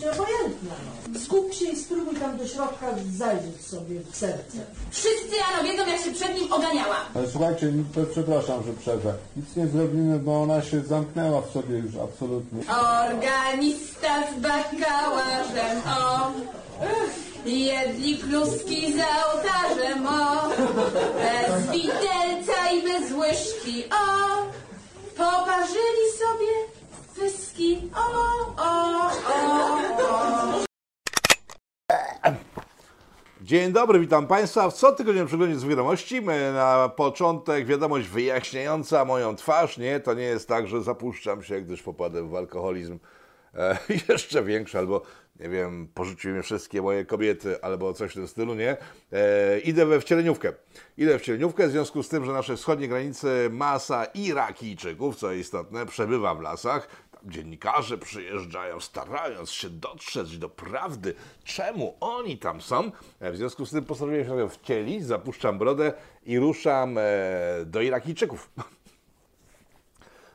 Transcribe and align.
praktycznie 0.00 0.10
obojętna. 0.10 0.74
No. 1.12 1.20
Skup 1.20 1.54
się 1.54 1.64
i 1.64 1.76
spróbuj 1.76 2.16
tam 2.16 2.36
do 2.36 2.46
środka 2.46 2.86
zajrzeć 3.16 3.66
sobie 3.66 4.00
w 4.10 4.16
serce. 4.16 4.58
Wszyscy 4.90 5.36
ano 5.52 5.68
wiedzą, 5.68 5.86
jak 5.86 6.00
się 6.00 6.12
przed 6.12 6.34
nim 6.34 6.52
oganiałam. 6.52 7.06
Ale 7.14 7.30
słuchajcie, 7.30 7.72
to 7.94 8.00
przepraszam, 8.12 8.62
że 8.66 8.72
przerwę. 8.72 9.14
Nic 9.36 9.56
nie 9.56 9.66
zrobimy, 9.66 10.18
bo 10.18 10.42
ona 10.42 10.62
się 10.62 10.80
zamknęła 10.80 11.40
w 11.40 11.50
sobie 11.50 11.78
już 11.78 11.94
absolutnie. 11.96 12.60
Organista 13.08 14.32
z 14.32 14.40
bakłażem, 14.40 15.78
o. 16.00 16.30
Jedli 17.46 18.18
kluski 18.18 18.92
za 18.92 19.06
ołtarzem, 19.32 20.06
o. 20.06 20.48
Bez 21.14 21.70
widelca 21.70 22.70
i 22.74 22.82
bez 22.82 23.12
łyżki, 23.12 23.84
o. 23.90 24.40
Poparzyli 25.16 26.06
sobie 26.18 26.69
pyski, 27.20 27.90
o, 27.94 28.00
o, 28.56 28.62
o, 28.62 29.10
o. 29.98 30.64
Dzień 33.40 33.72
dobry, 33.72 34.00
witam 34.00 34.26
Państwa 34.26 34.70
w 34.70 34.74
cotygodniowym 34.74 35.26
przeglądzie 35.26 35.58
z 35.58 35.64
wiadomości. 35.64 36.22
Na 36.54 36.88
początek 36.96 37.66
wiadomość 37.66 38.08
wyjaśniająca 38.08 39.04
moją 39.04 39.36
twarz. 39.36 39.78
Nie, 39.78 40.00
to 40.00 40.14
nie 40.14 40.22
jest 40.22 40.48
tak, 40.48 40.66
że 40.66 40.82
zapuszczam 40.82 41.42
się, 41.42 41.60
gdyż 41.60 41.82
popadłem 41.82 42.30
w 42.30 42.34
alkoholizm 42.34 42.98
e, 43.54 43.78
jeszcze 44.08 44.42
większy, 44.42 44.78
albo 44.78 45.02
nie 45.40 45.48
wiem, 45.48 45.88
porzuciły 45.94 46.34
mnie 46.34 46.42
wszystkie 46.42 46.82
moje 46.82 47.04
kobiety, 47.04 47.62
albo 47.62 47.94
coś 47.94 48.10
w 48.10 48.14
tym 48.14 48.28
stylu, 48.28 48.54
nie? 48.54 48.76
E, 49.12 49.58
idę 49.60 49.86
we 49.86 50.00
wcieleniówkę. 50.00 50.52
Idę 50.96 51.18
w 51.18 51.22
wcieleniówkę 51.22 51.68
w 51.68 51.70
związku 51.70 52.02
z 52.02 52.08
tym, 52.08 52.24
że 52.24 52.32
nasze 52.32 52.56
wschodnie 52.56 52.88
granice 52.88 53.28
masa 53.50 54.04
Irakijczyków, 54.04 55.16
co 55.16 55.32
istotne, 55.32 55.86
przebywa 55.86 56.34
w 56.34 56.40
lasach. 56.40 57.09
Dziennikarze 57.24 57.98
przyjeżdżają, 57.98 58.80
starając 58.80 59.50
się 59.50 59.70
dotrzeć 59.70 60.38
do 60.38 60.48
prawdy, 60.48 61.14
czemu 61.44 61.96
oni 62.00 62.38
tam 62.38 62.60
są. 62.60 62.90
E, 63.20 63.32
W 63.32 63.36
związku 63.36 63.66
z 63.66 63.70
tym 63.70 63.84
postanowiłem 63.84 64.26
się 64.26 64.48
wcielić, 64.48 65.04
zapuszczam 65.06 65.58
brodę 65.58 65.92
i 66.26 66.38
ruszam 66.38 66.98
e, 66.98 67.02
do 67.66 67.80
Irakijczyków. 67.80 68.50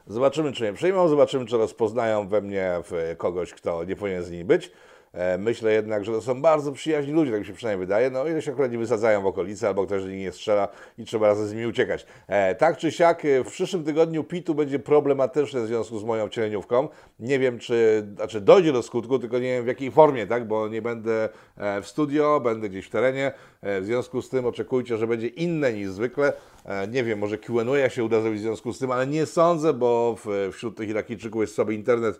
Zobaczymy, 0.07 0.51
czy 0.51 0.63
mnie 0.63 0.73
przyjmą, 0.73 1.07
zobaczymy, 1.07 1.45
czy 1.45 1.57
rozpoznają 1.57 2.27
we 2.27 2.41
mnie 2.41 2.71
kogoś, 3.17 3.53
kto 3.53 3.83
nie 3.83 3.95
powinien 3.95 4.23
z 4.23 4.31
nimi 4.31 4.45
być. 4.45 4.71
E, 5.15 5.37
Myślę 5.37 5.73
jednak, 5.73 6.05
że 6.05 6.11
to 6.11 6.21
są 6.21 6.41
bardzo 6.41 6.71
przyjaźni 6.71 7.13
ludzie, 7.13 7.31
tak 7.31 7.39
mi 7.39 7.45
się 7.45 7.53
przynajmniej 7.53 7.87
wydaje. 7.87 8.09
No, 8.09 8.27
ile 8.27 8.41
się 8.41 8.51
akurat 8.51 8.71
nie 8.71 8.77
wysadzają 8.77 9.21
w 9.21 9.25
okolicy, 9.25 9.67
albo 9.67 9.85
ktoś 9.85 10.03
do 10.03 10.09
nich 10.09 10.19
nie 10.19 10.31
strzela 10.31 10.67
i 10.97 11.05
trzeba 11.05 11.27
razem 11.27 11.47
z 11.47 11.53
nimi 11.53 11.65
uciekać. 11.67 12.05
E, 12.27 12.55
tak 12.55 12.77
czy 12.77 12.91
siak, 12.91 13.25
e, 13.25 13.43
w 13.43 13.47
przyszłym 13.47 13.83
tygodniu 13.83 14.23
Pitu 14.23 14.55
będzie 14.55 14.79
problematyczny 14.79 15.61
w 15.61 15.67
związku 15.67 15.99
z 15.99 16.03
moją 16.03 16.29
cieleniówką. 16.29 16.87
Nie 17.19 17.39
wiem, 17.39 17.59
czy, 17.59 18.07
znaczy 18.15 18.41
dojdzie 18.41 18.73
do 18.73 18.83
skutku, 18.83 19.19
tylko 19.19 19.39
nie 19.39 19.53
wiem 19.53 19.63
w 19.63 19.67
jakiej 19.67 19.91
formie, 19.91 20.27
tak, 20.27 20.47
bo 20.47 20.67
nie 20.67 20.81
będę 20.81 21.29
e, 21.57 21.81
w 21.81 21.87
studio, 21.87 22.39
będę 22.39 22.69
gdzieś 22.69 22.85
w 22.85 22.89
terenie. 22.89 23.31
E, 23.61 23.81
W 23.81 23.85
związku 23.85 24.21
z 24.21 24.29
tym 24.29 24.45
oczekujcie, 24.45 24.97
że 24.97 25.07
będzie 25.07 25.27
inne 25.27 25.73
niż 25.73 25.89
zwykle. 25.89 26.33
E, 26.65 26.87
Nie 26.87 27.03
wiem, 27.03 27.19
może 27.19 27.37
Q&A 27.37 27.89
się 27.89 28.03
uda 28.03 28.21
zrobić 28.21 28.39
w 28.39 28.43
związku 28.43 28.73
z 28.73 28.79
tym, 28.79 28.91
ale 28.91 29.07
nie 29.07 29.25
sądzę, 29.25 29.73
bo 29.73 30.15
w, 30.25 30.49
wśród 30.53 30.77
tych 30.77 30.89
Irakijczyków 30.89 31.41
jest 31.41 31.55
sobie 31.55 31.75
internet 31.75 32.19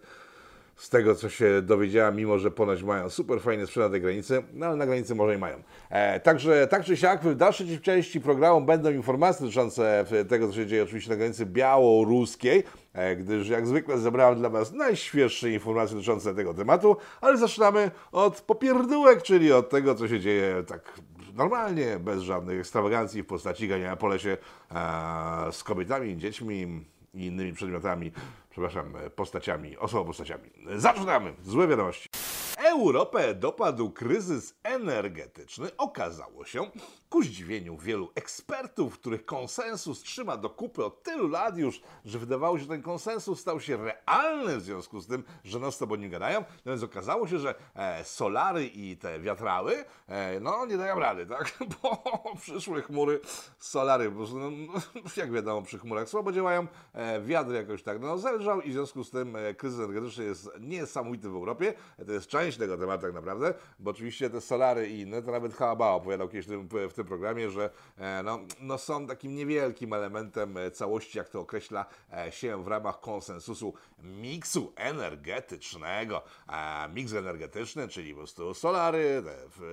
z 0.75 0.89
tego, 0.89 1.15
co 1.15 1.29
się 1.29 1.61
dowiedziałem, 1.61 2.15
mimo 2.15 2.39
że 2.39 2.51
ponoć 2.51 2.83
mają 2.83 3.09
super 3.09 3.41
fajny 3.41 3.67
sprzęt 3.67 3.85
na 3.85 3.91
tej 3.91 4.01
granicy, 4.01 4.43
no 4.53 4.65
ale 4.65 4.75
na 4.75 4.85
granicy 4.85 5.15
może 5.15 5.35
i 5.35 5.37
mają. 5.37 5.63
E, 5.89 6.19
także 6.19 6.67
tak 6.67 6.83
czy 6.83 6.97
siak, 6.97 7.23
w 7.23 7.35
dalszej 7.35 7.79
części 7.79 8.21
programu 8.21 8.65
będą 8.65 8.91
informacje 8.91 9.45
dotyczące 9.45 10.05
tego, 10.29 10.47
co 10.47 10.53
się 10.53 10.65
dzieje 10.65 10.83
oczywiście 10.83 11.09
na 11.09 11.15
granicy 11.15 11.45
białoruskiej, 11.45 12.63
e, 12.93 13.15
gdyż 13.15 13.49
jak 13.49 13.67
zwykle 13.67 13.97
zebrałem 13.97 14.39
dla 14.39 14.49
Was 14.49 14.73
najświeższe 14.73 15.51
informacje 15.51 15.95
dotyczące 15.95 16.35
tego 16.35 16.53
tematu, 16.53 16.97
ale 17.21 17.37
zaczynamy 17.37 17.91
od 18.11 18.41
popierdółek, 18.41 19.21
czyli 19.21 19.51
od 19.51 19.69
tego, 19.69 19.95
co 19.95 20.07
się 20.07 20.19
dzieje 20.19 20.63
tak 20.67 20.99
normalnie, 21.35 21.99
bez 21.99 22.21
żadnych 22.21 22.59
ekstrawagancji 22.59 23.23
w 23.23 23.25
postaci 23.25 23.67
ganiania 23.67 23.95
po 23.95 24.07
lesie 24.07 24.37
e, 24.71 25.51
z 25.51 25.63
kobietami, 25.63 26.17
dziećmi 26.17 26.85
i 27.13 27.25
innymi 27.25 27.53
przedmiotami, 27.53 28.11
przepraszam, 28.55 28.95
e, 28.95 29.09
postaciami, 29.09 29.77
osobopostaciami. 29.77 30.49
Zaczynamy! 30.75 31.33
Złe 31.43 31.67
wiadomości. 31.67 32.09
Europę 32.57 33.35
dopadł 33.35 33.91
kryzys 33.91 34.55
energetyczny. 34.63 35.77
Okazało 35.77 36.45
się, 36.45 36.71
ku 37.09 37.23
zdziwieniu 37.23 37.77
wielu 37.77 38.11
ekspertów, 38.15 38.99
których 38.99 39.25
konsensus 39.25 40.01
trzyma 40.01 40.37
do 40.37 40.49
kupy 40.49 40.85
od 40.85 41.03
tylu 41.03 41.27
lat 41.27 41.57
już, 41.57 41.81
że 42.05 42.19
wydawało 42.19 42.57
się, 42.57 42.63
że 42.63 42.69
ten 42.69 42.81
konsensus 42.81 43.39
stał 43.39 43.59
się 43.59 43.77
realny 43.77 44.57
w 44.57 44.61
związku 44.61 44.99
z 44.99 45.07
tym, 45.07 45.23
że 45.43 45.59
non 45.59 45.71
stop 45.71 45.91
o 45.91 45.95
nim 45.95 46.09
gadają. 46.09 46.39
No 46.39 46.71
więc 46.71 46.83
okazało 46.83 47.27
się, 47.27 47.39
że 47.39 47.55
e, 47.75 48.03
solary 48.03 48.65
i 48.65 48.97
te 48.97 49.19
wiatrały, 49.19 49.85
e, 50.07 50.39
no 50.39 50.65
nie 50.65 50.77
dają 50.77 50.99
rady, 50.99 51.25
tak? 51.25 51.57
Bo 51.81 52.03
przyszły 52.41 52.81
chmury, 52.81 53.19
solary, 53.59 54.11
no, 54.11 54.49
no, 54.49 54.73
jak 55.17 55.31
wiadomo, 55.31 55.61
przy 55.61 55.79
chmurach 55.79 56.09
słabo 56.09 56.31
działają, 56.31 56.67
e, 56.93 57.21
wiatr 57.21 57.51
jakoś 57.51 57.83
tak 57.83 58.01
no, 58.01 58.17
zelżał 58.17 58.61
i 58.61 58.69
w 58.69 58.73
związku 58.73 59.03
z 59.03 59.11
tym 59.11 59.35
e, 59.35 59.53
kryzys 59.53 59.79
energetyczny 59.79 60.23
jest 60.23 60.49
niesamowity 60.59 61.29
w 61.29 61.35
Europie. 61.35 61.73
To 62.05 62.11
jest 62.11 62.27
część 62.27 62.44
tego 62.51 62.77
tematu 62.77 63.01
tak 63.01 63.13
naprawdę, 63.13 63.53
bo 63.79 63.91
oczywiście 63.91 64.29
te 64.29 64.41
solary 64.41 64.89
i 64.89 64.99
inne, 64.99 65.21
to 65.21 65.31
nawet 65.31 65.53
Haba 65.53 65.89
opowiadał 65.89 66.27
kiedyś 66.27 66.45
w 66.45 66.49
tym, 66.49 66.89
w 66.89 66.93
tym 66.93 67.05
programie, 67.05 67.49
że 67.49 67.69
e, 67.97 68.23
no, 68.23 68.39
no 68.59 68.77
są 68.77 69.07
takim 69.07 69.35
niewielkim 69.35 69.93
elementem 69.93 70.57
e, 70.57 70.71
całości, 70.71 71.17
jak 71.17 71.29
to 71.29 71.39
określa 71.39 71.85
e, 72.13 72.31
się 72.31 72.63
w 72.63 72.67
ramach 72.67 72.99
konsensusu 72.99 73.73
miksu 74.03 74.73
energetycznego. 74.75 76.21
E, 76.49 76.89
Miks 76.89 77.13
energetyczny, 77.13 77.87
czyli 77.87 78.11
po 78.11 78.17
prostu 78.17 78.53
solary, 78.53 79.23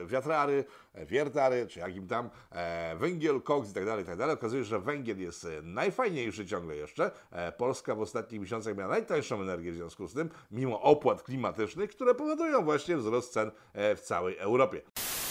wiatrary, 0.06 0.64
wiertary, 0.94 1.66
czy 1.66 1.78
jakim 1.80 2.08
tam, 2.08 2.30
e, 2.50 2.96
węgiel, 2.96 3.42
koks 3.42 3.70
i 3.70 3.74
tak 3.74 3.84
dalej, 3.84 4.04
i 4.04 4.06
tak 4.06 4.16
dalej. 4.16 4.34
Okazuje 4.34 4.62
się, 4.62 4.68
że 4.68 4.80
węgiel 4.80 5.20
jest 5.20 5.44
e, 5.44 5.62
najfajniejszy 5.62 6.46
ciągle 6.46 6.76
jeszcze. 6.76 7.10
E, 7.30 7.52
Polska 7.52 7.94
w 7.94 8.00
ostatnich 8.00 8.40
miesiącach 8.40 8.76
miała 8.76 8.90
najtańszą 8.90 9.40
energię 9.40 9.72
w 9.72 9.74
związku 9.74 10.08
z 10.08 10.14
tym, 10.14 10.30
mimo 10.50 10.80
opłat 10.80 11.22
klimatycznych, 11.22 11.90
które 11.90 12.14
powodują 12.14 12.64
właśnie 12.64 12.96
wzrost 12.96 13.32
cen 13.32 13.50
w 13.74 14.00
całej 14.00 14.38
Europie. 14.38 14.80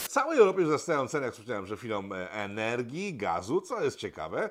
W 0.04 0.08
całej 0.08 0.40
Europie 0.40 0.64
wzrastają 0.64 1.08
ceny, 1.08 1.26
jak 1.26 1.34
wspomniałem 1.34 1.66
przed 1.66 1.80
chwilą, 1.80 2.10
energii, 2.32 3.14
gazu, 3.14 3.62
co 3.62 3.84
jest 3.84 3.98
ciekawe, 3.98 4.50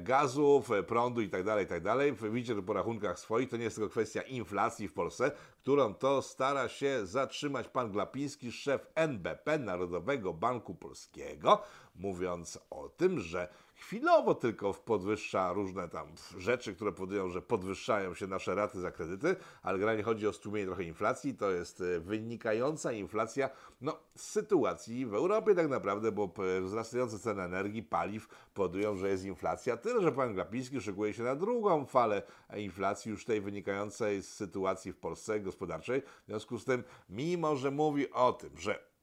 gazów, 0.00 0.70
prądu 0.86 1.20
i 1.20 1.28
tak 1.28 1.44
dalej, 1.44 1.66
tak 1.66 1.82
dalej. 1.82 2.14
Widzicie 2.32 2.54
to 2.54 2.62
po 2.62 2.72
rachunkach 2.72 3.18
swoich, 3.18 3.48
to 3.48 3.56
nie 3.56 3.64
jest 3.64 3.76
tylko 3.76 3.90
kwestia 3.90 4.22
inflacji 4.22 4.88
w 4.88 4.92
Polsce, 4.92 5.30
którą 5.66 5.94
to 5.94 6.22
stara 6.22 6.68
się 6.68 7.06
zatrzymać 7.06 7.68
pan 7.68 7.92
Glapiński, 7.92 8.52
szef 8.52 8.86
NBP, 8.94 9.58
Narodowego 9.58 10.34
Banku 10.34 10.74
Polskiego, 10.74 11.62
mówiąc 11.94 12.58
o 12.70 12.88
tym, 12.88 13.20
że 13.20 13.48
chwilowo 13.76 14.34
tylko 14.34 14.74
podwyższa 14.74 15.52
różne 15.52 15.88
tam 15.88 16.06
rzeczy, 16.38 16.74
które 16.74 16.92
powodują, 16.92 17.28
że 17.28 17.42
podwyższają 17.42 18.14
się 18.14 18.26
nasze 18.26 18.54
raty 18.54 18.80
za 18.80 18.90
kredyty, 18.90 19.36
ale 19.62 19.78
generalnie 19.78 20.02
chodzi 20.02 20.26
o 20.26 20.32
stłumienie 20.32 20.66
trochę 20.66 20.84
inflacji. 20.84 21.34
To 21.34 21.50
jest 21.50 21.80
e, 21.80 22.00
wynikająca 22.00 22.92
inflacja 22.92 23.50
no, 23.80 23.98
z 24.16 24.30
sytuacji 24.30 25.06
w 25.06 25.14
Europie 25.14 25.54
tak 25.54 25.68
naprawdę, 25.68 26.12
bo 26.12 26.34
wzrastające 26.62 27.18
ceny 27.18 27.42
energii, 27.42 27.82
paliw 27.82 28.28
powodują, 28.54 28.96
że 28.96 29.08
jest 29.08 29.24
inflacja. 29.24 29.76
Tyle, 29.76 30.02
że 30.02 30.12
pan 30.12 30.34
Glapiński 30.34 30.80
szykuje 30.80 31.14
się 31.14 31.22
na 31.22 31.36
drugą 31.36 31.86
falę 31.86 32.22
inflacji, 32.56 33.10
już 33.10 33.24
tej 33.24 33.40
wynikającej 33.40 34.22
z 34.22 34.28
sytuacji 34.34 34.92
w 34.92 34.96
Polsce 34.96 35.40
gospodarczej. 35.40 36.02
W 36.02 36.26
związku 36.26 36.58
z 36.58 36.64
tym, 36.64 36.84
mimo 37.08 37.56
że 37.56 37.70
mówi 37.70 38.10
o 38.10 38.32
tym, 38.32 38.50
że 38.58 38.95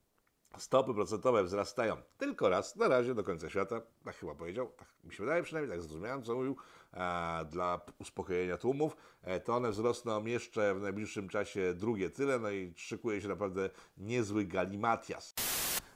Stopy 0.57 0.93
procentowe 0.93 1.43
wzrastają 1.43 1.97
tylko 2.17 2.49
raz 2.49 2.75
na 2.75 2.87
razie 2.87 3.15
do 3.15 3.23
końca 3.23 3.49
świata. 3.49 3.81
Tak 4.05 4.15
chyba 4.15 4.35
powiedział, 4.35 4.71
tak 4.77 4.87
mi 5.03 5.13
się 5.13 5.23
wydaje 5.23 5.43
przynajmniej, 5.43 5.77
tak 5.77 5.81
zrozumiałem, 5.81 6.23
co 6.23 6.35
mówił, 6.35 6.55
e, 6.93 7.45
dla 7.45 7.81
uspokojenia 7.99 8.57
tłumów. 8.57 8.97
E, 9.23 9.39
to 9.39 9.55
one 9.55 9.71
wzrosną 9.71 10.25
jeszcze 10.25 10.75
w 10.75 10.81
najbliższym 10.81 11.29
czasie 11.29 11.73
drugie 11.73 12.09
tyle, 12.09 12.39
no 12.39 12.51
i 12.51 12.73
szykuje 12.75 13.21
się 13.21 13.27
naprawdę 13.27 13.69
niezły 13.97 14.45
galimatias. 14.45 15.33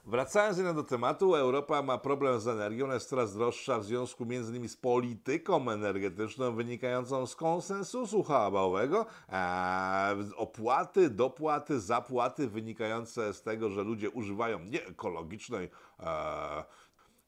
Wracając 0.08 0.58
jednak 0.58 0.76
do 0.76 0.84
tematu, 0.84 1.36
Europa 1.36 1.82
ma 1.82 1.98
problem 1.98 2.40
z 2.40 2.48
energią, 2.48 2.86
ona 2.86 2.94
jest 2.94 3.10
coraz 3.10 3.34
droższa 3.34 3.80
w 3.80 3.84
związku 3.84 4.26
między 4.26 4.52
innymi 4.52 4.70
z 4.70 4.78
polityką 4.78 5.72
energetyczną 5.72 6.56
wynikającą 6.56 7.26
z 7.26 7.36
konsensusu 7.36 8.24
hałabowego, 8.24 9.06
e, 9.30 10.16
opłaty, 10.36 11.10
dopłaty, 11.10 11.80
zapłaty 11.80 12.48
wynikające 12.48 13.34
z 13.34 13.42
tego, 13.42 13.70
że 13.70 13.84
ludzie 13.84 14.10
używają 14.10 14.60
nieekologicznej 14.60 15.70
e, 16.00 16.64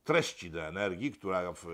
treści 0.09 0.51
do 0.51 0.61
energii, 0.61 1.11
która 1.11 1.53
w, 1.53 1.65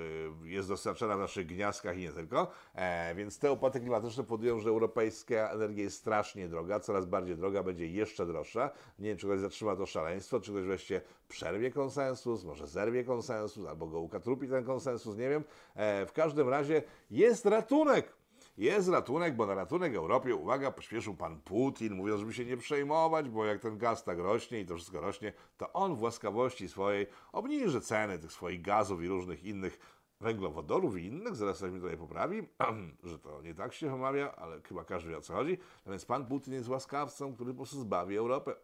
jest 0.44 0.68
dostarczana 0.68 1.18
w 1.18 1.20
naszych 1.20 1.48
gniazdkach 1.48 1.98
i 1.98 2.02
nie 2.02 2.12
tylko. 2.12 2.52
E, 2.76 3.16
więc 3.16 3.40
te 3.40 3.52
opłaty 3.52 3.80
klimatyczne 3.80 4.24
powodują, 4.24 4.60
że 4.60 4.70
europejska 4.70 5.50
energia 5.52 5.84
jest 5.84 5.98
strasznie 5.98 6.48
droga, 6.48 6.80
coraz 6.80 7.06
bardziej 7.06 7.36
droga, 7.36 7.64
będzie 7.64 7.88
jeszcze 7.88 8.26
droższa. 8.26 8.70
Nie 9.00 9.10
wiem, 9.10 9.18
czy 9.18 9.28
ktoś 9.28 9.40
zatrzyma 9.40 9.76
to 9.76 9.86
szaleństwo, 9.86 10.40
czy 10.40 10.52
ktoś 10.52 10.64
wreszcie 10.64 11.02
przerwie 11.28 11.72
konsensus, 11.72 12.44
może 12.44 12.68
zerwie 12.68 13.04
konsensus, 13.04 13.68
albo 13.68 13.88
go 13.88 14.00
ukatrupi 14.00 14.48
ten 14.48 14.64
konsensus, 14.64 15.18
nie 15.18 15.30
wiem. 15.30 15.44
E, 15.76 16.06
w 16.06 16.14
każdym 16.14 16.50
razie 16.50 16.84
jest 17.12 17.46
ratunek. 17.46 18.14
Jest 18.58 18.90
ratunek, 18.90 19.36
bo 19.36 19.46
na 19.46 19.56
ratunek 19.56 19.96
Europie, 19.96 20.36
uwaga, 20.36 20.72
pośpieszył 20.72 21.16
pan 21.16 21.42
Putin, 21.42 21.94
mówiąc, 21.94 22.20
żeby 22.20 22.34
się 22.34 22.46
nie 22.46 22.58
przejmować, 22.58 23.30
bo 23.30 23.46
jak 23.46 23.62
ten 23.62 23.78
gaz 23.78 24.04
tak 24.04 24.20
rośnie 24.20 24.60
i 24.60 24.66
to 24.66 24.76
wszystko 24.76 25.02
rośnie, 25.02 25.34
to 25.58 25.74
on 25.74 25.96
w 25.96 26.02
łaskawości 26.02 26.70
swojej 26.70 27.08
obniży 27.32 27.82
ceny 27.82 28.20
tych 28.20 28.32
swoich 28.32 28.62
gazów 28.62 29.04
i 29.04 29.08
różnych 29.08 29.44
innych 29.44 29.80
węglowodorów 30.22 30.98
i 30.98 31.06
innych, 31.06 31.36
zaraz 31.36 31.58
ktoś 31.58 31.72
mi 31.72 31.80
tutaj 31.80 31.98
poprawi, 31.98 32.48
że 33.04 33.20
to 33.20 33.42
nie 33.42 33.54
tak 33.54 33.74
się 33.74 33.94
omawia, 33.94 34.36
ale 34.36 34.62
chyba 34.62 34.84
każdy 34.84 35.10
wie 35.10 35.18
o 35.18 35.22
co 35.22 35.34
chodzi. 35.34 35.58
No 35.86 35.92
więc 35.92 36.06
pan 36.06 36.26
Putin 36.26 36.54
jest 36.54 36.70
łaskawcą, 36.70 37.34
który 37.34 37.52
po 37.52 37.58
prostu 37.58 37.80
zbawi 37.80 38.18
Europę. 38.18 38.56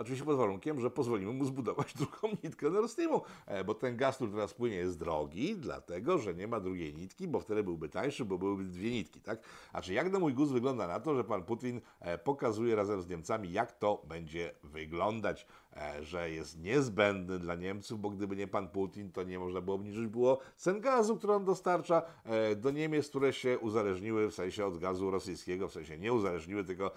Oczywiście 0.00 0.24
pod 0.24 0.36
warunkiem, 0.36 0.80
że 0.80 0.90
pozwolimy 0.90 1.32
mu 1.32 1.44
zbudować 1.44 1.94
drugą 1.98 2.36
nitkę 2.44 2.70
Nord 2.70 2.90
Streamu, 2.90 3.22
e, 3.46 3.64
bo 3.64 3.74
ten 3.74 3.96
gaz, 3.96 4.16
który 4.16 4.30
teraz 4.30 4.54
płynie, 4.54 4.76
jest 4.76 4.98
drogi, 4.98 5.56
dlatego 5.56 6.18
że 6.18 6.34
nie 6.34 6.48
ma 6.48 6.60
drugiej 6.60 6.94
nitki, 6.94 7.28
bo 7.28 7.40
wtedy 7.40 7.62
byłby 7.62 7.88
tańszy, 7.88 8.24
bo 8.24 8.38
byłyby 8.38 8.64
dwie 8.64 8.90
nitki, 8.90 9.20
tak? 9.20 9.40
A 9.72 9.82
czy 9.82 9.94
jak 9.94 10.12
na 10.12 10.18
mój 10.18 10.34
gust 10.34 10.52
wygląda 10.52 10.86
na 10.86 11.00
to, 11.00 11.14
że 11.14 11.24
pan 11.24 11.42
Putin 11.42 11.80
e, 12.00 12.18
pokazuje 12.18 12.76
razem 12.76 13.02
z 13.02 13.08
Niemcami, 13.08 13.52
jak 13.52 13.72
to 13.72 14.02
będzie 14.08 14.54
wyglądać, 14.62 15.46
że 16.00 16.30
jest 16.30 16.58
niezbędny 16.58 17.38
dla 17.38 17.54
Niemców, 17.54 18.00
bo 18.00 18.10
gdyby 18.10 18.36
nie 18.36 18.46
pan 18.46 18.68
Putin, 18.68 19.12
to 19.12 19.22
nie 19.22 19.38
można 19.38 19.60
było 19.60 19.76
obniżyć 19.76 20.06
było 20.06 20.38
cen 20.56 20.80
gazu, 20.80 21.16
który 21.16 21.32
on 21.32 21.44
dostarcza 21.44 22.02
do 22.56 22.70
Niemiec, 22.70 23.08
które 23.08 23.32
się 23.32 23.58
uzależniły 23.58 24.30
w 24.30 24.34
sensie 24.34 24.66
od 24.66 24.78
gazu 24.78 25.10
rosyjskiego, 25.10 25.68
w 25.68 25.72
sensie 25.72 25.98
nie 25.98 26.12
uzależniły, 26.12 26.64
tylko 26.64 26.90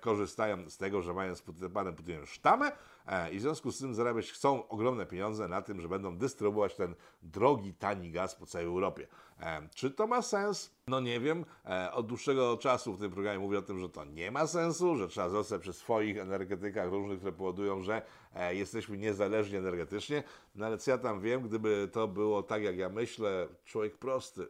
korzystają 0.00 0.70
z 0.70 0.76
tego, 0.76 1.02
że 1.02 1.14
mają 1.14 1.34
z 1.34 1.42
panem 1.74 1.94
Putinem 1.94 2.26
sztamę 2.26 2.66
e, 2.66 2.95
i 3.32 3.38
w 3.38 3.40
związku 3.40 3.72
z 3.72 3.78
tym 3.78 3.94
zarabiać 3.94 4.32
chcą 4.32 4.68
ogromne 4.68 5.06
pieniądze 5.06 5.48
na 5.48 5.62
tym, 5.62 5.80
że 5.80 5.88
będą 5.88 6.18
dystrybuować 6.18 6.74
ten 6.74 6.94
drogi, 7.22 7.74
tani 7.74 8.10
gaz 8.10 8.34
po 8.34 8.46
całej 8.46 8.66
Europie. 8.66 9.06
E, 9.40 9.68
czy 9.74 9.90
to 9.90 10.06
ma 10.06 10.22
sens? 10.22 10.70
No 10.88 11.00
nie 11.00 11.20
wiem. 11.20 11.44
E, 11.64 11.92
od 11.92 12.06
dłuższego 12.06 12.56
czasu 12.56 12.92
w 12.92 12.98
tym 12.98 13.10
programie 13.10 13.38
mówię 13.38 13.58
o 13.58 13.62
tym, 13.62 13.78
że 13.78 13.88
to 13.88 14.04
nie 14.04 14.30
ma 14.30 14.46
sensu, 14.46 14.96
że 14.96 15.08
trzeba 15.08 15.28
zostać 15.28 15.62
przy 15.62 15.72
swoich 15.72 16.18
energetykach 16.18 16.90
różnych, 16.90 17.18
które 17.18 17.32
powodują, 17.32 17.82
że 17.82 18.02
jesteśmy 18.50 18.98
niezależni 18.98 19.56
energetycznie. 19.56 20.22
No 20.54 20.66
ale 20.66 20.78
co 20.78 20.90
ja 20.90 20.98
tam 20.98 21.20
wiem, 21.20 21.42
gdyby 21.42 21.88
to 21.92 22.08
było 22.08 22.42
tak, 22.42 22.62
jak 22.62 22.76
ja 22.76 22.88
myślę, 22.88 23.48
człowiek 23.64 23.98
prosty, 23.98 24.48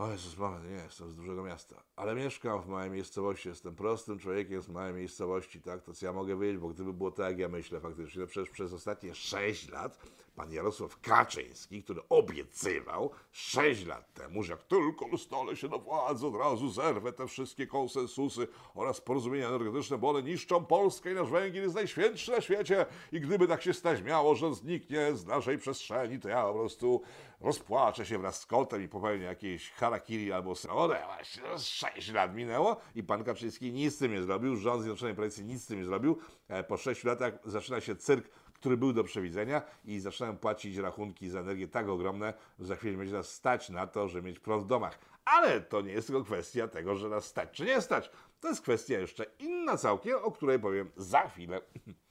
o 0.00 0.10
Jezus, 0.10 0.36
moment, 0.38 0.64
nie 0.64 0.76
jestem 0.76 1.10
z 1.10 1.14
dużego 1.14 1.42
miasta, 1.42 1.82
ale 1.96 2.14
mieszkam 2.14 2.62
w 2.62 2.66
małej 2.66 2.90
miejscowości, 2.90 3.48
jestem 3.48 3.74
prostym 3.74 4.18
człowiekiem 4.18 4.62
z 4.62 4.68
małej 4.68 4.94
miejscowości, 4.94 5.60
tak, 5.60 5.82
to 5.82 5.94
co 5.94 6.06
ja 6.06 6.12
mogę 6.12 6.38
wiedzieć, 6.38 6.60
bo 6.60 6.68
gdyby 6.68 6.92
było 6.92 7.10
tak, 7.10 7.26
jak 7.26 7.38
ja 7.38 7.48
myślę 7.48 7.80
faktycznie, 7.80 8.22
to 8.22 8.26
przecież 8.26 8.50
przez 8.50 8.72
ostatnie 8.72 9.14
6 9.14 9.68
lat 9.68 9.98
pan 10.40 10.52
Jarosław 10.52 11.00
Kaczyński, 11.00 11.82
który 11.82 12.00
obiecywał 12.08 13.10
6 13.32 13.86
lat 13.86 14.14
temu, 14.14 14.42
że 14.42 14.52
jak 14.52 14.62
tylko 14.62 15.06
ustale 15.06 15.56
się 15.56 15.68
do 15.68 15.78
władzy, 15.78 16.26
od 16.26 16.34
razu 16.34 16.70
zerwę 16.70 17.12
te 17.12 17.26
wszystkie 17.26 17.66
konsensusy 17.66 18.48
oraz 18.74 19.00
porozumienia 19.00 19.48
energetyczne, 19.48 19.98
bo 19.98 20.10
one 20.10 20.22
niszczą 20.22 20.64
Polskę 20.64 21.12
i 21.12 21.14
nasz 21.14 21.30
węgiel 21.30 21.62
jest 21.62 21.74
najświętszy 21.74 22.30
na 22.30 22.40
świecie 22.40 22.86
i 23.12 23.20
gdyby 23.20 23.48
tak 23.48 23.62
się 23.62 23.74
stać 23.74 24.02
miało, 24.02 24.34
że 24.34 24.54
zniknie 24.54 25.14
z 25.14 25.26
naszej 25.26 25.58
przestrzeni, 25.58 26.18
to 26.18 26.28
ja 26.28 26.42
po 26.42 26.54
prostu 26.54 27.02
rozpłaczę 27.40 28.06
się 28.06 28.18
wraz 28.18 28.40
z 28.40 28.46
kotem 28.46 28.82
i 28.82 28.88
popełnię 28.88 29.24
jakieś 29.24 29.70
harakiri 29.70 30.32
albo 30.32 30.54
srodę. 30.54 31.02
Właśnie 31.06 31.58
6 31.58 32.12
lat 32.12 32.34
minęło 32.34 32.76
i 32.94 33.02
pan 33.02 33.24
Kaczyński 33.24 33.72
nic 33.72 33.94
z 33.94 33.98
tym 33.98 34.12
nie 34.12 34.22
zrobił, 34.22 34.56
rząd 34.56 34.82
Zjednoczonej 34.82 35.14
Prawicy 35.14 35.44
nic 35.44 35.62
z 35.62 35.66
tym 35.66 35.78
nie 35.78 35.84
zrobił. 35.84 36.18
E, 36.48 36.64
po 36.64 36.76
6 36.76 37.04
latach 37.04 37.34
zaczyna 37.44 37.80
się 37.80 37.96
cyrk 37.96 38.30
który 38.60 38.76
był 38.76 38.92
do 38.92 39.04
przewidzenia 39.04 39.62
i 39.84 40.00
zaczynają 40.00 40.36
płacić 40.36 40.76
rachunki 40.76 41.28
za 41.28 41.40
energię 41.40 41.68
tak 41.68 41.88
ogromne, 41.88 42.34
że 42.58 42.66
za 42.66 42.76
chwilę 42.76 42.96
będzie 42.96 43.14
nas 43.14 43.34
stać 43.34 43.70
na 43.70 43.86
to, 43.86 44.08
żeby 44.08 44.28
mieć 44.28 44.38
prąd 44.38 44.64
w 44.64 44.66
domach. 44.66 44.98
Ale 45.24 45.60
to 45.60 45.80
nie 45.80 45.92
jest 45.92 46.06
tylko 46.06 46.24
kwestia 46.24 46.68
tego, 46.68 46.96
że 46.96 47.08
nas 47.08 47.24
stać 47.24 47.48
czy 47.52 47.64
nie 47.64 47.80
stać. 47.80 48.10
To 48.40 48.48
jest 48.48 48.62
kwestia 48.62 48.98
jeszcze 48.98 49.26
inna 49.38 49.76
całkiem, 49.76 50.18
o 50.22 50.30
której 50.30 50.58
powiem 50.58 50.90
za 50.96 51.28
chwilę. 51.28 51.60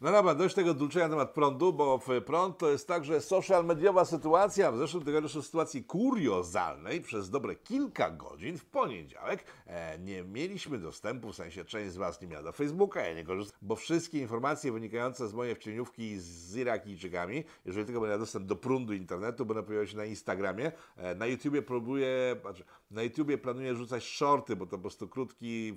No 0.00 0.12
dobra, 0.12 0.34
dość 0.34 0.54
tego 0.54 0.74
dulczenia 0.74 1.08
na 1.08 1.14
temat 1.14 1.30
prądu, 1.30 1.72
bo 1.72 2.00
prąd 2.26 2.58
to 2.58 2.70
jest 2.70 2.88
także 2.88 3.20
social 3.20 3.64
mediowa 3.64 4.04
sytuacja. 4.04 4.72
W 4.72 4.78
zeszłym 4.78 5.04
tygodniu 5.04 5.28
w 5.28 5.46
sytuacji 5.46 5.84
kuriozalnej 5.84 7.00
przez 7.00 7.30
dobre 7.30 7.54
kilka 7.54 8.10
godzin 8.10 8.58
w 8.58 8.64
poniedziałek 8.64 9.44
e, 9.66 9.98
nie 9.98 10.22
mieliśmy 10.22 10.78
dostępu, 10.78 11.32
w 11.32 11.36
sensie 11.36 11.64
część 11.64 11.92
z 11.92 11.96
Was 11.96 12.20
nie 12.20 12.28
miała 12.28 12.42
do 12.42 12.52
Facebooka, 12.52 13.00
ja 13.00 13.14
nie 13.14 13.24
korzystam, 13.24 13.58
bo 13.62 13.76
wszystkie 13.76 14.18
informacje 14.18 14.72
wynikające 14.72 15.28
z 15.28 15.34
mojej 15.34 15.54
wcieniówki 15.54 16.18
z 16.18 16.56
Irakijczykami, 16.56 17.44
jeżeli 17.64 17.86
tylko 17.86 18.00
będę 18.00 18.18
dostęp 18.18 18.46
do 18.46 18.56
prądu 18.56 18.92
internetu, 18.92 19.46
będą 19.46 19.62
pojawiać 19.62 19.90
się 19.90 19.96
na 19.96 20.04
Instagramie. 20.04 20.72
E, 20.96 21.14
na 21.14 21.26
YouTubie 21.26 21.62
próbuję, 21.62 22.36
znaczy, 22.40 22.64
na 22.90 23.02
YouTubie 23.02 23.38
planuję 23.38 23.74
rzucać 23.74 24.04
shorty, 24.04 24.56
bo 24.56 24.66
to 24.66 24.70
po 24.70 24.78
prostu 24.78 25.08
krótki, 25.08 25.74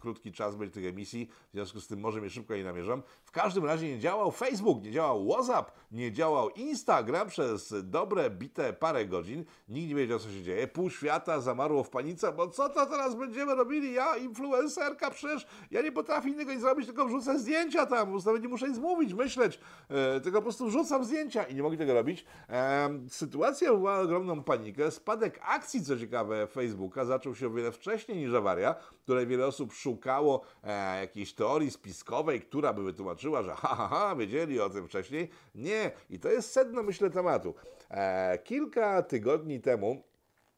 krótki 0.00 0.32
czas 0.32 0.56
będzie 0.56 0.74
tych 0.74 0.86
emisji, 0.86 1.28
w 1.48 1.52
związku 1.52 1.80
z 1.80 1.86
tym 1.86 2.00
może 2.00 2.20
mnie 2.20 2.30
szybko 2.30 2.56
nie 2.56 2.64
namierzam. 2.64 3.02
W 3.24 3.30
każdym 3.30 3.64
razie 3.64 3.88
nie 3.88 3.98
działał 3.98 4.30
Facebook, 4.30 4.82
nie 4.82 4.92
działał 4.92 5.28
WhatsApp, 5.28 5.72
nie 5.92 6.12
działał 6.12 6.50
Instagram 6.50 7.28
przez 7.28 7.74
dobre, 7.82 8.30
bite 8.30 8.72
parę 8.72 9.06
godzin. 9.06 9.44
Nikt 9.68 9.88
nie 9.88 9.94
wiedział, 9.94 10.18
co 10.18 10.30
się 10.30 10.42
dzieje. 10.42 10.68
Pół 10.68 10.90
świata 10.90 11.40
zamarło 11.40 11.84
w 11.84 11.90
panice, 11.90 12.32
bo 12.32 12.48
co 12.48 12.68
to 12.68 12.86
teraz 12.86 13.14
będziemy 13.14 13.54
robili? 13.54 13.92
Ja, 13.92 14.16
influencerka, 14.16 15.10
przecież 15.10 15.46
ja 15.70 15.82
nie 15.82 15.92
potrafię 15.92 16.28
innego 16.28 16.52
nic 16.52 16.60
zrobić, 16.60 16.86
tylko 16.86 17.06
wrzucę 17.06 17.38
zdjęcia 17.38 17.86
tam. 17.86 18.10
Prostu 18.10 18.36
nie 18.36 18.48
muszę 18.48 18.68
nic 18.68 18.78
mówić, 18.78 19.14
myśleć, 19.14 19.60
e, 19.88 20.20
tylko 20.20 20.38
po 20.38 20.42
prostu 20.42 20.66
wrzucam 20.66 21.04
zdjęcia 21.04 21.44
i 21.44 21.54
nie 21.54 21.62
mogli 21.62 21.78
tego 21.78 21.94
robić. 21.94 22.24
E, 22.48 22.90
sytuacja 23.08 23.72
wywołała 23.72 24.00
ogromną 24.00 24.44
panikę. 24.44 24.90
Spadek 24.90 25.40
akcji, 25.42 25.84
co 25.84 25.98
ciekawe, 25.98 26.46
Facebooka 26.52 27.04
zaczął 27.04 27.34
się 27.34 27.46
o 27.46 27.50
wiele 27.50 27.72
wcześniej 27.72 28.18
niż 28.18 28.34
awaria, 28.34 28.74
której 29.02 29.26
wiele 29.26 29.46
osób 29.46 29.72
szukało 29.72 30.44
e, 30.64 31.00
jakiejś 31.00 31.34
teorii 31.34 31.70
spiskowej, 31.70 32.40
która 32.40 32.72
by 32.72 32.82
wytłumaczyła, 32.82 33.42
że 33.42 33.54
ha, 33.54 33.74
ha, 33.74 33.88
ha, 33.88 34.16
wiedzieli 34.16 34.60
o 34.60 34.70
tym 34.70 34.88
wcześniej. 34.88 35.30
Nie, 35.54 35.90
i 36.10 36.18
to 36.20 36.30
jest 36.30 36.52
sedno, 36.52 36.82
myślę, 36.82 37.10
tematu. 37.10 37.54
E, 37.90 38.38
kilka 38.38 39.02
tygodni 39.02 39.60
temu 39.60 40.02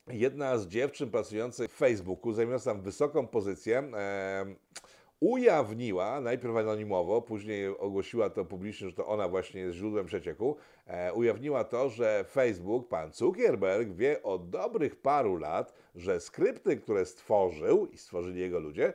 jedna 0.07 0.59
z 0.59 0.67
dziewczyn 0.67 1.11
pracujących 1.11 1.71
w 1.71 1.77
Facebooku, 1.77 2.33
zajmująca 2.33 2.73
tam 2.73 2.83
wysoką 2.83 3.27
pozycję, 3.27 3.79
e, 3.79 4.47
ujawniła, 5.25 6.21
najpierw 6.21 6.57
anonimowo, 6.57 7.23
później 7.23 7.69
ogłosiła 7.69 8.31
to 8.31 8.45
publicznie, 8.45 8.89
że 8.89 8.95
to 8.95 9.07
ona 9.07 9.29
właśnie 9.29 9.61
jest 9.61 9.77
źródłem 9.77 10.07
przecieku, 10.07 10.57
e, 10.87 11.13
ujawniła 11.13 11.65
to, 11.65 11.89
że 11.89 12.25
Facebook, 12.31 12.89
pan 12.89 13.13
Zuckerberg 13.13 13.89
wie 13.89 14.23
od 14.23 14.51
dobrych 14.51 14.97
paru 14.97 15.37
lat, 15.37 15.75
że 15.95 16.21
skrypty, 16.21 16.77
które 16.77 17.07
stworzył 17.07 17.87
i 17.87 17.99
stworzyli 17.99 18.41
jego 18.41 18.61
ludzie, 18.61 18.93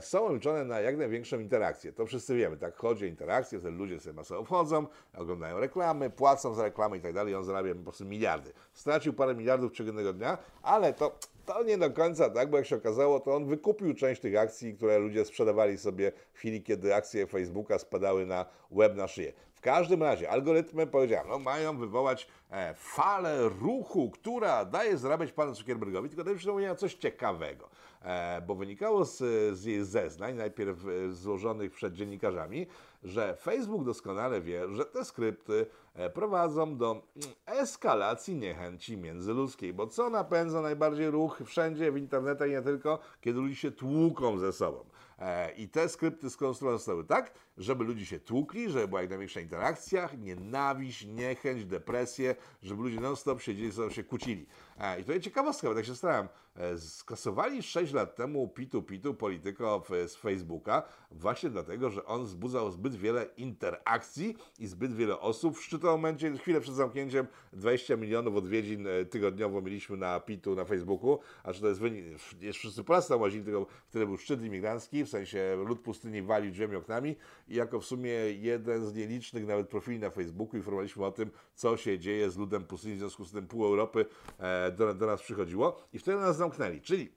są 0.00 0.34
liczone 0.34 0.64
na 0.64 0.80
jak 0.80 0.96
największą 0.96 1.40
interakcję. 1.40 1.92
To 1.92 2.06
wszyscy 2.06 2.36
wiemy, 2.36 2.56
tak 2.56 2.76
chodzi 2.76 3.04
o 3.04 3.08
interakcję, 3.08 3.58
wtedy 3.58 3.76
ludzie 3.76 4.00
sobie 4.00 4.12
masowo 4.12 4.44
wchodzą, 4.44 4.86
oglądają 5.16 5.60
reklamy, 5.60 6.10
płacą 6.10 6.54
za 6.54 6.62
reklamy 6.62 6.96
i 6.96 7.00
tak 7.00 7.12
dalej, 7.12 7.34
on 7.34 7.44
zarabia 7.44 7.74
po 7.74 7.82
prostu 7.82 8.04
miliardy. 8.04 8.52
Stracił 8.72 9.12
parę 9.12 9.34
miliardów 9.34 9.78
jednego 9.78 10.12
dnia, 10.12 10.38
ale 10.62 10.92
to 10.92 11.18
to 11.46 11.62
nie 11.62 11.78
do 11.78 11.90
końca 11.90 12.30
tak, 12.30 12.50
bo 12.50 12.56
jak 12.56 12.66
się 12.66 12.76
okazało, 12.76 13.20
to 13.20 13.34
on 13.34 13.46
wykupił 13.46 13.94
część 13.94 14.20
tych 14.20 14.36
akcji, 14.36 14.74
które 14.74 14.98
ludzie 14.98 15.24
sprzedawali 15.24 15.78
sobie 15.78 16.12
w 16.32 16.38
chwili, 16.38 16.62
kiedy 16.62 16.94
akcje 16.94 17.26
Facebooka 17.26 17.78
spadały 17.78 18.26
na 18.26 18.46
web 18.70 18.96
na 18.96 19.08
szyję. 19.08 19.32
W 19.60 19.62
każdym 19.62 20.02
razie 20.02 20.30
algorytmy, 20.30 20.86
powiedziałem, 20.86 21.28
no, 21.28 21.38
mają 21.38 21.76
wywołać 21.76 22.26
e, 22.50 22.74
falę 22.74 23.48
ruchu, 23.48 24.10
która 24.10 24.64
daje 24.64 24.98
zarabiać 24.98 25.32
panu 25.32 25.54
Zuckerbergowi, 25.54 26.08
tylko 26.08 26.24
daje 26.24 26.36
przypomnienia 26.36 26.74
coś 26.74 26.94
ciekawego, 26.94 27.68
e, 28.02 28.42
bo 28.46 28.54
wynikało 28.54 29.04
z, 29.04 29.18
z 29.58 29.64
jej 29.64 29.84
zeznań, 29.84 30.34
najpierw 30.34 30.78
e, 30.86 31.12
złożonych 31.12 31.72
przed 31.72 31.94
dziennikarzami, 31.94 32.66
że 33.02 33.36
Facebook 33.36 33.84
doskonale 33.84 34.40
wie, 34.40 34.74
że 34.74 34.84
te 34.84 35.04
skrypty 35.04 35.66
e, 35.94 36.10
prowadzą 36.10 36.76
do 36.76 36.90
mm, 36.90 37.34
eskalacji 37.46 38.36
niechęci 38.36 38.96
międzyludzkiej, 38.96 39.72
bo 39.72 39.86
co 39.86 40.10
napędza 40.10 40.62
najbardziej 40.62 41.10
ruch 41.10 41.42
wszędzie 41.44 41.92
w 41.92 41.96
internecie 41.96 42.48
i 42.48 42.50
nie 42.50 42.62
tylko, 42.62 42.98
kiedy 43.20 43.40
ludzie 43.40 43.56
się 43.56 43.70
tłuką 43.70 44.38
ze 44.38 44.52
sobą. 44.52 44.84
E, 45.18 45.52
I 45.52 45.68
te 45.68 45.88
skrypty 45.88 46.30
skonstruowane 46.30 46.78
zostały 46.78 47.04
tak, 47.04 47.32
żeby 47.58 47.84
ludzie 47.84 48.06
się 48.06 48.18
tłukli, 48.18 48.70
żeby 48.70 48.88
była 48.88 49.00
jak 49.00 49.10
największa 49.10 49.40
interakcja, 49.40 50.08
nienawiść, 50.18 51.06
niechęć, 51.06 51.64
depresję, 51.64 52.34
żeby 52.62 52.82
ludzie 52.82 53.00
non-stop 53.00 53.42
siedzieli, 53.42 53.70
ze 53.70 53.76
sobą 53.76 53.90
się 53.90 54.04
kłócili. 54.04 54.46
E, 54.78 55.00
I 55.00 55.04
to 55.04 55.12
jest 55.12 55.24
ciekawostka, 55.24 55.68
bo 55.68 55.74
tak 55.74 55.84
się 55.84 55.94
starałem. 55.94 56.28
E, 56.60 56.78
skasowali 56.78 57.62
6 57.62 57.92
lat 57.92 58.16
temu 58.16 58.48
Pitu 58.48 58.82
Pitu, 58.82 59.14
polityko 59.14 59.82
z 60.06 60.16
Facebooka, 60.16 60.82
właśnie 61.10 61.50
dlatego, 61.50 61.90
że 61.90 62.04
on 62.04 62.24
wzbudzał 62.24 62.70
zbyt 62.70 62.94
wiele 62.94 63.26
interakcji 63.36 64.36
i 64.58 64.66
zbyt 64.66 64.94
wiele 64.94 65.20
osób 65.20 65.58
szczytowało 65.58 65.96
tym 65.96 66.02
momencie, 66.02 66.38
chwilę 66.38 66.60
przed 66.60 66.74
zamknięciem, 66.74 67.26
20 67.52 67.96
milionów 67.96 68.36
odwiedzin 68.36 68.86
e, 68.86 69.04
tygodniowo 69.04 69.62
mieliśmy 69.62 69.96
na 69.96 70.20
PIT-u 70.20 70.54
na 70.54 70.64
Facebooku, 70.64 71.18
a 71.44 71.52
czy 71.52 71.60
to 71.60 71.68
jest 71.68 71.80
wynik, 71.80 72.04
jest 72.40 72.58
wszyscy 72.58 72.84
Polacy 72.84 73.08
tam 73.08 73.20
łazili, 73.20 73.44
tylko 73.44 73.66
wtedy 73.88 74.06
był 74.06 74.16
szczyt 74.16 74.44
imigrancki, 74.44 75.04
w 75.04 75.08
sensie 75.08 75.56
lud 75.66 75.80
pustyni 75.80 76.22
walił 76.22 76.50
drzwiami 76.50 76.76
oknami 76.76 77.16
i 77.48 77.54
jako 77.54 77.80
w 77.80 77.84
sumie 77.84 78.10
jeden 78.32 78.86
z 78.86 78.94
nielicznych 78.94 79.46
nawet 79.46 79.68
profili 79.68 79.98
na 79.98 80.10
Facebooku 80.10 80.56
informowaliśmy 80.56 81.04
o 81.04 81.12
tym, 81.12 81.30
co 81.54 81.76
się 81.76 81.98
dzieje 81.98 82.30
z 82.30 82.36
ludem 82.36 82.64
pustyni, 82.64 82.94
w 82.94 82.98
związku 82.98 83.24
z 83.24 83.32
tym 83.32 83.46
pół 83.46 83.64
Europy 83.64 84.06
e, 84.38 84.72
do, 84.72 84.94
do 84.94 85.06
nas 85.06 85.22
przychodziło. 85.22 85.88
I 85.92 85.98
wtedy 85.98 86.18
nas 86.18 86.36
zamknęli, 86.36 86.49
czyli 86.82 87.12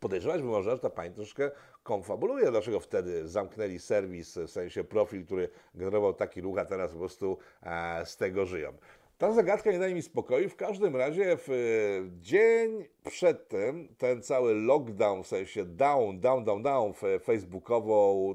podejrzewać 0.00 0.42
można, 0.42 0.70
że 0.70 0.78
ta 0.78 0.90
pani 0.90 1.14
troszkę 1.14 1.50
konfabuluje, 1.82 2.50
dlaczego 2.50 2.80
wtedy 2.80 3.28
zamknęli 3.28 3.78
serwis, 3.78 4.38
w 4.38 4.50
sensie 4.50 4.84
profil, 4.84 5.24
który 5.24 5.48
generował 5.74 6.14
taki 6.14 6.40
ruch, 6.40 6.58
a 6.58 6.64
teraz 6.64 6.92
po 6.92 6.98
prostu 6.98 7.38
e, 7.62 8.06
z 8.06 8.16
tego 8.16 8.46
żyją. 8.46 8.72
Ta 9.20 9.32
zagadka 9.32 9.72
nie 9.72 9.78
daje 9.78 9.94
mi 9.94 10.02
spokoju. 10.02 10.48
W 10.48 10.56
każdym 10.56 10.96
razie 10.96 11.36
w 11.36 11.48
e, 11.50 11.54
dzień 12.20 12.84
przedtem 13.10 13.88
ten 13.98 14.22
cały 14.22 14.54
lockdown, 14.54 15.22
w 15.22 15.26
sensie 15.26 15.64
down, 15.64 16.20
down, 16.20 16.44
down, 16.44 16.62
down 16.62 16.92
facebookowo, 17.24 18.34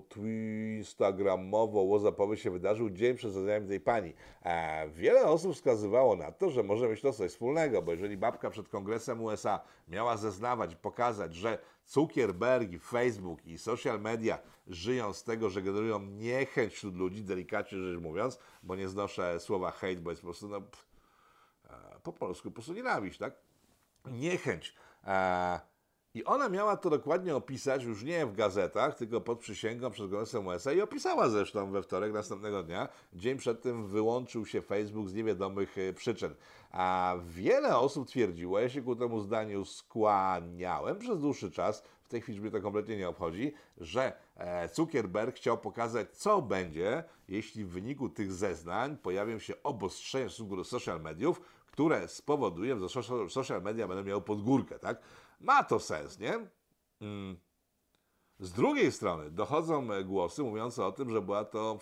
instagramowo, 0.77 1.85
whatsappowy 1.87 2.37
się 2.37 2.51
wydarzył 2.51 2.89
dzień 2.89 3.15
przed 3.15 3.31
zadaniem 3.31 3.67
tej 3.67 3.79
pani. 3.79 4.13
E, 4.43 4.89
wiele 4.89 5.25
osób 5.25 5.53
wskazywało 5.53 6.15
na 6.15 6.31
to, 6.31 6.49
że 6.49 6.63
może 6.63 6.87
mieć 6.87 7.01
to 7.01 7.13
coś 7.13 7.31
wspólnego, 7.31 7.81
bo 7.81 7.91
jeżeli 7.91 8.17
babka 8.17 8.49
przed 8.49 8.69
kongresem 8.69 9.23
USA 9.23 9.59
miała 9.87 10.17
zeznawać 10.17 10.75
pokazać, 10.75 11.35
że 11.35 11.57
Zuckerberg, 11.85 12.71
i 12.73 12.79
Facebook 12.79 13.45
i 13.45 13.57
social 13.57 14.01
media 14.01 14.39
żyją 14.67 15.13
z 15.13 15.23
tego, 15.23 15.49
że 15.49 15.61
generują 15.61 15.99
niechęć 15.99 16.73
wśród 16.73 16.95
ludzi, 16.95 17.23
delikatnie 17.23 17.77
rzecz 17.77 17.99
mówiąc, 18.01 18.39
bo 18.63 18.75
nie 18.75 18.89
znoszę 18.89 19.39
słowa 19.39 19.71
hate, 19.71 19.95
bo 19.95 20.09
jest 20.09 20.21
po 20.21 20.27
prostu, 20.27 20.47
no, 20.47 20.61
pff, 20.61 20.85
e, 21.69 21.99
po 22.03 22.13
polsku 22.13 22.51
po 22.51 22.55
prostu 22.55 22.73
nienawiść, 22.73 23.19
tak? 23.19 23.33
Niechęć. 24.05 24.75
E, 25.03 25.59
I 26.15 26.23
ona 26.23 26.49
miała 26.49 26.77
to 26.77 26.89
dokładnie 26.89 27.35
opisać, 27.35 27.83
już 27.83 28.03
nie 28.03 28.25
w 28.25 28.35
gazetach, 28.35 28.95
tylko 28.95 29.21
pod 29.21 29.39
przysięgą 29.39 29.91
przed 29.91 30.11
Kongresem 30.11 30.47
USA 30.47 30.73
i 30.73 30.81
opisała 30.81 31.29
zresztą 31.29 31.71
we 31.71 31.83
wtorek 31.83 32.13
następnego 32.13 32.63
dnia. 32.63 32.89
Dzień 33.13 33.37
przed 33.37 33.61
tym 33.61 33.87
wyłączył 33.87 34.45
się 34.45 34.61
Facebook 34.61 35.09
z 35.09 35.13
niewiadomych 35.13 35.77
e, 35.77 35.93
przyczyn. 35.93 36.35
A 36.71 37.15
wiele 37.27 37.77
osób 37.77 38.07
twierdziło, 38.07 38.59
ja 38.59 38.69
się 38.69 38.81
ku 38.81 38.95
temu 38.95 39.19
zdaniu 39.19 39.65
skłaniałem 39.65 40.99
przez 40.99 41.19
dłuższy 41.19 41.51
czas, 41.51 41.83
w 42.03 42.07
tej 42.07 42.21
chwili 42.21 42.41
mnie 42.41 42.51
to 42.51 42.61
kompletnie 42.61 42.97
nie 42.97 43.09
obchodzi, 43.09 43.53
że 43.77 44.13
e, 44.37 44.69
Zuckerberg 44.73 45.35
chciał 45.35 45.57
pokazać, 45.57 46.17
co 46.17 46.41
będzie, 46.41 47.03
jeśli 47.27 47.65
w 47.65 47.69
wyniku 47.69 48.09
tych 48.09 48.31
zeznań 48.31 48.97
pojawią 48.97 49.39
się 49.39 49.53
obostrzenia 49.63 50.29
w 50.29 50.31
stosunku 50.31 50.55
do 50.55 50.63
social 50.63 51.01
mediów, 51.01 51.41
które 51.75 52.07
spowodują, 52.07 52.79
że 52.79 52.89
social, 53.29 53.61
media 53.61 53.87
będą 53.87 54.03
miały 54.03 54.21
podgórkę, 54.21 54.79
tak? 54.79 55.01
Ma 55.39 55.63
to 55.63 55.79
sens, 55.79 56.19
nie? 56.19 56.39
Mm. 57.01 57.37
Z 58.39 58.51
drugiej 58.51 58.91
strony 58.91 59.31
dochodzą 59.31 59.93
e, 59.93 60.03
głosy 60.03 60.43
mówiące 60.43 60.85
o 60.85 60.91
tym, 60.91 61.09
że 61.09 61.21
była 61.21 61.45
to 61.45 61.79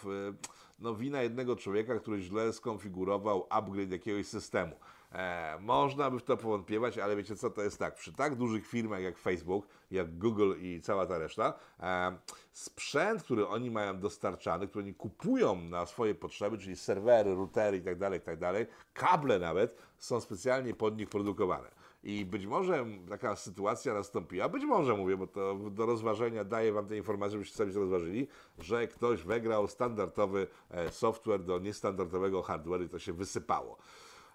no, 0.79 0.95
wina 0.95 1.21
jednego 1.21 1.55
człowieka, 1.55 1.99
który 1.99 2.21
źle 2.21 2.53
skonfigurował 2.53 3.47
upgrade 3.49 3.91
jakiegoś 3.91 4.27
systemu. 4.27 4.75
E, 5.11 5.57
można 5.61 6.11
by 6.11 6.19
w 6.19 6.23
to 6.23 6.37
powątpiewać, 6.37 6.97
ale 6.97 7.15
wiecie 7.15 7.35
co, 7.35 7.49
to 7.49 7.63
jest 7.63 7.79
tak, 7.79 7.95
przy 7.95 8.13
tak 8.13 8.35
dużych 8.35 8.67
firmach 8.67 9.01
jak 9.01 9.17
Facebook, 9.17 9.67
jak 9.91 10.17
Google 10.17 10.53
i 10.59 10.81
cała 10.81 11.05
ta 11.05 11.17
reszta, 11.17 11.53
e, 11.79 12.17
sprzęt, 12.51 13.23
który 13.23 13.47
oni 13.47 13.71
mają 13.71 13.99
dostarczany, 13.99 14.67
który 14.67 14.83
oni 14.83 14.93
kupują 14.93 15.55
na 15.55 15.85
swoje 15.85 16.15
potrzeby, 16.15 16.57
czyli 16.57 16.75
serwery, 16.75 17.35
routery 17.35 17.77
itd., 17.77 18.09
itd., 18.13 18.65
kable 18.93 19.39
nawet, 19.39 19.77
są 19.97 20.21
specjalnie 20.21 20.73
pod 20.73 20.97
nich 20.97 21.09
produkowane. 21.09 21.82
I 22.03 22.25
być 22.25 22.45
może 22.45 22.85
taka 23.09 23.35
sytuacja 23.35 23.93
nastąpiła, 23.93 24.49
być 24.49 24.65
może 24.65 24.93
mówię, 24.93 25.17
bo 25.17 25.27
to 25.27 25.55
do 25.55 25.85
rozważenia 25.85 26.43
daję 26.43 26.73
Wam 26.73 26.87
te 26.87 26.97
informacje, 26.97 27.31
żebyście 27.31 27.57
sobie 27.57 27.73
rozważyli, 27.73 28.27
że 28.59 28.87
ktoś 28.87 29.23
wygrał 29.23 29.67
standardowy 29.67 30.47
e, 30.69 30.91
software 30.91 31.43
do 31.43 31.59
niestandardowego 31.59 32.41
hardware 32.41 32.81
i 32.81 32.89
to 32.89 32.99
się 32.99 33.13
wysypało. 33.13 33.77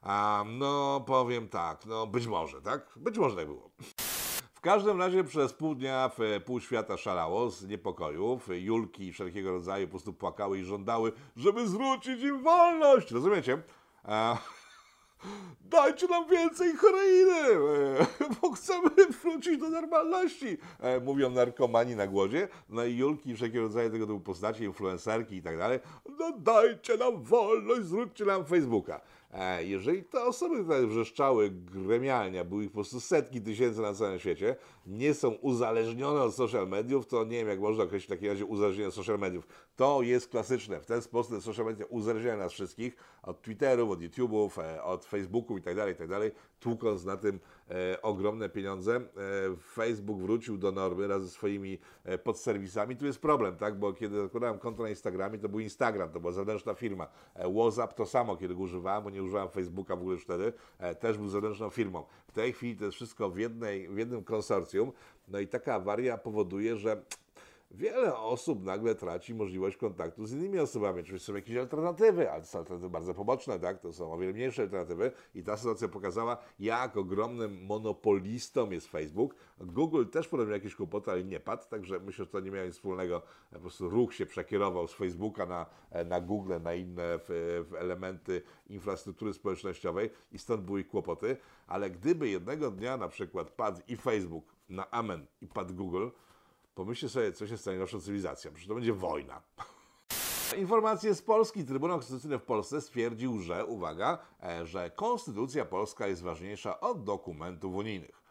A, 0.02 0.44
no, 0.58 1.04
powiem 1.06 1.48
tak, 1.48 1.86
no 1.86 2.06
być 2.06 2.26
może, 2.26 2.62
tak? 2.62 2.92
Być 2.96 3.18
może 3.18 3.36
tak 3.36 3.46
było. 3.46 3.70
W 4.54 4.60
każdym 4.60 4.98
razie 4.98 5.24
przez 5.24 5.52
pół 5.52 5.74
dnia 5.74 6.10
w 6.18 6.42
pół 6.44 6.60
świata 6.60 6.96
szalało 6.96 7.50
z 7.50 7.66
niepokojów. 7.66 8.48
Julki 8.52 9.12
wszelkiego 9.12 9.50
rodzaju 9.50 9.86
po 9.86 9.90
prostu 9.90 10.12
płakały 10.12 10.58
i 10.58 10.64
żądały, 10.64 11.12
żeby 11.36 11.68
zwrócić 11.68 12.22
im 12.22 12.42
wolność. 12.42 13.10
Rozumiecie? 13.10 13.62
Dajcie 15.60 16.08
nam 16.08 16.28
więcej 16.28 16.72
heroiny, 16.76 17.40
e, 17.40 18.06
bo 18.42 18.52
chcemy 18.52 18.90
wrócić 19.22 19.58
do 19.58 19.68
normalności, 19.68 20.58
e, 20.80 21.00
mówią 21.00 21.30
narkomani 21.30 21.96
na 21.96 22.06
głodzie. 22.06 22.48
No 22.68 22.84
i 22.84 22.96
Julki 22.96 23.34
wszelkiego 23.34 23.64
rodzaju 23.64 23.90
tego 23.90 24.06
typu 24.06 24.20
postacie, 24.20 24.64
influencerki 24.64 25.36
i 25.36 25.42
tak 25.42 25.58
dalej. 25.58 25.78
No 26.18 26.32
dajcie 26.38 26.96
nam 26.96 27.22
wolność, 27.22 27.82
zróbcie 27.82 28.24
nam 28.24 28.44
Facebooka. 28.44 29.00
E, 29.34 29.64
Jeżeli 29.64 30.02
te 30.04 30.24
osoby 30.24 30.58
tutaj 30.58 30.86
wrzeszczały 30.86 31.50
gremialnie, 31.50 32.44
były 32.44 32.64
ich 32.64 32.70
po 32.70 32.74
prostu 32.74 33.00
setki 33.00 33.40
tysięcy 33.40 33.80
na 33.80 33.94
całym 33.94 34.18
świecie, 34.18 34.56
nie 34.86 35.14
są 35.14 35.28
uzależnione 35.30 36.22
od 36.22 36.34
social 36.34 36.68
mediów, 36.68 37.06
to 37.06 37.24
nie 37.24 37.36
wiem, 37.38 37.48
jak 37.48 37.60
można 37.60 37.84
określić 37.84 38.06
w 38.06 38.10
takim 38.10 38.28
razie 38.28 38.44
uzależnienie 38.44 38.88
od 38.88 38.94
social 38.94 39.18
mediów. 39.18 39.46
To 39.78 40.02
jest 40.02 40.28
klasyczne. 40.28 40.80
W 40.80 40.86
ten 40.86 41.02
sposób 41.02 41.34
te 41.34 41.40
social 41.40 41.66
media 41.66 41.86
uzależniają 41.86 42.38
nas 42.38 42.52
wszystkich 42.52 42.96
od 43.22 43.42
Twitterów, 43.42 43.90
od 43.90 44.00
YouTube'ów, 44.00 44.62
e, 44.62 44.82
od 44.82 45.04
Facebooków 45.04 45.58
i 45.58 45.62
tak 45.62 45.76
dalej, 45.76 45.94
i 45.94 45.96
tak 45.96 46.08
tłukąc 46.60 47.04
na 47.04 47.16
tym 47.16 47.40
e, 47.70 48.02
ogromne 48.02 48.48
pieniądze. 48.48 48.96
E, 48.96 49.00
Facebook 49.72 50.18
wrócił 50.18 50.58
do 50.58 50.72
normy 50.72 51.08
razem 51.08 51.28
ze 51.28 51.34
swoimi 51.34 51.78
e, 52.04 52.18
podserwisami. 52.18 52.96
Tu 52.96 53.06
jest 53.06 53.18
problem, 53.18 53.56
tak, 53.56 53.78
bo 53.78 53.92
kiedy 53.92 54.22
zakładałem 54.22 54.58
konto 54.58 54.82
na 54.82 54.88
Instagramie, 54.88 55.38
to 55.38 55.48
był 55.48 55.60
Instagram, 55.60 56.10
to 56.10 56.20
była 56.20 56.32
zewnętrzna 56.32 56.74
firma. 56.74 57.08
E, 57.34 57.52
WhatsApp 57.52 57.94
to 57.94 58.06
samo, 58.06 58.36
kiedy 58.36 58.54
go 58.54 58.60
używałem, 58.60 59.04
bo 59.04 59.10
nie 59.10 59.22
używałem 59.22 59.48
Facebooka 59.48 59.96
w 59.96 59.98
ogóle 59.98 60.14
już 60.14 60.24
wtedy, 60.24 60.52
e, 60.78 60.94
też 60.94 61.18
był 61.18 61.28
zewnętrzną 61.28 61.70
firmą. 61.70 62.04
W 62.28 62.32
tej 62.32 62.52
chwili 62.52 62.76
to 62.76 62.84
jest 62.84 62.94
wszystko 62.94 63.30
w, 63.30 63.38
jednej, 63.38 63.88
w 63.88 63.98
jednym 63.98 64.24
konsorcjum, 64.24 64.92
no 65.28 65.38
i 65.40 65.48
taka 65.48 65.74
awaria 65.74 66.18
powoduje, 66.18 66.76
że 66.76 67.02
wiele 67.70 68.16
osób 68.16 68.64
nagle 68.64 68.94
traci 68.94 69.34
możliwość 69.34 69.76
kontaktu 69.76 70.26
z 70.26 70.32
innymi 70.32 70.58
osobami. 70.58 71.00
Oczywiście 71.00 71.26
są 71.26 71.34
jakieś 71.34 71.56
alternatywy, 71.56 72.30
ale 72.30 72.40
to 72.40 72.46
są 72.46 72.58
alternatywy 72.58 72.90
bardzo 72.90 73.14
poboczne, 73.14 73.60
tak? 73.60 73.80
to 73.80 73.92
są 73.92 74.12
o 74.12 74.18
wiele 74.18 74.32
mniejsze 74.32 74.62
alternatywy 74.62 75.12
i 75.34 75.42
ta 75.42 75.56
sytuacja 75.56 75.88
pokazała, 75.88 76.36
jak 76.58 76.96
ogromnym 76.96 77.64
monopolistą 77.64 78.70
jest 78.70 78.88
Facebook. 78.88 79.34
Google 79.60 80.04
też 80.04 80.28
podobnie 80.28 80.54
jakieś 80.54 80.74
kłopoty, 80.74 81.10
ale 81.10 81.24
nie 81.24 81.40
padł, 81.40 81.62
także 81.70 82.00
myślę, 82.00 82.24
że 82.24 82.30
to 82.30 82.40
nie 82.40 82.50
miało 82.50 82.66
nic 82.66 82.74
wspólnego. 82.74 83.22
Po 83.52 83.60
prostu 83.60 83.88
ruch 83.88 84.14
się 84.14 84.26
przekierował 84.26 84.88
z 84.88 84.92
Facebooka 84.92 85.46
na, 85.46 85.66
na 86.04 86.20
Google, 86.20 86.52
na 86.62 86.74
inne 86.74 87.18
w, 87.18 87.28
w 87.70 87.74
elementy 87.74 88.42
infrastruktury 88.66 89.32
społecznościowej 89.32 90.10
i 90.32 90.38
stąd 90.38 90.62
były 90.62 90.84
kłopoty, 90.84 91.36
ale 91.66 91.90
gdyby 91.90 92.28
jednego 92.28 92.70
dnia 92.70 92.96
na 92.96 93.08
przykład 93.08 93.50
padł 93.50 93.80
i 93.88 93.96
Facebook 93.96 94.44
na 94.68 94.90
amen 94.90 95.26
i 95.40 95.46
padł 95.46 95.74
Google, 95.74 96.08
Pomyślcie 96.78 97.08
sobie, 97.08 97.32
co 97.32 97.46
się 97.46 97.58
stanie 97.58 97.78
naszą 97.78 98.00
cywilizacją. 98.00 98.50
Przecież 98.50 98.68
to 98.68 98.74
będzie 98.74 98.92
wojna. 98.92 99.42
Informacje 100.56 101.14
z 101.14 101.22
Polski. 101.22 101.64
Trybunał 101.64 101.96
Konstytucyjny 101.96 102.38
w 102.38 102.42
Polsce 102.42 102.80
stwierdził, 102.80 103.40
że, 103.40 103.66
uwaga, 103.66 104.18
e, 104.42 104.66
że 104.66 104.90
konstytucja 104.90 105.64
polska 105.64 106.06
jest 106.06 106.22
ważniejsza 106.22 106.80
od 106.80 107.04
dokumentów 107.04 107.74
unijnych. 107.74 108.22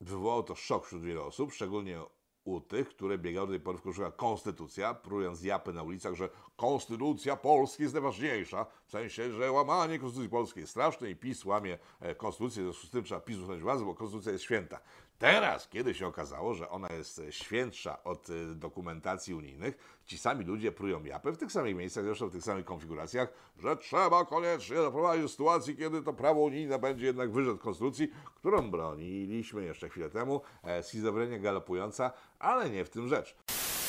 Wywołało 0.00 0.42
to 0.42 0.54
szok 0.54 0.86
wśród 0.86 1.02
wielu 1.02 1.22
osób, 1.22 1.52
szczególnie 1.52 2.02
u 2.44 2.60
tych, 2.60 2.88
które 2.88 3.18
biegały 3.18 3.46
do 3.46 3.52
tej 3.52 3.60
pory 3.60 3.78
w 3.78 3.82
koszulach 3.82 4.16
konstytucja, 4.16 4.94
próbując 4.94 5.42
japy 5.42 5.72
na 5.72 5.82
ulicach, 5.82 6.14
że 6.14 6.28
konstytucja 6.56 7.36
Polski 7.36 7.82
jest 7.82 7.94
najważniejsza, 7.94 8.66
w 8.86 8.90
sensie, 8.90 9.32
że 9.32 9.52
łamanie 9.52 9.98
konstytucji 9.98 10.30
polskiej 10.30 10.60
jest 10.60 10.70
straszne 10.70 11.10
i 11.10 11.16
PiS 11.16 11.44
łamie 11.44 11.78
e, 12.00 12.14
konstytucję, 12.14 12.62
w 12.62 12.64
związku 12.64 12.86
z 12.86 12.90
tym 12.90 13.04
trzeba 13.04 13.20
PiS 13.20 13.38
uznać 13.38 13.60
władzę, 13.60 13.84
bo 13.84 13.94
konstytucja 13.94 14.32
jest 14.32 14.44
święta. 14.44 14.80
Teraz, 15.20 15.68
kiedy 15.68 15.94
się 15.94 16.06
okazało, 16.06 16.54
że 16.54 16.68
ona 16.68 16.88
jest 16.88 17.22
świętsza 17.30 18.02
od 18.04 18.30
e, 18.30 18.54
dokumentacji 18.54 19.34
unijnych, 19.34 20.00
ci 20.06 20.18
sami 20.18 20.44
ludzie 20.44 20.72
prują 20.72 21.04
japę 21.04 21.32
w 21.32 21.38
tych 21.38 21.52
samych 21.52 21.76
miejscach, 21.76 22.04
zresztą 22.04 22.28
w 22.28 22.32
tych 22.32 22.42
samych 22.42 22.64
konfiguracjach, 22.64 23.32
że 23.58 23.76
trzeba 23.76 24.24
koniecznie 24.24 24.76
doprowadzić 24.76 25.22
do 25.22 25.28
sytuacji, 25.28 25.76
kiedy 25.76 26.02
to 26.02 26.12
prawo 26.12 26.40
unijne 26.40 26.78
będzie 26.78 27.06
jednak 27.06 27.32
wyżej 27.32 27.52
od 27.52 27.60
konstytucji, 27.60 28.12
którą 28.34 28.70
broniliśmy 28.70 29.64
jeszcze 29.64 29.88
chwilę 29.88 30.10
temu. 30.10 30.40
E, 30.62 30.82
schizofrenia 30.82 31.38
galopująca, 31.38 32.12
ale 32.38 32.70
nie 32.70 32.84
w 32.84 32.90
tym 32.90 33.08
rzecz. 33.08 33.36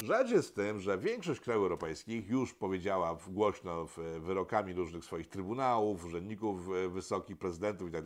Rzecz 0.03 0.31
jest 0.31 0.55
tym, 0.55 0.79
że 0.79 0.97
większość 0.97 1.39
krajów 1.39 1.63
europejskich 1.63 2.29
już 2.29 2.53
powiedziała 2.53 3.17
głośno 3.27 3.85
w, 3.85 3.97
wyrokami 4.19 4.73
różnych 4.73 5.05
swoich 5.05 5.27
trybunałów, 5.27 6.05
urzędników 6.05 6.59
e, 6.69 6.89
wysokich, 6.89 7.37
prezydentów 7.37 7.89
i 7.89 7.91
tak 7.91 8.03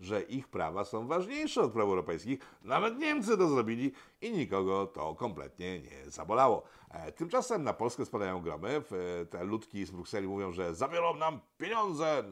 że 0.00 0.22
ich 0.22 0.48
prawa 0.48 0.84
są 0.84 1.06
ważniejsze 1.06 1.62
od 1.62 1.72
praw 1.72 1.84
europejskich. 1.84 2.38
Nawet 2.62 2.98
Niemcy 2.98 3.38
to 3.38 3.48
zrobili 3.48 3.92
i 4.20 4.32
nikogo 4.32 4.86
to 4.86 5.14
kompletnie 5.14 5.80
nie 5.80 6.10
zabolało. 6.10 6.62
E, 6.90 7.12
Tymczasem 7.12 7.62
na 7.62 7.72
Polskę 7.72 8.04
spadają 8.04 8.42
gromy. 8.42 8.82
E, 9.22 9.26
Te 9.26 9.44
ludki 9.44 9.84
z 9.84 9.90
Brukseli 9.90 10.28
mówią, 10.28 10.52
że 10.52 10.74
zabiorą 10.74 11.16
nam 11.16 11.40
pieniądze, 11.58 12.24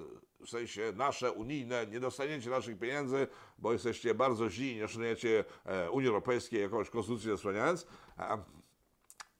w 0.44 0.50
sensie 0.50 0.92
nasze 0.96 1.32
unijne, 1.32 1.86
nie 1.86 2.00
dostaniecie 2.00 2.50
naszych 2.50 2.78
pieniędzy, 2.78 3.26
bo 3.58 3.72
jesteście 3.72 4.14
bardzo 4.14 4.50
źli, 4.50 4.76
nie 4.76 4.88
szanujecie 4.88 5.44
e, 5.64 5.90
Unii 5.90 6.08
Europejskiej, 6.08 6.60
jakąś 6.60 6.90
konstytucję 6.90 7.30
zasłaniając. 7.30 7.86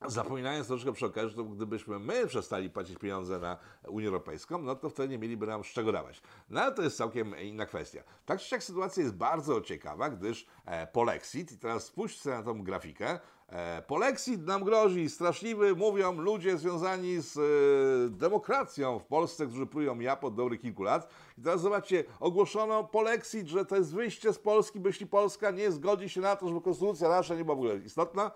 Zapominając 0.06 0.66
troszkę 0.66 0.92
przy 0.92 1.06
okazji, 1.06 1.30
że 1.30 1.36
to 1.36 1.44
gdybyśmy 1.44 1.98
my 1.98 2.26
przestali 2.26 2.70
płacić 2.70 2.98
pieniądze 2.98 3.38
na 3.38 3.56
Unię 3.88 4.06
Europejską, 4.06 4.58
no 4.58 4.74
to 4.74 4.90
wtedy 4.90 5.08
nie 5.08 5.18
mieliby 5.18 5.46
nam 5.46 5.64
z 5.64 5.66
czego 5.66 5.92
dawać. 5.92 6.22
No 6.50 6.60
ale 6.60 6.72
to 6.74 6.82
jest 6.82 6.96
całkiem 6.96 7.38
inna 7.38 7.66
kwestia. 7.66 8.02
Tak 8.26 8.40
czy 8.40 8.48
siak 8.48 8.62
sytuacja 8.62 9.02
jest 9.02 9.14
bardzo 9.14 9.60
ciekawa, 9.60 10.10
gdyż 10.10 10.46
e, 10.66 10.86
Polexit, 10.86 11.52
i 11.52 11.58
teraz 11.58 11.84
spójrzcie 11.84 12.30
na 12.30 12.42
tą 12.42 12.62
grafikę, 12.62 13.20
e, 13.48 13.82
Polexit 13.82 14.46
nam 14.46 14.64
grozi, 14.64 15.10
straszliwy, 15.10 15.74
mówią 15.74 16.12
ludzie 16.12 16.58
związani 16.58 17.20
z 17.20 17.38
e, 17.38 18.18
demokracją 18.18 18.98
w 18.98 19.04
Polsce, 19.06 19.46
którzy 19.46 19.66
plują 19.66 19.98
jap 19.98 20.24
od 20.24 20.34
dobrych 20.34 20.60
kilku 20.60 20.82
lat. 20.82 21.08
I 21.38 21.42
teraz 21.42 21.60
zobaczcie, 21.60 22.04
ogłoszono 22.20 22.84
Polexit, 22.84 23.48
że 23.48 23.64
to 23.64 23.76
jest 23.76 23.94
wyjście 23.94 24.32
z 24.32 24.38
Polski, 24.38 24.80
bo 24.80 24.88
jeśli 24.88 25.06
Polska 25.06 25.50
nie 25.50 25.72
zgodzi 25.72 26.08
się 26.08 26.20
na 26.20 26.36
to, 26.36 26.48
żeby 26.48 26.60
konstytucja 26.60 27.08
nasza 27.08 27.34
nie 27.34 27.44
była 27.44 27.56
w 27.56 27.58
ogóle 27.58 27.76
istotna, 27.76 28.30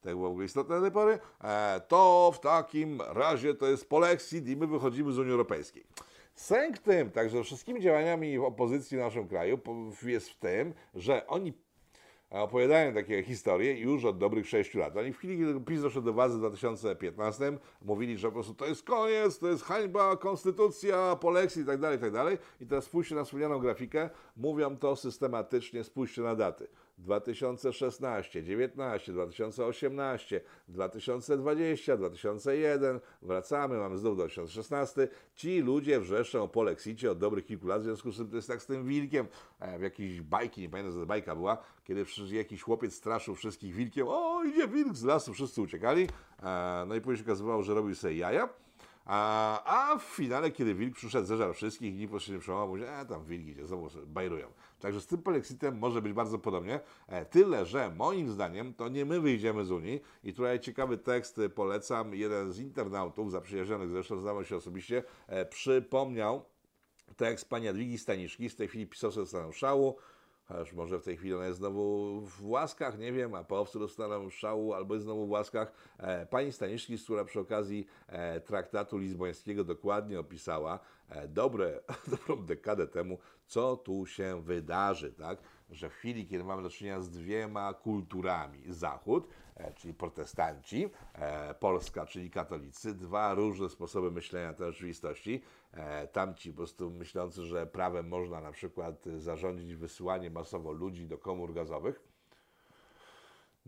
tak 0.00 0.16
było 0.16 0.28
w 0.28 0.30
ogóle 0.30 0.46
istotne 0.46 0.76
do 0.76 0.82
tej 0.82 0.90
pory, 0.90 1.18
e, 1.44 1.80
to 1.88 2.32
w 2.34 2.40
takim 2.40 3.00
razie 3.00 3.54
to 3.54 3.66
jest 3.66 3.88
polexit 3.88 4.48
i 4.48 4.56
my 4.56 4.66
wychodzimy 4.66 5.12
z 5.12 5.18
Unii 5.18 5.32
Europejskiej. 5.32 5.84
Sęk 6.34 6.78
tym, 6.78 7.10
także 7.10 7.44
wszystkimi 7.44 7.80
działaniami 7.80 8.38
opozycji 8.38 8.96
w 8.96 9.00
naszym 9.00 9.28
kraju 9.28 9.58
jest 10.02 10.30
w 10.30 10.36
tym, 10.36 10.74
że 10.94 11.26
oni 11.26 11.52
opowiadają 12.30 12.94
takie 12.94 13.22
historie 13.22 13.80
już 13.80 14.04
od 14.04 14.18
dobrych 14.18 14.48
6 14.48 14.74
lat. 14.74 14.96
Oni 14.96 15.12
w 15.12 15.18
chwili, 15.18 15.38
kiedy 15.38 15.60
PiS 15.60 15.82
doszedł 15.82 16.06
do 16.06 16.12
władzy 16.12 16.36
w 16.36 16.38
2015, 16.38 17.58
mówili, 17.82 18.18
że 18.18 18.28
po 18.28 18.34
prostu 18.34 18.54
to 18.54 18.66
jest 18.66 18.82
koniec, 18.82 19.38
to 19.38 19.48
jest 19.48 19.62
hańba, 19.62 20.16
konstytucja, 20.16 21.16
polexit 21.16 21.62
i 21.62 21.66
tak 21.66 21.80
dalej, 21.80 21.98
i 21.98 22.00
tak. 22.00 22.38
I 22.60 22.66
teraz 22.66 22.84
spójrzcie 22.84 23.14
na 23.14 23.24
wspomnianą 23.24 23.58
grafikę, 23.58 24.10
mówią 24.36 24.76
to 24.76 24.96
systematycznie, 24.96 25.84
spójrzcie 25.84 26.22
na 26.22 26.34
daty. 26.34 26.68
2016, 26.98 28.42
19, 28.42 29.12
2018, 29.12 30.40
2020, 30.68 31.96
2001, 31.96 33.00
wracamy, 33.22 33.78
mamy 33.78 33.98
znów 33.98 34.16
2016. 34.16 35.08
Ci 35.34 35.60
ludzie 35.60 36.00
wrzeszczą 36.00 36.42
o 36.42 36.48
polexicie 36.48 37.10
od 37.10 37.18
dobrych 37.18 37.44
kilku 37.44 37.66
lat, 37.66 37.80
w 37.80 37.84
związku 37.84 38.12
z 38.12 38.16
tym 38.16 38.28
to 38.28 38.36
jest 38.36 38.48
tak 38.48 38.62
z 38.62 38.66
tym 38.66 38.86
wilkiem, 38.86 39.26
e, 39.60 39.78
w 39.78 39.82
jakiejś 39.82 40.20
bajki, 40.20 40.60
nie 40.60 40.68
pamiętam, 40.68 40.94
co 40.94 41.00
to 41.00 41.06
bajka 41.06 41.36
była, 41.36 41.58
kiedy 41.84 42.04
jakiś 42.30 42.62
chłopiec 42.62 42.94
straszył 42.94 43.34
wszystkich 43.34 43.74
wilkiem, 43.74 44.06
o 44.08 44.44
idzie 44.44 44.68
wilk 44.68 44.94
z 44.94 45.04
lasu, 45.04 45.34
wszyscy 45.34 45.62
uciekali, 45.62 46.08
e, 46.42 46.84
no 46.88 46.94
i 46.94 47.00
później 47.00 47.16
się 47.16 47.24
okazywało, 47.24 47.62
że 47.62 47.74
robił 47.74 47.94
sobie 47.94 48.16
jaja. 48.16 48.48
A, 49.08 49.92
a 49.92 49.98
w 49.98 50.02
finale, 50.02 50.50
kiedy 50.50 50.74
wilk 50.74 50.94
przyszedł, 50.94 51.26
zeżarł 51.26 51.52
wszystkich 51.52 51.94
nikt 51.94 52.22
się 52.22 52.32
nie 52.32 52.38
przełamał, 52.38 52.68
mówi, 52.68 52.82
e, 52.82 53.06
tam 53.06 53.24
wilki 53.24 53.50
idzie, 53.50 53.66
znowu 53.66 53.88
bajrują. 54.06 54.52
Także 54.80 55.00
z 55.00 55.06
tym 55.06 55.22
polexitem 55.22 55.78
może 55.78 56.02
być 56.02 56.12
bardzo 56.12 56.38
podobnie, 56.38 56.80
e, 57.08 57.24
tyle, 57.24 57.66
że 57.66 57.90
moim 57.96 58.30
zdaniem 58.30 58.74
to 58.74 58.88
nie 58.88 59.04
my 59.04 59.20
wyjdziemy 59.20 59.64
z 59.64 59.70
Unii. 59.70 60.00
I 60.24 60.32
tutaj 60.32 60.60
ciekawy 60.60 60.98
tekst 60.98 61.38
e, 61.38 61.48
polecam, 61.48 62.14
jeden 62.14 62.52
z 62.52 62.58
internautów, 62.58 63.32
zaprzyjaźnionych 63.32 63.90
zresztą, 63.90 64.20
znamy 64.20 64.44
się 64.44 64.56
osobiście, 64.56 65.02
e, 65.26 65.46
przypomniał 65.46 66.44
tekst 67.16 67.48
pani 67.48 67.64
Jadwigi 67.64 67.98
Staniszki, 67.98 68.50
z 68.50 68.56
tej 68.56 68.68
chwili 68.68 68.86
pisowcy 68.86 69.20
dostaną 69.20 69.52
szału, 69.52 69.96
chociaż 70.48 70.72
może 70.72 70.98
w 70.98 71.02
tej 71.02 71.16
chwili 71.16 71.34
ona 71.34 71.46
jest 71.46 71.58
znowu 71.58 72.20
w 72.20 72.48
łaskach, 72.48 72.98
nie 72.98 73.12
wiem, 73.12 73.34
a 73.34 73.44
połowcy 73.44 73.78
dostaną 73.78 74.30
szału 74.30 74.74
albo 74.74 74.94
jest 74.94 75.04
znowu 75.04 75.26
w 75.26 75.30
łaskach. 75.30 75.72
E, 75.98 76.26
pani 76.26 76.52
Staniszki, 76.52 76.98
która 76.98 77.24
przy 77.24 77.40
okazji 77.40 77.86
e, 78.06 78.40
traktatu 78.40 78.98
lizbońskiego 78.98 79.64
dokładnie 79.64 80.20
opisała 80.20 80.78
e, 81.08 81.28
dobre, 81.28 81.80
dobrą 82.18 82.44
dekadę 82.44 82.86
temu, 82.86 83.18
co 83.46 83.76
tu 83.76 84.06
się 84.06 84.42
wydarzy, 84.42 85.12
tak? 85.12 85.38
Że 85.70 85.88
w 85.88 85.92
chwili, 85.92 86.26
kiedy 86.26 86.44
mamy 86.44 86.62
do 86.62 86.70
czynienia 86.70 87.00
z 87.00 87.10
dwiema 87.10 87.74
kulturami, 87.74 88.62
Zachód, 88.68 89.28
czyli 89.74 89.94
protestanci, 89.94 90.90
e, 91.14 91.54
Polska, 91.54 92.06
czyli 92.06 92.30
katolicy, 92.30 92.94
dwa 92.94 93.34
różne 93.34 93.68
sposoby 93.68 94.10
myślenia 94.10 94.52
tej 94.52 94.72
rzeczywistości. 94.72 95.42
E, 95.72 96.06
tamci 96.06 96.50
po 96.50 96.56
prostu 96.56 96.90
myślący, 96.90 97.42
że 97.42 97.66
prawem 97.66 98.08
można 98.08 98.40
na 98.40 98.52
przykład 98.52 99.06
e, 99.06 99.20
zarządzić 99.20 99.74
wysyłanie 99.74 100.30
masowo 100.30 100.72
ludzi 100.72 101.06
do 101.06 101.18
komór 101.18 101.54
gazowych. 101.54 102.17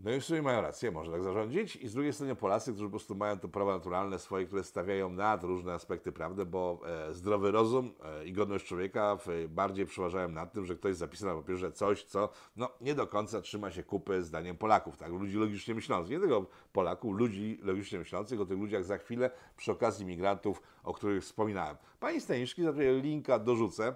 No 0.03 0.11
i 0.11 0.19
w 0.19 0.25
sumie 0.25 0.41
mają 0.41 0.61
rację, 0.61 0.91
można 0.91 1.13
tak 1.13 1.23
zarządzić. 1.23 1.75
I 1.75 1.87
z 1.87 1.93
drugiej 1.93 2.13
strony 2.13 2.35
Polacy, 2.35 2.71
którzy 2.71 2.85
po 2.85 2.91
prostu 2.91 3.15
mają 3.15 3.39
to 3.39 3.47
prawa 3.47 3.73
naturalne 3.73 4.19
swoje, 4.19 4.45
które 4.45 4.63
stawiają 4.63 5.09
nad 5.09 5.43
różne 5.43 5.73
aspekty 5.73 6.11
prawdy, 6.11 6.45
bo 6.45 6.79
e, 6.85 7.13
zdrowy 7.13 7.51
rozum 7.51 7.93
e, 8.03 8.25
i 8.25 8.33
godność 8.33 8.65
człowieka 8.65 9.15
w, 9.15 9.47
bardziej 9.49 9.85
przeważają 9.85 10.29
nad 10.29 10.53
tym, 10.53 10.65
że 10.65 10.75
ktoś 10.75 10.95
zapisał 10.95 11.29
na 11.29 11.41
papierze 11.41 11.71
coś, 11.71 12.03
co 12.03 12.29
no, 12.55 12.69
nie 12.81 12.95
do 12.95 13.07
końca 13.07 13.41
trzyma 13.41 13.71
się 13.71 13.83
kupy 13.83 14.23
zdaniem 14.23 14.57
Polaków, 14.57 14.97
tak? 14.97 15.11
Ludzi 15.11 15.37
logicznie 15.37 15.75
myślących. 15.75 16.11
Nie 16.11 16.19
tylko 16.19 16.45
Polaków, 16.73 17.17
ludzi 17.17 17.59
logicznie 17.61 17.99
myślących, 17.99 18.41
o 18.41 18.45
tych 18.45 18.57
ludziach 18.57 18.83
za 18.83 18.97
chwilę 18.97 19.31
przy 19.57 19.71
okazji 19.71 20.05
migrantów, 20.05 20.61
o 20.83 20.93
których 20.93 21.23
wspominałem. 21.23 21.77
Pani 21.99 22.21
Staniszki, 22.21 22.63
za 22.63 22.71
linka 23.01 23.39
dorzucę. 23.39 23.95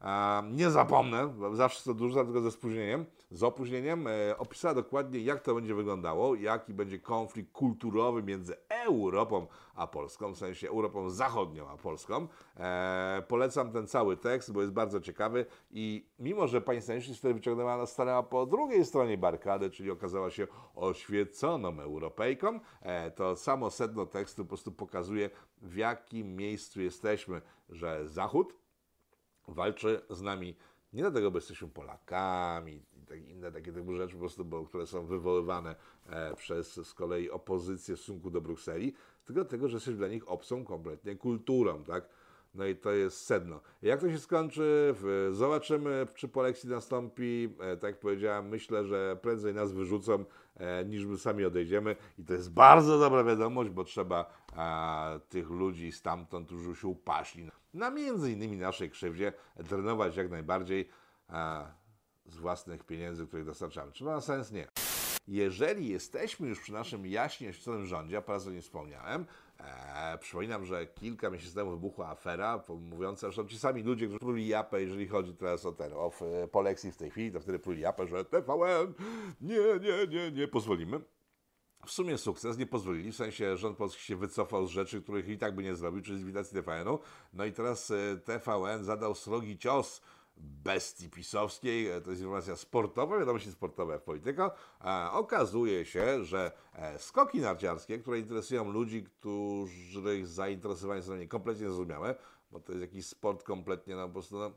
A, 0.00 0.42
nie 0.50 0.70
zapomnę, 0.70 1.34
zawsze 1.52 1.84
to 1.84 1.94
dużo, 1.94 2.24
tylko 2.24 2.40
ze 2.40 2.50
spóźnieniem, 2.50 3.06
z 3.34 3.42
opóźnieniem, 3.42 4.06
e, 4.06 4.38
opisała 4.38 4.74
dokładnie, 4.74 5.20
jak 5.20 5.40
to 5.40 5.54
będzie 5.54 5.74
wyglądało, 5.74 6.34
jaki 6.34 6.74
będzie 6.74 6.98
konflikt 6.98 7.52
kulturowy 7.52 8.22
między 8.22 8.56
Europą 8.68 9.46
a 9.74 9.86
Polską, 9.86 10.32
w 10.32 10.38
sensie 10.38 10.68
Europą 10.68 11.10
Zachodnią 11.10 11.68
a 11.68 11.76
Polską. 11.76 12.28
E, 12.56 13.22
polecam 13.28 13.72
ten 13.72 13.86
cały 13.86 14.16
tekst, 14.16 14.52
bo 14.52 14.60
jest 14.60 14.72
bardzo 14.72 15.00
ciekawy 15.00 15.46
i 15.70 16.08
mimo, 16.18 16.46
że 16.46 16.60
pani 16.60 16.82
Staniszewska 16.82 17.18
wtedy 17.18 17.34
wyciągnęła 17.34 17.76
nas 17.76 17.92
stanęła 17.92 18.22
po 18.22 18.46
drugiej 18.46 18.84
stronie 18.84 19.18
barykady, 19.18 19.70
czyli 19.70 19.90
okazała 19.90 20.30
się 20.30 20.46
oświeconą 20.74 21.80
Europejką, 21.80 22.60
e, 22.80 23.10
to 23.10 23.36
samo 23.36 23.70
sedno 23.70 24.06
tekstu 24.06 24.44
po 24.44 24.48
prostu 24.48 24.72
pokazuje, 24.72 25.30
w 25.62 25.76
jakim 25.76 26.36
miejscu 26.36 26.80
jesteśmy, 26.80 27.40
że 27.68 28.08
Zachód 28.08 28.54
walczy 29.48 30.00
z 30.10 30.22
nami 30.22 30.56
nie 30.94 31.02
dlatego, 31.02 31.30
bo 31.30 31.38
jesteśmy 31.38 31.68
Polakami 31.68 32.82
i 33.02 33.06
tak 33.06 33.28
inne 33.28 33.52
takie 33.52 33.72
typu 33.72 33.94
rzeczy, 33.94 34.12
po 34.12 34.20
prostu, 34.20 34.44
bo, 34.44 34.64
które 34.64 34.86
są 34.86 35.06
wywoływane 35.06 35.76
e, 36.06 36.34
przez 36.34 36.86
z 36.86 36.94
kolei 36.94 37.30
opozycję 37.30 37.96
w 37.96 37.98
stosunku 37.98 38.30
do 38.30 38.40
Brukseli, 38.40 38.92
tylko 39.24 39.40
dlatego, 39.40 39.68
że 39.68 39.76
jesteśmy 39.76 39.98
dla 39.98 40.08
nich 40.08 40.28
obcą 40.28 40.64
kompletnie 40.64 41.16
kulturą, 41.16 41.84
tak? 41.84 42.08
No 42.54 42.66
i 42.66 42.76
to 42.76 42.92
jest 42.92 43.26
sedno. 43.26 43.60
Jak 43.82 44.00
to 44.00 44.10
się 44.10 44.18
skończy? 44.18 44.94
Zobaczymy, 45.30 46.06
czy 46.14 46.28
Polexit 46.28 46.70
nastąpi. 46.70 47.56
E, 47.60 47.76
tak 47.76 47.90
jak 47.90 48.00
powiedziałem, 48.00 48.48
myślę, 48.48 48.84
że 48.84 49.18
prędzej 49.22 49.54
nas 49.54 49.72
wyrzucą, 49.72 50.24
e, 50.56 50.84
niż 50.84 51.04
my 51.04 51.18
sami 51.18 51.44
odejdziemy. 51.44 51.96
I 52.18 52.24
to 52.24 52.32
jest 52.32 52.52
bardzo 52.52 52.98
dobra 52.98 53.24
wiadomość, 53.24 53.70
bo 53.70 53.84
trzeba 53.84 54.30
e, 54.56 55.20
tych 55.28 55.50
ludzi 55.50 55.92
stamtąd, 55.92 56.46
którzy 56.46 56.74
się 56.74 56.88
upaśli, 56.88 57.50
na 57.74 57.90
między 57.90 58.32
innymi 58.32 58.56
naszej 58.56 58.90
krzywdzie, 58.90 59.32
trenować 59.68 60.16
jak 60.16 60.30
najbardziej 60.30 60.88
e, 61.30 61.66
z 62.26 62.36
własnych 62.36 62.84
pieniędzy, 62.84 63.26
których 63.26 63.44
dostarczamy. 63.44 63.92
Czy 63.92 64.04
ma 64.04 64.20
sens? 64.20 64.52
Nie. 64.52 64.68
Jeżeli 65.28 65.88
jesteśmy 65.88 66.48
już 66.48 66.60
przy 66.60 66.72
naszym 66.72 67.06
jaśnie 67.06 67.52
rządzie, 67.84 68.18
a 68.18 68.22
po 68.22 68.34
o 68.34 68.50
nim 68.50 68.62
wspomniałem, 68.62 69.26
e, 69.58 70.18
przypominam, 70.18 70.64
że 70.64 70.86
kilka 70.86 71.30
miesięcy 71.30 71.54
temu 71.54 71.70
wybuchła 71.70 72.08
afera 72.08 72.62
mówiąca, 72.68 73.30
że 73.30 73.46
ci 73.46 73.58
sami 73.58 73.82
ludzie, 73.82 74.06
którzy 74.06 74.18
pruli 74.18 74.48
japę, 74.48 74.82
jeżeli 74.82 75.08
chodzi 75.08 75.34
teraz 75.34 75.66
o 75.66 75.72
ten, 75.72 75.92
o 75.92 76.12
Polexit 76.52 76.94
w 76.94 76.96
tej 76.96 77.10
chwili, 77.10 77.32
to 77.32 77.40
wtedy 77.40 77.58
pruli 77.58 77.80
japę, 77.80 78.06
że 78.06 78.24
TVN, 78.24 78.94
nie, 79.40 79.58
nie, 79.80 80.06
nie, 80.06 80.30
nie 80.30 80.48
pozwolimy. 80.48 81.00
W 81.86 81.90
sumie 81.90 82.18
sukces, 82.18 82.58
nie 82.58 82.66
pozwolili, 82.66 83.12
w 83.12 83.16
sensie 83.16 83.56
rząd 83.56 83.76
polski 83.76 84.02
się 84.02 84.16
wycofał 84.16 84.66
z 84.66 84.70
rzeczy, 84.70 85.02
których 85.02 85.28
i 85.28 85.38
tak 85.38 85.54
by 85.54 85.62
nie 85.62 85.74
zrobił, 85.74 86.02
czyli 86.02 86.16
z 86.16 86.20
likwidacji 86.20 86.54
TVN-u. 86.54 86.98
No 87.32 87.44
i 87.44 87.52
teraz 87.52 87.90
e, 87.90 88.16
TVN 88.24 88.84
zadał 88.84 89.14
srogi 89.14 89.58
cios 89.58 90.02
bestii 90.36 91.10
pisowskiej, 91.10 91.90
e, 91.90 92.00
to 92.00 92.10
jest 92.10 92.22
informacja 92.22 92.56
sportowa, 92.56 93.18
wiadomości 93.18 93.52
sportowe 93.52 93.98
w 93.98 94.02
Polityko. 94.02 94.50
Okazuje 95.12 95.84
się, 95.84 96.24
że 96.24 96.52
e, 96.74 96.98
skoki 96.98 97.40
narciarskie, 97.40 97.98
które 97.98 98.18
interesują 98.18 98.70
ludzi, 98.72 99.04
których 99.04 100.26
zainteresowanie 100.26 101.02
są 101.02 101.12
nimi 101.14 101.28
kompletnie 101.28 101.66
zrozumiałe, 101.66 102.14
bo 102.50 102.60
to 102.60 102.72
jest 102.72 102.80
jakiś 102.82 103.06
sport 103.06 103.42
kompletnie, 103.42 103.96
no 103.96 104.06
po 104.06 104.12
prostu, 104.12 104.38
no, 104.38 104.50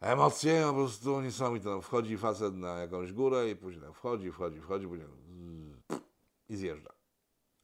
Emocje 0.00 0.60
no, 0.60 0.72
po 0.72 0.78
prostu 0.78 1.20
niesamowite. 1.20 1.68
No, 1.68 1.80
wchodzi 1.80 2.18
facet 2.18 2.54
na 2.54 2.78
jakąś 2.78 3.12
górę 3.12 3.50
i 3.50 3.56
później 3.56 3.82
tak 3.84 3.94
wchodzi, 3.94 4.32
wchodzi, 4.32 4.60
wchodzi, 4.60 4.86
później 4.88 5.08
i 5.28 5.74
i 6.48 6.56
zjeżdża. 6.56 6.90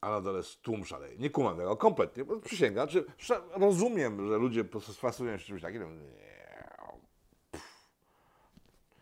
A 0.00 0.11
na 0.11 0.20
dole 0.20 0.38
jest 0.38 0.62
tłum 0.62 0.85
szaleje. 0.85 1.18
Nie 1.18 1.31
kumam 1.31 1.57
tego, 1.57 1.76
kompletnie, 1.76 2.24
bo 2.24 2.40
przysięgam. 2.40 2.88
Czy, 2.88 3.05
sze- 3.16 3.40
rozumiem, 3.57 4.29
że 4.29 4.37
ludzie 4.38 4.64
po 4.64 4.70
prostu 4.70 4.92
fascynują 4.92 5.38
się 5.38 5.44
czymś 5.44 5.62
takim. 5.62 5.83
no, 5.83 5.88
Nie. 5.88 6.30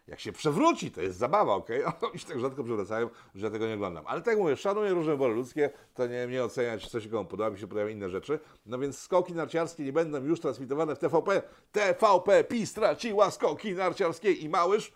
Jak 0.09 0.21
się 0.21 0.33
przewróci, 0.33 0.90
to 0.90 1.03
jest 1.03 1.18
zabawa? 1.18 1.55
Okay? 1.55 1.85
Oni 2.11 2.18
się 2.18 2.27
tak 2.27 2.40
rzadko 2.40 2.64
przewracają, 2.64 3.11
że 3.35 3.47
ja 3.47 3.53
tego 3.53 3.66
nie 3.66 3.75
oglądam. 3.75 4.05
Ale 4.07 4.23
tak 4.23 4.38
mówię, 4.38 4.57
szanuję 4.57 4.90
różne 4.90 5.12
wybory 5.12 5.35
ludzkie, 5.35 5.71
to 5.94 6.07
nie, 6.07 6.27
nie 6.27 6.44
oceniać, 6.44 6.88
coś 6.88 7.05
się 7.05 7.11
komu 7.11 7.25
podoba, 7.25 7.51
mi 7.51 7.59
się 7.59 7.66
podobają 7.66 7.88
inne 7.88 8.11
rzeczy. 8.11 8.40
No 8.66 8.79
więc 8.79 8.99
skoki 8.99 9.33
narciarskie 9.33 9.85
nie 9.85 9.92
będą 9.92 10.25
już 10.25 10.40
transmitowane 10.40 10.97
w 10.97 10.99
TVP. 10.99 11.42
TVP 11.73 12.44
PiS 12.44 12.71
straciła 12.71 13.31
skoki 13.31 13.73
narciarskie 13.73 14.33
i 14.33 14.49
Małysz, 14.49 14.92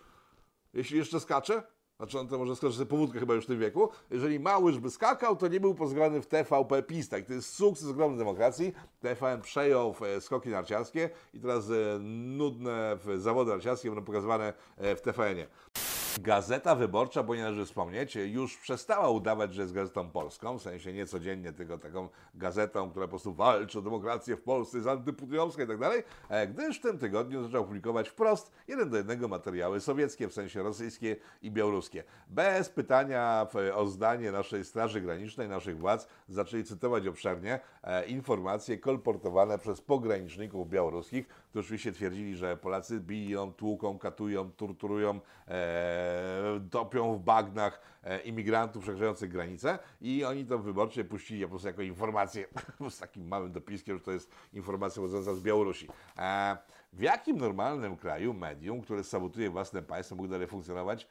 jeśli 0.73 0.97
jeszcze 0.97 1.19
skacze, 1.19 1.63
znaczy 2.03 2.19
on 2.19 2.27
to 2.27 2.37
może 2.37 2.55
skoczyć 2.55 2.77
sobie 2.77 2.89
powódkę 2.89 3.19
chyba 3.19 3.33
już 3.33 3.45
w 3.45 3.47
tym 3.47 3.59
wieku, 3.59 3.89
jeżeli 4.11 4.39
Małysz 4.39 4.79
by 4.79 4.89
skakał, 4.89 5.35
to 5.35 5.47
nie 5.47 5.59
był 5.59 5.75
pozgrany 5.75 6.21
w 6.21 6.27
TVP 6.27 6.83
PiS. 6.83 7.09
Tak, 7.09 7.25
to 7.25 7.33
jest 7.33 7.55
sukces 7.55 7.87
ogromny 7.87 8.17
demokracji. 8.17 8.73
TVN 8.99 9.41
przejął 9.41 9.95
e, 10.01 10.21
skoki 10.21 10.49
narciarskie 10.49 11.09
i 11.33 11.39
teraz 11.39 11.69
e, 11.69 11.99
nudne 11.99 12.97
zawody 13.17 13.51
narciarskie 13.51 13.89
będą 13.89 14.05
pokazywane 14.05 14.53
e, 14.77 14.95
w 14.95 15.01
TVN-ie. 15.01 15.47
Gazeta 16.19 16.75
Wyborcza, 16.75 17.23
bo 17.23 17.35
nie 17.35 17.41
należy 17.41 17.65
wspomnieć, 17.65 18.15
już 18.15 18.57
przestała 18.57 19.09
udawać, 19.09 19.53
że 19.53 19.61
jest 19.61 19.73
gazetą 19.73 20.09
polską, 20.09 20.57
w 20.57 20.61
sensie 20.61 20.93
nie 20.93 21.05
codziennie, 21.05 21.53
tylko 21.53 21.77
taką 21.77 22.09
gazetą, 22.35 22.91
która 22.91 23.05
po 23.05 23.09
prostu 23.09 23.33
walczy 23.33 23.79
o 23.79 23.81
demokrację 23.81 24.37
w 24.37 24.41
Polsce, 24.41 24.77
jest 24.77 24.89
antyputinowska 24.89 25.63
i 25.63 25.67
tak 25.67 25.77
dalej, 25.77 26.03
e, 26.29 26.47
gdyż 26.47 26.79
w 26.79 26.81
tym 26.81 26.97
tygodniu 26.97 27.43
zaczął 27.43 27.65
publikować 27.65 28.09
wprost 28.09 28.51
jeden 28.67 28.89
do 28.89 28.97
jednego 28.97 29.27
materiały 29.27 29.79
sowieckie, 29.79 30.27
w 30.27 30.33
sensie 30.33 30.63
rosyjskie 30.63 31.15
i 31.41 31.51
białoruskie. 31.51 32.03
Bez 32.27 32.69
pytania 32.69 33.47
o 33.73 33.87
zdanie 33.87 34.31
naszej 34.31 34.65
Straży 34.65 35.01
Granicznej, 35.01 35.49
naszych 35.49 35.77
władz, 35.77 36.07
zaczęli 36.27 36.63
cytować 36.63 37.07
obszernie 37.07 37.59
e, 37.83 38.05
informacje 38.05 38.77
kolportowane 38.77 39.57
przez 39.57 39.81
pograniczników 39.81 40.69
białoruskich, 40.69 41.27
którzy 41.53 41.65
oczywiście 41.65 41.91
twierdzili, 41.91 42.35
że 42.35 42.57
Polacy 42.57 42.99
biją, 42.99 43.53
tłuką, 43.53 43.99
katują, 43.99 44.51
torturują, 44.51 45.19
e, 45.47 46.61
topią 46.71 47.13
w 47.13 47.19
bagnach 47.19 47.81
e, 48.03 48.19
imigrantów 48.19 48.83
przekraczających 48.83 49.31
granicę 49.31 49.79
i 50.01 50.23
oni 50.25 50.45
to 50.45 50.59
wyborcze 50.59 51.03
puścili 51.03 51.43
po 51.43 51.49
prostu 51.49 51.67
jako 51.67 51.81
informację 51.81 52.45
z 52.89 52.99
takim 52.99 53.27
małym 53.27 53.51
dopiskiem, 53.51 53.97
że 53.97 54.03
to 54.03 54.11
jest 54.11 54.31
informacja 54.53 55.01
pochodząca 55.01 55.35
z 55.35 55.41
Białorusi. 55.41 55.87
E, 56.17 56.57
w 56.93 57.01
jakim 57.01 57.37
normalnym 57.37 57.97
kraju 57.97 58.33
medium, 58.33 58.81
które 58.81 59.03
sabotuje 59.03 59.49
własne 59.49 59.81
państwo, 59.81 60.15
mógł 60.15 60.27
dalej 60.27 60.47
funkcjonować? 60.47 61.07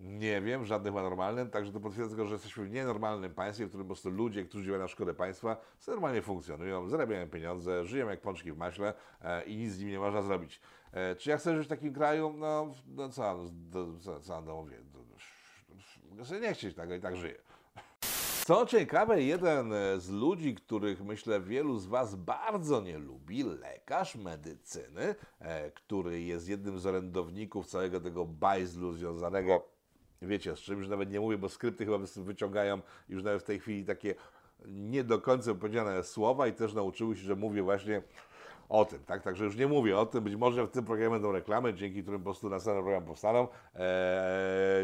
Nie 0.00 0.40
wiem, 0.40 0.64
żadnym 0.64 0.94
chyba 0.94 1.02
normalnym, 1.02 1.50
także 1.50 1.72
to 1.72 1.80
potwierdza 1.80 2.16
tylko, 2.16 2.26
że 2.26 2.34
jesteśmy 2.34 2.64
w 2.64 2.70
nienormalnym 2.70 3.34
państwie, 3.34 3.66
w 3.66 3.68
którym 3.68 3.86
po 3.86 3.94
prostu 3.94 4.10
ludzie, 4.10 4.44
którzy 4.44 4.64
działają 4.64 4.82
na 4.82 4.88
szkodę 4.88 5.14
państwa, 5.14 5.56
normalnie 5.86 6.22
funkcjonują, 6.22 6.88
zarabiają 6.88 7.28
pieniądze, 7.28 7.84
żyją 7.84 8.08
jak 8.08 8.20
pączki 8.20 8.52
w 8.52 8.56
maśle 8.56 8.94
e, 9.20 9.44
i 9.44 9.56
nic 9.56 9.72
z 9.72 9.78
nimi 9.78 9.92
nie 9.92 9.98
można 9.98 10.22
zrobić. 10.22 10.60
E, 10.92 11.16
czy 11.16 11.30
ja 11.30 11.38
chcę 11.38 11.56
żyć 11.56 11.66
w 11.66 11.68
takim 11.68 11.92
kraju? 11.92 12.34
No, 12.36 12.72
no 12.86 13.08
co, 13.08 13.44
do, 13.52 13.98
co, 14.00 14.20
co 14.20 14.40
no 14.40 14.56
mówię, 14.56 14.76
do, 14.92 16.40
nie 16.40 16.54
chcieć 16.54 16.74
tego 16.74 16.94
i 16.94 17.00
tak 17.00 17.16
żyję. 17.16 17.38
Co 18.48 18.66
ciekawe, 18.66 19.22
jeden 19.22 19.72
e, 19.72 20.00
z 20.00 20.10
ludzi, 20.10 20.54
których 20.54 21.04
myślę 21.04 21.40
wielu 21.40 21.78
z 21.78 21.86
Was 21.86 22.14
bardzo 22.14 22.80
nie 22.80 22.98
lubi, 22.98 23.42
lekarz 23.42 24.16
medycyny, 24.16 25.14
e, 25.38 25.70
który 25.70 26.22
jest 26.22 26.48
jednym 26.48 26.78
z 26.78 26.86
orędowników 26.86 27.66
całego 27.66 28.00
tego 28.00 28.24
bajzlu 28.24 28.92
związanego, 28.92 29.77
wiecie 30.22 30.56
z 30.56 30.58
czym, 30.58 30.78
już 30.78 30.88
nawet 30.88 31.10
nie 31.10 31.20
mówię, 31.20 31.38
bo 31.38 31.48
skrypty 31.48 31.84
chyba 31.84 31.98
wyciągają 32.16 32.80
już 33.08 33.22
nawet 33.22 33.42
w 33.42 33.46
tej 33.46 33.60
chwili 33.60 33.84
takie 33.84 34.14
nie 34.66 35.04
do 35.04 35.18
końca 35.18 35.54
powiedziane 35.54 36.02
słowa 36.04 36.46
i 36.46 36.52
też 36.52 36.74
nauczyły 36.74 37.16
się, 37.16 37.22
że 37.22 37.36
mówię 37.36 37.62
właśnie 37.62 38.02
o 38.68 38.84
tym, 38.84 39.04
tak? 39.04 39.22
Także 39.22 39.44
już 39.44 39.56
nie 39.56 39.66
mówię 39.66 39.98
o 39.98 40.06
tym, 40.06 40.24
być 40.24 40.36
może 40.36 40.66
w 40.66 40.70
tym 40.70 40.84
programie 40.84 41.10
będą 41.10 41.32
reklamy, 41.32 41.74
dzięki 41.74 42.02
którym 42.02 42.20
po 42.20 42.24
prostu 42.24 42.48
następny 42.48 42.82
program 42.82 43.04
powstaną. 43.04 43.48
Eee, 43.74 43.82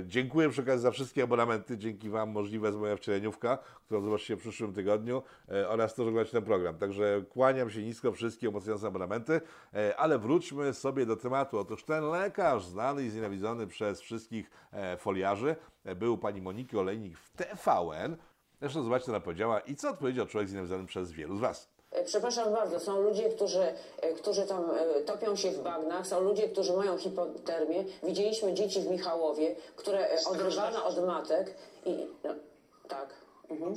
dziękuję 0.07 0.49
przy 0.49 0.63
okazji 0.63 0.83
za 0.83 0.91
wszystkie 0.91 1.23
abonamenty, 1.23 1.79
dzięki 1.79 2.11
Wam 2.11 2.31
możliwe 2.31 2.69
jest 2.69 2.79
moja 2.79 2.97
wcieleniówka, 2.97 3.59
którą 3.85 4.01
zobaczycie 4.01 4.37
w 4.37 4.41
przyszłym 4.41 4.73
tygodniu 4.73 5.23
e, 5.49 5.69
oraz 5.69 5.95
to, 5.95 6.03
że 6.03 6.09
oglądacie 6.09 6.33
ten 6.33 6.45
program. 6.45 6.79
Także 6.79 7.25
kłaniam 7.29 7.71
się 7.71 7.83
nisko 7.83 8.13
wszystkie 8.13 8.49
umacniające 8.49 8.87
abonamenty, 8.87 9.41
e, 9.75 9.97
ale 9.97 10.19
wróćmy 10.19 10.75
sobie 10.75 11.07
do 11.07 11.17
tematu. 11.17 11.59
Otóż 11.59 11.85
ten 11.85 12.05
lekarz, 12.05 12.65
znany 12.65 13.05
i 13.05 13.11
znienawidzony 13.11 13.67
przez 13.67 14.01
wszystkich 14.01 14.51
e, 14.73 14.97
foliarzy, 14.97 15.57
był 15.97 16.19
pani 16.19 16.43
Moniki 16.43 16.79
Olejnik 16.79 17.19
w 17.19 17.31
TVN. 17.31 18.17
Zresztą 18.61 18.83
zobaczcie, 18.83 19.07
co 19.07 19.13
ona 19.13 19.21
powiedziała 19.21 19.61
i 19.61 19.77
co 19.77 19.91
odpowiedział 19.91 20.27
człowiek 20.27 20.49
znienawidzony 20.49 20.87
przez 20.87 21.13
wielu 21.13 21.37
z 21.37 21.41
Was. 21.41 21.74
E, 21.95 22.05
Przepraszam 22.05 22.53
bardzo, 22.53 22.81
są 22.81 23.03
ludzie, 23.03 23.29
którzy, 23.29 23.75
e, 24.01 24.13
którzy 24.15 24.43
tam 24.43 24.71
e, 24.71 25.01
topią 25.01 25.37
się 25.37 25.51
w 25.51 25.63
bagnach, 25.63 26.07
są 26.07 26.21
ludzie, 26.21 26.49
którzy 26.49 26.73
mają 26.73 26.99
hipotermię. 26.99 27.85
Widzieliśmy 28.03 28.55
dzieci 28.55 28.81
w 28.81 28.87
Michałowie, 28.87 29.57
które 29.77 30.09
odrywano 30.27 30.85
od 30.85 31.07
matek 31.07 31.55
i... 31.87 32.07
No, 32.25 32.35
tak. 32.89 33.09
Mhm. 33.51 33.75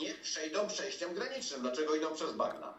nie 0.00 0.14
przejdą 0.14 0.68
przejściem 0.68 1.14
granicznym. 1.14 1.60
Dlaczego 1.60 1.94
idą 1.94 2.14
przez 2.14 2.32
bagna? 2.32 2.74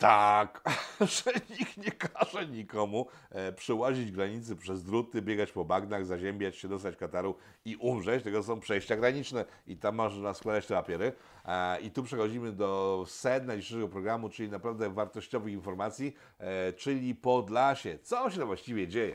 Tak, 0.00 0.62
że 1.00 1.32
nikt 1.50 1.76
nie 1.76 1.90
każe 1.90 2.46
nikomu 2.46 3.06
e, 3.30 3.52
przełazić 3.52 4.12
granicy 4.12 4.56
przez 4.56 4.84
druty, 4.84 5.22
biegać 5.22 5.52
po 5.52 5.64
bagnach, 5.64 6.06
zaziębiać 6.06 6.56
się, 6.56 6.68
dostać 6.68 6.96
kataru 6.96 7.34
i 7.64 7.76
umrzeć. 7.76 8.24
Tego 8.24 8.42
są 8.42 8.60
przejścia 8.60 8.96
graniczne 8.96 9.44
i 9.66 9.76
tam 9.76 9.94
można 9.94 10.34
składać 10.34 10.66
te 10.66 10.74
papiery. 10.74 11.12
E, 11.44 11.80
I 11.80 11.90
tu 11.90 12.02
przechodzimy 12.02 12.52
do 12.52 13.04
sedna 13.08 13.56
dzisiejszego 13.56 13.88
programu, 13.88 14.28
czyli 14.28 14.50
naprawdę 14.50 14.90
wartościowych 14.90 15.52
informacji, 15.52 16.14
e, 16.38 16.72
czyli 16.72 17.14
Podlasie. 17.14 17.98
Co 18.02 18.30
się 18.30 18.38
tam 18.38 18.46
właściwie 18.46 18.88
dzieje? 18.88 19.14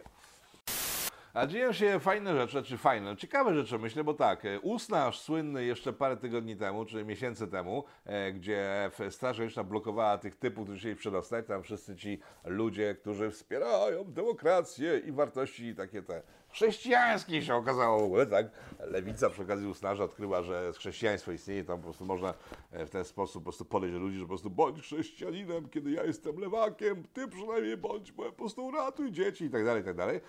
A 1.35 1.47
dzieją 1.47 1.73
się 1.73 1.99
fajne 1.99 2.35
rzeczy, 2.35 2.63
czy 2.63 2.77
fajne, 2.77 3.17
ciekawe 3.17 3.55
rzeczy 3.55 3.79
myślę, 3.79 4.03
bo 4.03 4.13
tak, 4.13 4.45
e, 4.45 4.59
Usnaż 4.59 5.19
słynny 5.19 5.65
jeszcze 5.65 5.93
parę 5.93 6.17
tygodni 6.17 6.55
temu, 6.55 6.85
czy 6.85 7.05
miesięcy 7.05 7.47
temu, 7.47 7.83
e, 8.05 8.33
gdzie 8.33 8.91
Straż 9.09 9.37
Graniczna 9.37 9.63
blokowała 9.63 10.17
tych 10.17 10.35
typów, 10.35 10.63
którzy 10.63 10.79
chcieli 10.79 10.95
przedostać, 10.95 11.47
tam 11.47 11.63
wszyscy 11.63 11.95
ci 11.95 12.19
ludzie, 12.45 12.95
którzy 12.95 13.31
wspierają 13.31 14.03
demokrację 14.03 14.99
i 14.99 15.11
wartości 15.11 15.75
takie 15.75 16.01
te 16.01 16.21
chrześcijańskie 16.55 17.41
się 17.41 17.55
okazało 17.55 17.99
w 17.99 18.03
ogóle, 18.03 18.25
tak? 18.25 18.45
Lewica 18.79 19.29
przy 19.29 19.41
okazji 19.41 19.67
Usnaża 19.67 20.03
odkryła, 20.03 20.41
że 20.41 20.71
chrześcijaństwo 20.77 21.31
istnieje, 21.31 21.63
tam 21.63 21.77
po 21.77 21.83
prostu 21.83 22.05
można 22.05 22.33
e, 22.71 22.85
w 22.85 22.89
ten 22.89 23.05
sposób 23.05 23.43
po 23.43 23.43
prostu 23.43 23.65
podejść 23.65 23.93
do 23.93 23.99
ludzi, 23.99 24.17
że 24.17 24.23
po 24.23 24.27
prostu 24.27 24.49
bądź 24.49 24.81
chrześcijaninem, 24.81 25.69
kiedy 25.69 25.91
ja 25.91 26.03
jestem 26.03 26.37
lewakiem, 26.37 27.03
ty 27.13 27.27
przynajmniej 27.27 27.77
bądź, 27.77 28.11
bo 28.11 28.23
po 28.23 28.31
prostu 28.31 28.71
ratuj 28.71 29.11
dzieci 29.11 29.45
i 29.45 29.49
tak 29.49 29.65
dalej, 29.65 29.81
i 29.81 29.85
tak 29.85 29.95
dalej. 29.95 30.19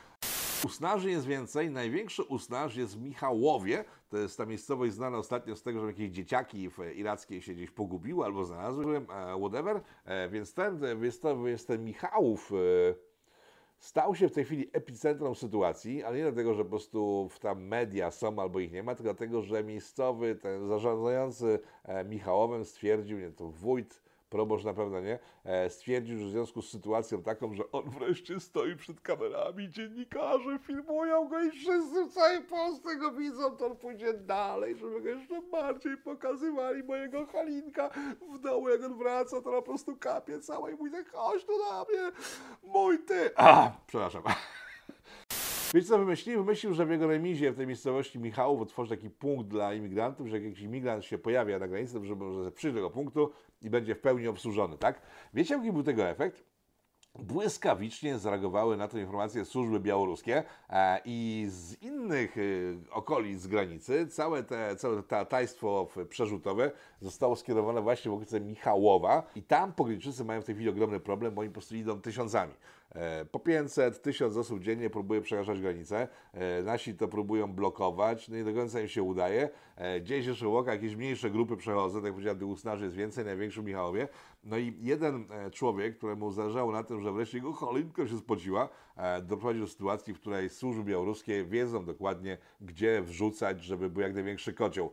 Usnaży 0.65 1.11
jest 1.11 1.27
więcej. 1.27 1.71
Największy 1.71 2.23
usnaż 2.23 2.77
jest 2.77 2.99
w 2.99 3.03
Michałowie. 3.03 3.85
To 4.09 4.17
jest 4.17 4.39
ta 4.39 4.47
miejscowość 4.47 4.93
znana 4.93 5.19
ostatnio 5.19 5.57
z 5.57 5.63
tego, 5.63 5.81
że 5.81 5.87
jakieś 5.87 6.11
dzieciaki 6.11 6.71
w 6.71 6.79
irackiej 6.95 7.43
się 7.43 7.55
gdzieś 7.55 7.71
pogubiły 7.71 8.25
albo 8.25 8.45
znalazły, 8.45 8.97
e, 8.97 9.39
whatever. 9.39 9.81
E, 10.05 10.29
Więc 10.29 10.55
ten, 10.55 10.81
jest, 11.03 11.23
to, 11.23 11.49
jest 11.49 11.69
ten 11.69 11.85
Michałów 11.85 12.53
e, 12.53 12.57
stał 13.79 14.15
się 14.15 14.29
w 14.29 14.33
tej 14.33 14.45
chwili 14.45 14.71
epicentrum 14.73 15.35
sytuacji, 15.35 16.03
ale 16.03 16.17
nie 16.17 16.23
dlatego, 16.23 16.55
że 16.55 16.65
po 16.65 16.71
prostu 16.71 17.29
w 17.31 17.39
tam 17.39 17.63
media 17.63 18.11
są 18.11 18.39
albo 18.39 18.61
ich 18.61 18.73
nie 18.73 18.83
ma, 18.83 18.95
tylko 18.95 19.15
dlatego, 19.15 19.43
że 19.43 19.65
miejscowy, 19.65 20.35
ten 20.35 20.69
zarządzający 20.69 21.59
Michałowem 22.05 22.65
stwierdził, 22.65 23.19
nie 23.19 23.31
to 23.31 23.49
wójt, 23.49 24.03
proboszcz 24.31 24.65
na 24.65 24.75
pewno 24.75 25.01
nie, 25.01 25.19
e, 25.45 25.71
stwierdził, 25.71 26.19
że 26.19 26.25
w 26.25 26.31
związku 26.31 26.63
z 26.63 26.71
sytuacją 26.71 27.23
taką, 27.23 27.55
że 27.55 27.71
on 27.73 27.91
wreszcie 27.91 28.41
stoi 28.41 28.77
przed 28.77 29.01
kamerami, 29.01 29.71
dziennikarze 29.71 30.59
filmują 30.59 31.29
go 31.29 31.43
i 31.43 31.51
wszyscy 31.51 32.05
w 32.05 32.13
całej 32.15 32.43
Polsce 32.43 32.97
go 32.97 33.13
widzą, 33.13 33.57
to 33.57 33.67
on 33.67 33.77
pójdzie 33.77 34.15
dalej, 34.15 34.77
żeby 34.77 35.01
go 35.01 35.09
jeszcze 35.09 35.43
bardziej 35.43 35.97
pokazywali 35.97 36.83
mojego 36.83 37.27
Halinka 37.27 37.91
w 38.35 38.39
domu, 38.39 38.69
jak 38.69 38.85
on 38.85 38.99
wraca, 38.99 39.41
to 39.41 39.51
na 39.51 39.63
prostu 39.63 39.97
kapie 39.97 40.41
cała 40.41 40.71
i 40.71 40.75
mówi 40.75 40.91
tak, 40.91 41.11
chodź 41.13 41.45
tu 41.45 41.53
na 41.71 41.85
mnie, 41.85 42.13
mój 42.63 42.99
ty. 42.99 43.31
A, 43.37 43.73
przepraszam. 43.87 44.23
Wiecie 45.75 45.89
co 45.89 45.99
wymyślił? 45.99 46.45
Wymyślił, 46.45 46.75
że 46.75 46.87
w 46.87 46.91
jego 46.91 47.07
remizie 47.07 47.53
w 47.53 47.57
tej 47.57 47.67
miejscowości 47.67 48.19
Michałów 48.19 48.61
otworzy 48.61 48.91
taki 48.91 49.11
punkt 49.11 49.49
dla 49.49 49.75
imigrantów, 49.75 50.27
że 50.27 50.37
jak 50.37 50.45
jakiś 50.45 50.61
imigrant 50.61 51.05
się 51.05 51.19
pojawia 51.19 51.59
na 51.59 51.69
granicy, 51.69 51.95
to 51.95 52.01
może 52.01 52.53
przyjść 52.53 52.75
do 52.75 52.79
tego 52.79 52.91
punktu 52.91 53.31
i 53.67 53.71
będzie 53.71 53.95
w 53.95 54.01
pełni 54.01 54.29
obsłużony, 54.29 54.79
tak? 54.79 55.03
Wiecie 55.35 55.55
jaki 55.55 55.73
był 55.73 55.83
tego 55.83 56.09
efekt? 56.09 56.45
Błyskawicznie 57.19 58.19
zareagowały 58.19 58.77
na 58.77 58.89
tę 58.89 59.01
informację 59.01 59.45
służby 59.45 59.81
białoruskie 59.81 60.45
e, 60.71 61.01
i 61.05 61.47
z 61.49 61.83
innych 61.83 62.37
y, 62.37 62.79
okolic 62.91 63.47
granicy 63.47 64.07
całe, 64.07 64.43
te, 64.43 64.77
całe 64.77 65.03
to 65.03 65.25
tajstwo 65.25 65.89
przerzutowe 66.09 66.71
zostało 67.01 67.37
skierowane 67.37 67.81
właśnie 67.83 68.11
w 68.11 68.15
okolice 68.15 68.41
Michałowa 68.41 69.23
i 69.35 69.43
tam 69.43 69.73
pograniczycy 69.73 70.25
mają 70.25 70.41
w 70.41 70.45
tej 70.45 70.55
chwili 70.55 70.71
ogromny 70.71 71.01
problem, 71.01 71.35
bo 71.35 71.41
oni 71.41 71.51
po 71.51 71.55
prostu 71.55 71.77
idą 71.77 72.01
tysiącami. 72.01 72.53
E, 72.95 73.25
Po 73.25 73.41
500, 73.41 74.03
1000 74.03 74.37
osób 74.37 74.61
dziennie 74.61 74.91
próbuje 74.91 75.21
przekraczać 75.21 75.61
granicę. 75.61 76.09
E, 76.33 76.63
Nasi 76.63 76.95
to 76.95 77.09
próbują 77.09 77.53
blokować, 77.53 78.29
no 78.29 78.37
i 78.37 78.45
do 78.45 78.55
końca 78.55 78.81
im 78.81 78.89
się 78.89 79.03
udaje. 79.03 79.49
E, 79.77 80.01
Gdzieś 80.01 80.27
jeszcze 80.27 80.49
łoka 80.49 80.73
jakieś 80.73 80.97
mniejsze 80.97 81.31
grupy 81.31 81.57
przechodzą, 81.57 81.95
tak 81.99 82.05
jak 82.05 82.13
powiedziałem, 82.13 82.39
tych 82.39 82.49
usnaży 82.49 82.85
jest 82.85 82.97
więcej, 82.97 83.25
największy 83.25 83.63
Michałowie. 83.63 84.09
No 84.45 84.59
i 84.59 84.75
jeden 84.81 85.27
człowiek, 85.53 85.99
któremu 85.99 86.31
zależało 86.31 86.73
na 86.73 86.83
tym, 86.85 87.01
że 87.01 87.13
wreszcie 87.13 87.39
jego 87.39 87.53
cholinka 87.53 88.07
się 88.07 88.19
spociła, 88.19 88.69
doprowadził 89.23 89.63
do 89.63 89.69
sytuacji, 89.69 90.15
w 90.15 90.21
której 90.21 90.49
służby 90.51 90.85
białoruskie 90.85 91.45
wiedzą 91.45 91.85
dokładnie, 91.85 92.39
gdzie 92.61 93.03
wrzucać, 93.03 93.63
żeby 93.63 93.91
był 93.91 94.03
jak 94.03 94.15
największy 94.15 94.53
kocioł. 94.53 94.91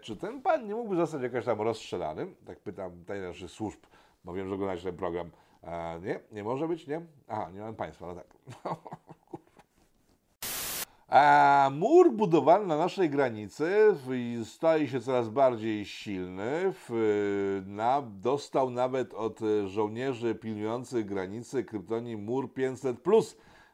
Czy 0.00 0.16
ten 0.16 0.42
pan 0.42 0.66
nie 0.66 0.74
mógłby 0.74 0.96
zostać 0.96 1.22
jakoś 1.22 1.44
tam 1.44 1.60
rozstrzelany? 1.60 2.26
Tak 2.46 2.60
pytam 2.60 3.04
tajemniczych 3.04 3.50
służb, 3.50 3.80
bo 4.24 4.32
wiem, 4.32 4.48
że 4.48 4.54
oglądacie 4.54 4.82
ten 4.82 4.96
program. 4.96 5.30
E, 5.62 6.00
nie? 6.00 6.20
Nie 6.32 6.44
może 6.44 6.68
być, 6.68 6.86
nie? 6.86 7.00
Aha, 7.28 7.50
nie 7.54 7.60
mam 7.60 7.74
państwa, 7.74 8.06
no 8.06 8.14
tak. 8.14 8.26
A 11.08 11.70
mur 11.74 12.12
budowany 12.12 12.66
na 12.66 12.76
naszej 12.76 13.10
granicy 13.10 13.96
staje 14.44 14.88
się 14.88 15.00
coraz 15.00 15.28
bardziej 15.28 15.84
silny. 15.84 16.72
Na, 17.66 18.02
dostał 18.02 18.70
nawet 18.70 19.14
od 19.14 19.40
żołnierzy 19.66 20.34
pilnujących 20.34 21.06
granicy 21.06 21.64
kryptonim 21.64 22.24
mur 22.24 22.52
500. 22.52 22.96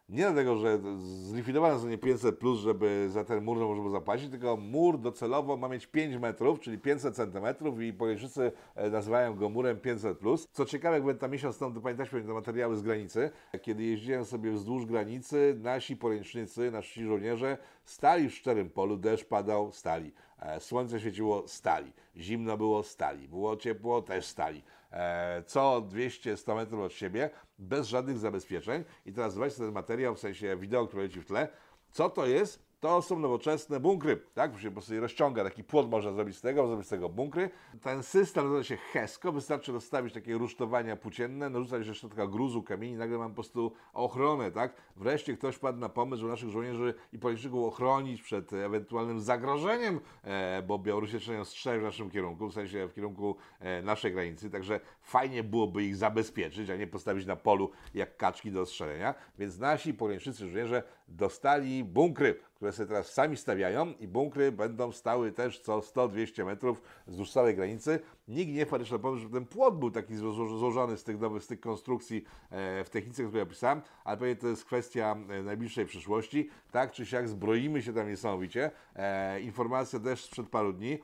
Nie 0.09 0.23
dlatego, 0.23 0.57
że 0.57 0.79
zlikwidowano 1.23 1.75
zostanie 1.75 1.99
500, 1.99 2.41
żeby 2.63 3.09
za 3.11 3.25
ten 3.25 3.45
mur 3.45 3.57
można 3.57 3.75
było 3.75 3.91
zapłacić, 3.91 4.31
tylko 4.31 4.57
mur 4.57 4.99
docelowo 4.99 5.57
ma 5.57 5.69
mieć 5.69 5.87
5 5.87 6.17
metrów, 6.17 6.61
czyli 6.61 6.79
500 6.79 7.17
centymetrów 7.17 7.81
i 7.81 7.93
Policzycy 7.93 8.53
e, 8.75 8.91
nazywają 8.91 9.35
go 9.35 9.49
murem 9.49 9.81
500. 9.81 10.19
Co 10.53 10.65
ciekawe, 10.65 10.97
jak 10.97 11.03
byłem 11.03 11.19
tam 11.19 11.31
miesiąc 11.31 11.59
to 11.59 11.71
pamiętacie 11.71 12.23
te 12.23 12.33
materiały 12.33 12.77
z 12.77 12.83
granicy. 12.83 13.31
Kiedy 13.63 13.83
jeździłem 13.83 14.25
sobie 14.25 14.53
wzdłuż 14.53 14.87
granicy, 14.87 15.57
nasi 15.63 15.97
poręcznicy, 15.97 16.71
nasi 16.71 17.05
żołnierze 17.05 17.59
stali 17.85 18.29
w 18.29 18.35
szczerym 18.35 18.71
polu, 18.71 18.97
deszcz 18.97 19.25
padał, 19.25 19.73
stali. 19.73 20.13
E, 20.39 20.61
Słońce 20.61 21.01
świeciło, 21.01 21.49
stali. 21.49 21.93
Zimno 22.17 22.57
było, 22.57 22.83
stali. 22.83 23.29
Było 23.29 23.57
ciepło, 23.57 24.03
też 24.03 24.27
stali. 24.27 24.63
E, 24.95 25.43
Co 25.47 25.83
200-100 25.83 26.55
metrów 26.55 26.81
od 26.81 26.93
siebie, 26.93 27.31
bez 27.59 27.89
żadnych 27.89 28.19
zabezpieczeń. 28.19 28.85
I 29.07 29.13
teraz 29.13 29.35
zobaczcie 29.35 29.59
ten 29.59 29.73
materiał, 29.73 30.15
w 30.15 30.19
sensie 30.19 30.57
wideo, 30.57 30.87
które 30.87 31.03
leci 31.03 31.21
w 31.21 31.27
tle. 31.27 31.49
Co 31.91 32.11
to 32.11 32.27
jest? 32.27 32.63
To 32.85 33.03
są 33.03 33.19
nowoczesne 33.19 33.81
bunkry, 33.81 34.21
tak? 34.35 34.59
Się 34.59 34.69
po 34.69 34.73
prostu 34.73 35.01
rozciąga, 35.01 35.45
taki 35.45 35.65
płot 35.65 35.91
można 35.91 36.13
zrobić 36.13 36.37
z 36.37 36.41
tego, 36.41 36.67
zrobić 36.67 36.87
z 36.87 36.91
tego 36.91 37.09
bunkry. 37.09 37.51
Ten 37.83 38.03
system 38.03 38.45
nazywa 38.45 38.65
się 38.65 38.77
HESCO, 38.77 39.33
wystarczy 39.33 39.73
rozstawić 39.73 40.15
takie 40.15 40.35
rusztowania 40.35 40.97
płócienne, 40.97 41.51
narzucać 41.51 41.87
jeszcze 41.87 42.09
taka 42.09 42.27
gruzu, 42.27 42.63
kamieni, 42.63 42.95
nagle 42.95 43.19
mam 43.19 43.31
po 43.31 43.35
prostu 43.35 43.73
ochronę, 43.93 44.53
tak? 44.53 44.75
Wreszcie 44.97 45.37
ktoś 45.37 45.59
padł 45.59 45.79
na 45.79 45.89
pomysł, 45.89 46.21
żeby 46.21 46.31
naszych 46.31 46.51
żołnierzy 46.51 46.95
i 47.13 47.19
policzników 47.19 47.65
ochronić 47.65 48.23
przed 48.23 48.53
ewentualnym 48.53 49.21
zagrożeniem, 49.21 50.01
e, 50.25 50.63
bo 50.63 50.79
Białorusie 50.79 51.19
zaczynają 51.19 51.45
strzelać 51.45 51.81
w 51.81 51.85
naszym 51.85 52.11
kierunku, 52.11 52.49
w 52.49 52.55
sensie 52.55 52.89
w 52.89 52.95
kierunku 52.95 53.37
e, 53.61 53.83
naszej 53.83 54.13
granicy, 54.13 54.51
także 54.51 54.81
fajnie 55.03 55.45
byłoby 55.45 55.85
ich 55.85 55.97
zabezpieczyć, 55.97 56.71
a 56.71 56.77
nie 56.77 56.87
postawić 56.87 57.27
na 57.27 57.37
polu 57.37 57.71
jak 57.95 58.17
kaczki 58.17 58.51
do 58.51 58.67
strzelenia, 58.67 59.15
więc 59.39 59.59
nasi 59.59 59.95
poręcznicy 59.95 60.39
żołnierze 60.39 60.83
dostali 61.09 61.85
bunkry, 61.85 62.41
które 62.55 62.73
sobie 62.73 62.87
teraz 62.87 63.13
sami 63.13 63.37
stawiają 63.37 63.93
i 63.93 64.09
bunkry 64.09 64.53
będą 64.53 64.93
stały 64.93 65.33
też 65.33 65.61
co 65.61 65.79
100-200 65.79 66.45
metrów 66.45 66.83
wzdłuż 67.07 67.33
całej 67.33 67.57
granicy. 67.57 68.01
Nikt 68.29 68.53
nie 68.53 68.67
wpadł 68.67 68.93
na 68.93 68.99
pomysł, 68.99 69.23
żeby 69.23 69.35
ten 69.35 69.47
płot 69.47 69.79
był 69.79 69.91
taki 69.91 70.15
zło- 70.15 70.59
złożony 70.59 70.97
z 70.97 71.05
tych 71.05 71.21
nowych, 71.21 71.43
z 71.43 71.47
tych 71.47 71.61
konstrukcji 71.61 72.25
e, 72.51 72.85
w 72.85 72.91
technice, 72.91 73.25
które 73.25 73.43
opisałem, 73.43 73.83
ale 74.05 74.17
pewnie 74.17 74.37
to 74.37 74.49
jest 74.49 74.65
kwestia 74.65 75.17
e, 75.29 75.43
najbliższej 75.43 75.87
przyszłości. 75.87 76.49
Tak 76.73 76.93
czy 76.93 77.07
siak 77.07 77.29
zbroimy 77.29 77.83
się 77.83 77.93
tam 77.93 78.09
niesamowicie. 78.09 78.71
E, 78.97 79.41
informacja 79.41 80.01
też 80.01 80.25
sprzed 80.25 80.49
paru 80.49 80.73
dni. 80.73 80.99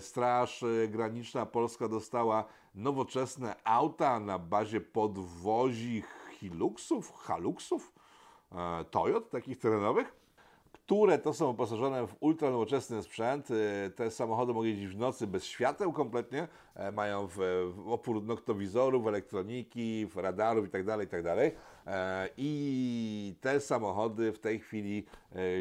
Straż 0.00 0.64
Graniczna 0.88 1.46
Polska 1.46 1.88
dostała 1.88 2.44
nowoczesne 2.74 3.54
auta 3.64 4.20
na 4.20 4.38
bazie 4.38 4.80
podwozi 4.80 6.02
Hiluxów, 6.38 7.12
Haluxów, 7.12 7.92
Toyot, 8.90 9.30
takich 9.30 9.58
terenowych, 9.58 10.16
które 10.72 11.18
to 11.18 11.32
są 11.32 11.52
wyposażone 11.52 12.06
w 12.06 12.16
ultranowoczesny 12.20 13.02
sprzęt. 13.02 13.48
E, 13.50 13.90
Te 13.90 14.10
samochody 14.10 14.52
mogą 14.52 14.64
jeździć 14.64 14.88
w 14.88 14.98
nocy 14.98 15.26
bez 15.26 15.44
świateł 15.44 15.92
kompletnie, 15.92 16.48
e, 16.74 16.92
mają 16.92 17.26
w, 17.26 17.36
w 17.74 17.92
opór 17.92 18.22
noktowizorów, 18.22 19.06
elektroniki, 19.06 20.06
radarów 20.16 20.64
itd., 20.64 20.96
itd. 21.00 21.50
E, 21.88 22.28
I 22.36 23.34
te 23.40 23.60
samochody 23.60 24.32
w 24.32 24.38
tej 24.38 24.58
chwili 24.58 25.06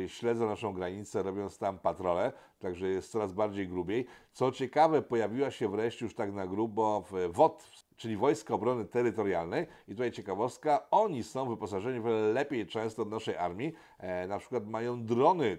e, 0.04 0.10
śledzą 0.10 0.48
naszą 0.48 0.74
granicę, 0.74 1.24
robiąc 1.24 1.58
tam 1.58 1.80
patrole, 1.80 2.32
także 2.60 2.88
jest 2.88 3.12
coraz 3.12 3.34
bardziej 3.34 3.68
grubiej. 3.68 4.06
Co 4.34 4.52
ciekawe, 4.52 5.02
pojawiła 5.02 5.52
się 5.52 5.70
wreszcie 5.70 6.06
już 6.06 6.16
tak 6.16 6.34
na 6.34 6.48
grubo 6.48 7.04
w 7.12 7.34
WOT, 7.34 7.70
czyli 7.98 8.18
Wojska 8.18 8.54
Obrony 8.54 8.86
Terytorialnej. 8.86 9.68
I 9.88 9.92
tutaj 9.92 10.12
ciekawostka, 10.12 10.88
oni 10.92 11.24
są 11.24 11.50
wyposażeni 11.50 12.02
wiele 12.02 12.34
lepiej 12.34 12.68
często 12.68 13.02
od 13.02 13.10
naszej 13.10 13.38
armii. 13.38 13.74
E, 13.98 14.28
na 14.28 14.40
przykład 14.40 14.68
mają 14.68 15.06
drony, 15.06 15.58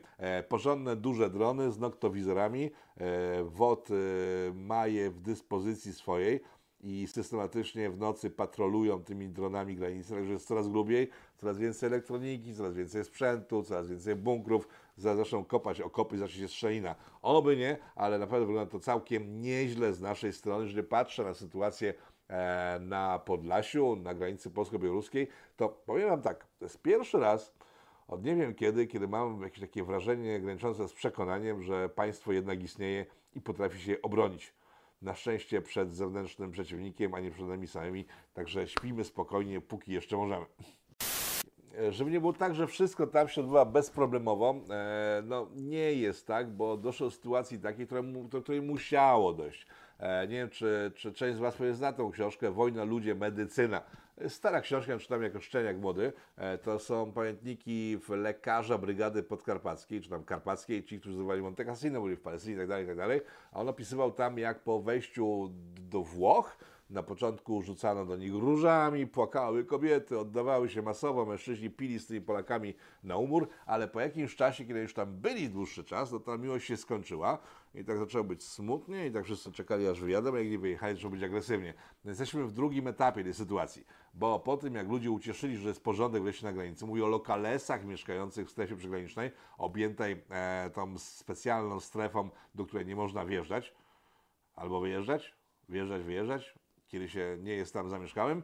porządne, 0.48 0.96
duże 0.96 1.30
drony 1.30 1.70
z 1.70 1.78
noktowizorami. 1.78 2.70
WOT 3.44 3.88
ma 4.54 4.86
je 4.86 5.10
w 5.10 5.20
dyspozycji 5.20 5.92
swojej 5.92 6.40
i 6.80 7.06
systematycznie 7.06 7.90
w 7.90 7.98
nocy 7.98 8.30
patrolują 8.30 9.04
tymi 9.04 9.28
dronami 9.28 9.76
granicy, 9.76 10.14
także 10.14 10.32
jest 10.32 10.46
coraz 10.46 10.68
grubiej, 10.68 11.10
coraz 11.36 11.58
więcej 11.58 11.86
elektroniki, 11.86 12.54
coraz 12.54 12.74
więcej 12.74 13.04
sprzętu, 13.04 13.62
coraz 13.62 13.88
więcej 13.88 14.16
bunkrów, 14.16 14.68
zaczną 14.96 15.44
kopać 15.44 15.80
okopy, 15.80 16.18
zacznie 16.18 16.40
się 16.40 16.48
strzelina. 16.48 16.94
Oby 17.22 17.56
nie, 17.56 17.78
ale 17.96 18.18
naprawdę 18.18 18.46
wygląda 18.46 18.70
to 18.70 18.80
całkiem 18.80 19.40
nieźle 19.40 19.92
z 19.92 20.00
naszej 20.00 20.32
strony, 20.32 20.64
jeżeli 20.64 20.82
patrzę 20.82 21.24
na 21.24 21.34
sytuację 21.34 21.94
e, 22.28 22.78
na 22.82 23.18
Podlasiu, 23.18 23.96
na 23.96 24.14
granicy 24.14 24.50
polsko-białoruskiej, 24.50 25.28
to 25.56 25.68
powiem 25.68 26.08
Wam 26.08 26.22
tak, 26.22 26.46
to 26.58 26.64
jest 26.64 26.82
pierwszy 26.82 27.18
raz 27.18 27.58
od 28.08 28.24
nie 28.24 28.36
wiem 28.36 28.54
kiedy, 28.54 28.86
kiedy 28.86 29.08
mam 29.08 29.42
jakieś 29.42 29.60
takie 29.60 29.84
wrażenie 29.84 30.40
graniczące 30.40 30.88
z 30.88 30.92
przekonaniem, 30.92 31.62
że 31.62 31.88
państwo 31.88 32.32
jednak 32.32 32.62
istnieje 32.62 33.06
i 33.34 33.40
potrafi 33.40 33.80
się 33.80 34.02
obronić. 34.02 34.54
Na 35.02 35.14
szczęście 35.14 35.62
przed 35.62 35.94
zewnętrznym 35.94 36.50
przeciwnikiem, 36.50 37.14
a 37.14 37.20
nie 37.20 37.30
przed 37.30 37.46
nami 37.46 37.66
samymi, 37.66 38.06
także 38.34 38.68
śpimy 38.68 39.04
spokojnie, 39.04 39.60
póki 39.60 39.92
jeszcze 39.92 40.16
możemy. 40.16 40.46
Żeby 41.90 42.10
nie 42.10 42.20
było 42.20 42.32
tak, 42.32 42.54
że 42.54 42.66
wszystko 42.66 43.06
tam 43.06 43.28
się 43.28 43.40
odbywa 43.40 43.64
bezproblemowo, 43.64 44.54
e, 44.70 45.22
no 45.26 45.48
nie 45.56 45.92
jest 45.92 46.26
tak, 46.26 46.50
bo 46.50 46.76
doszło 46.76 47.06
do 47.06 47.10
sytuacji 47.10 47.58
takiej, 47.58 47.86
która 47.86 48.02
do 48.02 48.42
której 48.42 48.62
musiało 48.62 49.32
dojść. 49.32 49.66
E, 49.98 50.28
Nie 50.28 50.34
wiem, 50.34 50.50
czy, 50.50 50.92
czy 50.94 51.12
część 51.12 51.36
z 51.36 51.40
Was 51.40 51.56
pewnie 51.56 51.74
zna 51.74 51.92
tą 51.92 52.10
książkę 52.10 52.50
Wojna, 52.50 52.84
ludzie, 52.84 53.14
medycyna. 53.14 53.82
Stara 54.28 54.60
książka, 54.60 54.92
ja 54.92 54.98
czytam 54.98 55.22
jako 55.22 55.40
szczeniak 55.40 55.78
młody. 55.78 56.12
E, 56.36 56.58
To 56.58 56.78
są 56.78 57.12
pamiętniki 57.12 57.98
lekarza 58.08 58.78
Brygady 58.78 59.22
Podkarpackiej, 59.22 60.00
czy 60.00 60.10
tam 60.10 60.24
Karpackiej, 60.24 60.84
ci, 60.84 61.00
którzy 61.00 61.16
zdawali 61.16 61.42
Monte 61.42 61.64
Cassino, 61.64 62.02
byli 62.02 62.16
w 62.16 62.20
Palestynie 62.20 62.56
itd., 62.56 62.80
itd. 62.80 63.20
A 63.52 63.60
on 63.60 63.68
opisywał 63.68 64.12
tam, 64.12 64.38
jak 64.38 64.60
po 64.60 64.80
wejściu 64.80 65.50
do 65.90 66.02
Włoch, 66.02 66.58
na 66.90 67.02
początku 67.02 67.62
rzucano 67.62 68.06
do 68.06 68.16
nich 68.16 68.34
różami, 68.34 69.06
płakały 69.06 69.64
kobiety, 69.64 70.18
oddawały 70.18 70.68
się 70.68 70.82
masowo, 70.82 71.26
mężczyźni 71.26 71.70
pili 71.70 71.98
z 71.98 72.06
tymi 72.06 72.20
Polakami 72.20 72.74
na 73.04 73.16
umór, 73.16 73.48
ale 73.66 73.88
po 73.88 74.00
jakimś 74.00 74.36
czasie, 74.36 74.64
kiedy 74.64 74.80
już 74.80 74.94
tam 74.94 75.16
byli 75.20 75.48
dłuższy 75.50 75.84
czas, 75.84 76.10
to 76.10 76.20
ta 76.20 76.36
miłość 76.36 76.66
się 76.66 76.76
skończyła 76.76 77.38
i 77.74 77.84
tak 77.84 77.98
zaczęło 77.98 78.24
być 78.24 78.44
smutnie 78.44 79.06
i 79.06 79.12
tak 79.12 79.24
wszyscy 79.24 79.52
czekali 79.52 79.88
aż 79.88 80.00
wyjadą, 80.00 80.34
jak 80.34 80.50
nie 80.50 80.58
wyjechali, 80.58 80.94
zaczęło 80.94 81.10
być 81.10 81.22
agresywnie. 81.22 81.74
Więc 82.04 82.18
jesteśmy 82.18 82.44
w 82.44 82.52
drugim 82.52 82.86
etapie 82.86 83.24
tej 83.24 83.34
sytuacji, 83.34 83.86
bo 84.14 84.38
po 84.38 84.56
tym 84.56 84.74
jak 84.74 84.88
ludzie 84.88 85.10
ucieszyli, 85.10 85.56
że 85.56 85.68
jest 85.68 85.84
porządek 85.84 86.22
wreszcie 86.22 86.46
na 86.46 86.52
granicy, 86.52 86.86
mówię 86.86 87.04
o 87.04 87.08
lokalesach 87.08 87.84
mieszkających 87.84 88.48
w 88.48 88.50
strefie 88.50 88.76
przygranicznej, 88.76 89.30
objętej 89.58 90.22
e, 90.30 90.70
tą 90.74 90.98
specjalną 90.98 91.80
strefą, 91.80 92.30
do 92.54 92.64
której 92.64 92.86
nie 92.86 92.96
można 92.96 93.24
wjeżdżać, 93.24 93.74
albo 94.54 94.80
wyjeżdżać, 94.80 95.34
wjeżdżać, 95.68 96.02
wyjeżdżać, 96.02 96.57
kiedy 96.88 97.08
się 97.08 97.36
nie 97.40 97.52
jest 97.52 97.74
tam 97.74 97.90
zamieszkałym. 97.90 98.42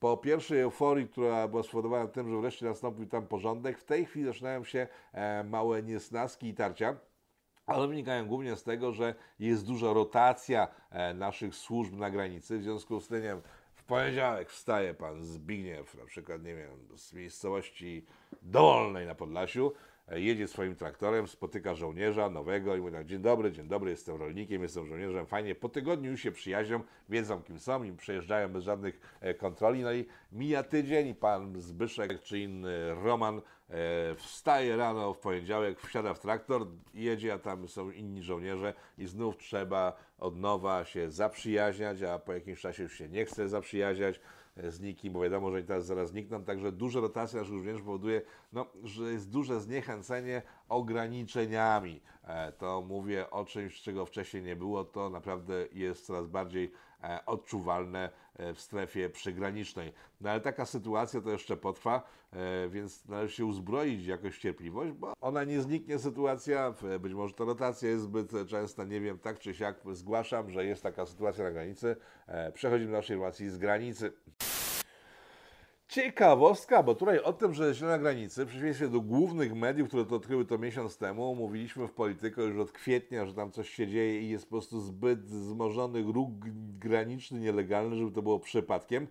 Po 0.00 0.16
pierwszej 0.16 0.60
euforii, 0.60 1.08
która 1.08 1.48
była 1.48 1.62
spowodowana 1.62 2.06
tym, 2.06 2.30
że 2.30 2.40
wreszcie 2.40 2.66
nastąpił 2.66 3.06
tam 3.06 3.26
porządek, 3.26 3.78
w 3.78 3.84
tej 3.84 4.06
chwili 4.06 4.26
zaczynają 4.26 4.64
się 4.64 4.86
e, 5.12 5.44
małe 5.44 5.82
niesnaski 5.82 6.48
i 6.48 6.54
tarcia. 6.54 6.96
Ale 7.66 7.88
wynikają 7.88 8.26
głównie 8.26 8.56
z 8.56 8.62
tego, 8.62 8.92
że 8.92 9.14
jest 9.38 9.66
duża 9.66 9.92
rotacja 9.92 10.68
e, 10.90 11.14
naszych 11.14 11.54
służb 11.54 11.96
na 11.96 12.10
granicy. 12.10 12.58
W 12.58 12.62
związku 12.62 13.00
z 13.00 13.08
tym, 13.08 13.16
nie 13.16 13.28
wiem, 13.28 13.42
w 13.74 13.84
poniedziałek 13.84 14.50
wstaje 14.50 14.94
pan 14.94 15.24
Zbigniew, 15.24 15.94
na 15.94 16.04
przykład, 16.04 16.42
nie 16.42 16.54
wiem, 16.54 16.70
z 16.96 17.12
miejscowości 17.12 18.06
Dowolnej 18.42 19.06
na 19.06 19.14
Podlasiu, 19.14 19.72
jedzie 20.10 20.48
swoim 20.48 20.74
traktorem, 20.76 21.28
spotyka 21.28 21.74
żołnierza 21.74 22.30
nowego 22.30 22.76
i 22.76 22.80
mówi 22.80 22.92
tak, 22.92 23.06
dzień 23.06 23.22
dobry, 23.22 23.52
dzień 23.52 23.68
dobry, 23.68 23.90
jestem 23.90 24.16
rolnikiem, 24.16 24.62
jestem 24.62 24.86
żołnierzem, 24.86 25.26
fajnie. 25.26 25.54
Po 25.54 25.68
tygodniu 25.68 26.10
już 26.10 26.20
się 26.20 26.32
przyjaźnią, 26.32 26.80
wiedzą 27.08 27.42
kim 27.42 27.58
są 27.58 27.82
i 27.82 27.92
przejeżdżają 27.92 28.48
bez 28.48 28.64
żadnych 28.64 29.00
e, 29.20 29.34
kontroli. 29.34 29.82
No 29.82 29.92
i 29.92 30.06
mija 30.32 30.62
tydzień 30.62 31.08
i 31.08 31.14
pan 31.14 31.60
Zbyszek 31.60 32.22
czy 32.22 32.38
inny 32.38 32.94
Roman 32.94 33.38
e, 33.38 33.42
wstaje 34.14 34.76
rano 34.76 35.14
w 35.14 35.18
poniedziałek, 35.18 35.80
wsiada 35.80 36.14
w 36.14 36.20
traktor, 36.20 36.66
jedzie, 36.94 37.34
a 37.34 37.38
tam 37.38 37.68
są 37.68 37.90
inni 37.90 38.22
żołnierze 38.22 38.74
i 38.98 39.06
znów 39.06 39.36
trzeba 39.36 39.96
od 40.18 40.36
nowa 40.36 40.84
się 40.84 41.10
zaprzyjaźniać, 41.10 42.02
a 42.02 42.18
po 42.18 42.32
jakimś 42.32 42.60
czasie 42.60 42.82
już 42.82 42.98
się 42.98 43.08
nie 43.08 43.24
chce 43.24 43.48
zaprzyjaźniać 43.48 44.20
z 44.68 44.80
nikim, 44.80 45.12
bo 45.12 45.20
wiadomo, 45.20 45.50
że 45.50 45.56
oni 45.56 45.66
teraz 45.66 45.86
zaraz 45.86 46.08
znikną, 46.08 46.44
także 46.44 46.72
duża 46.72 47.00
rotacja 47.00 47.38
naszych 47.38 47.54
żołnierzy 47.54 47.82
powoduje, 47.82 48.22
no, 48.52 48.66
że 48.84 49.12
jest 49.12 49.30
duże 49.30 49.60
zniechęcenie 49.60 50.42
ograniczeniami. 50.68 52.00
E, 52.24 52.52
To 52.52 52.82
mówię 52.82 53.30
o 53.30 53.44
czymś, 53.44 53.82
czego 53.82 54.06
wcześniej 54.06 54.42
nie 54.42 54.56
było, 54.56 54.84
to 54.84 55.10
naprawdę 55.10 55.66
jest 55.72 56.06
coraz 56.06 56.26
bardziej 56.26 56.72
odczuwalne 57.26 58.10
e, 58.36 58.54
w 58.54 58.60
strefie 58.60 59.10
przygranicznej. 59.10 59.92
No 60.20 60.30
ale 60.30 60.40
taka 60.40 60.64
sytuacja 60.64 61.20
to 61.20 61.30
jeszcze 61.30 61.56
potrwa, 61.56 62.02
e, 62.32 62.68
więc 62.68 63.08
należy 63.08 63.34
się 63.34 63.46
uzbroić 63.46 64.06
jakoś 64.06 64.38
cierpliwość, 64.38 64.92
bo 64.92 65.12
ona 65.20 65.44
nie 65.44 65.60
zniknie 65.60 65.98
sytuacja, 65.98 66.74
być 67.00 67.12
może 67.12 67.34
ta 67.34 67.44
rotacja 67.44 67.88
jest 67.88 68.02
zbyt 68.02 68.32
częsta, 68.48 68.84
nie 68.84 69.00
wiem, 69.00 69.18
tak 69.18 69.38
czy 69.38 69.54
siak 69.54 69.80
zgłaszam, 69.92 70.50
że 70.50 70.64
jest 70.64 70.82
taka 70.82 71.06
sytuacja 71.06 71.44
na 71.44 71.50
granicy. 71.50 71.96
E, 72.26 72.52
Przechodzimy 72.52 72.90
do 72.90 72.96
naszej 72.96 73.16
informacji 73.16 73.50
z 73.50 73.58
granicy. 73.58 74.12
Ciekawostka, 75.88 76.82
bo 76.82 76.94
tutaj 76.94 77.20
o 77.20 77.32
tym, 77.32 77.54
że 77.54 77.74
źle 77.74 77.88
na 77.88 77.98
granicy, 77.98 78.44
w 78.44 78.48
przeciwieństwie 78.48 78.88
do 78.88 79.00
głównych 79.00 79.54
mediów, 79.54 79.88
które 79.88 80.04
to 80.04 80.16
odkryły 80.16 80.44
to 80.44 80.58
miesiąc 80.58 80.98
temu, 80.98 81.34
mówiliśmy 81.34 81.88
w 81.88 81.92
Polityko 81.92 82.42
już 82.42 82.58
od 82.58 82.72
kwietnia, 82.72 83.26
że 83.26 83.34
tam 83.34 83.50
coś 83.50 83.70
się 83.70 83.86
dzieje 83.86 84.20
i 84.20 84.28
jest 84.28 84.44
po 84.44 84.50
prostu 84.50 84.80
zbyt 84.80 85.20
wzmożony 85.20 86.02
ruch 86.02 86.28
graniczny, 86.78 87.40
nielegalny, 87.40 87.96
żeby 87.96 88.10
to 88.10 88.22
było 88.22 88.38
przypadkiem. 88.38 89.02
E, 89.04 89.06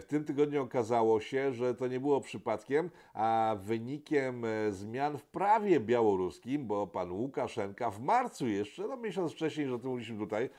w 0.00 0.04
tym 0.08 0.24
tygodniu 0.24 0.62
okazało 0.62 1.20
się, 1.20 1.52
że 1.52 1.74
to 1.74 1.88
nie 1.88 2.00
było 2.00 2.20
przypadkiem, 2.20 2.90
a 3.14 3.56
wynikiem 3.62 4.44
e, 4.44 4.72
zmian 4.72 5.18
w 5.18 5.24
prawie 5.24 5.80
białoruskim, 5.80 6.66
bo 6.66 6.86
pan 6.86 7.12
Łukaszenka 7.12 7.90
w 7.90 8.00
marcu 8.00 8.48
jeszcze, 8.48 8.88
no 8.88 8.96
miesiąc 8.96 9.32
wcześniej, 9.32 9.66
że 9.68 9.74
o 9.74 9.78
tym 9.78 9.90
mówiliśmy 9.90 10.18
tutaj, 10.18 10.50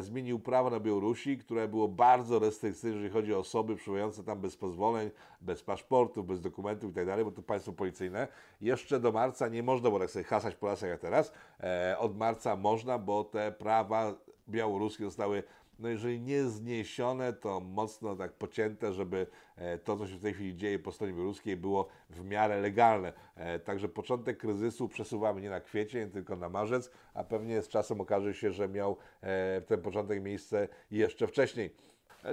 zmienił 0.00 0.38
prawo 0.38 0.70
na 0.70 0.80
Białorusi, 0.80 1.38
które 1.38 1.68
było 1.68 1.88
bardzo 1.88 2.38
restrykcyjne, 2.38 2.96
jeżeli 2.96 3.12
chodzi 3.12 3.34
o 3.34 3.38
osoby 3.38 3.76
przybywające 3.76 4.24
tam 4.24 4.40
bez 4.40 4.56
pozwoleń, 4.56 5.10
bez 5.40 5.62
paszportów, 5.62 6.26
bez 6.26 6.40
dokumentów 6.40 6.90
itd., 6.96 7.24
bo 7.24 7.30
to 7.30 7.42
państwo 7.42 7.72
policyjne. 7.72 8.28
Jeszcze 8.60 9.00
do 9.00 9.12
marca 9.12 9.48
nie 9.48 9.62
można 9.62 9.88
było 9.88 10.00
tak 10.00 10.10
sobie 10.10 10.24
hasać 10.24 10.54
po 10.54 10.66
lasach 10.66 10.90
jak 10.90 11.00
teraz. 11.00 11.32
E, 11.60 11.96
Od 11.98 12.16
marca 12.16 12.56
można, 12.56 12.98
bo 12.98 13.24
te 13.24 13.52
prawa 13.52 14.14
białoruskie 14.48 15.04
zostały 15.04 15.42
no 15.78 15.88
jeżeli 15.88 16.20
nie 16.20 16.44
zniesione, 16.44 17.32
to 17.32 17.60
mocno 17.60 18.16
tak 18.16 18.32
pocięte, 18.32 18.92
żeby 18.92 19.26
e, 19.56 19.78
to, 19.78 19.96
co 19.96 20.06
się 20.06 20.16
w 20.16 20.22
tej 20.22 20.34
chwili 20.34 20.56
dzieje 20.56 20.78
po 20.78 20.92
stronie 20.92 21.12
białoruskiej, 21.12 21.56
było 21.56 21.88
w 22.10 22.24
miarę 22.24 22.60
legalne. 22.60 23.12
E, 23.36 23.58
Także 23.58 23.88
początek 23.88 24.38
kryzysu 24.38 24.88
przesuwamy 24.88 25.40
nie 25.40 25.50
na 25.50 25.60
kwiecień, 25.60 26.10
tylko 26.10 26.36
na 26.36 26.48
marzec, 26.48 26.90
a 27.14 27.24
pewnie 27.24 27.62
z 27.62 27.68
czasem 27.68 28.00
okaże 28.00 28.34
się, 28.34 28.52
że 28.52 28.68
miał 28.68 28.96
e, 29.20 29.60
ten 29.60 29.82
początek 29.82 30.22
miejsce 30.22 30.68
jeszcze 30.90 31.26
wcześniej. 31.26 31.74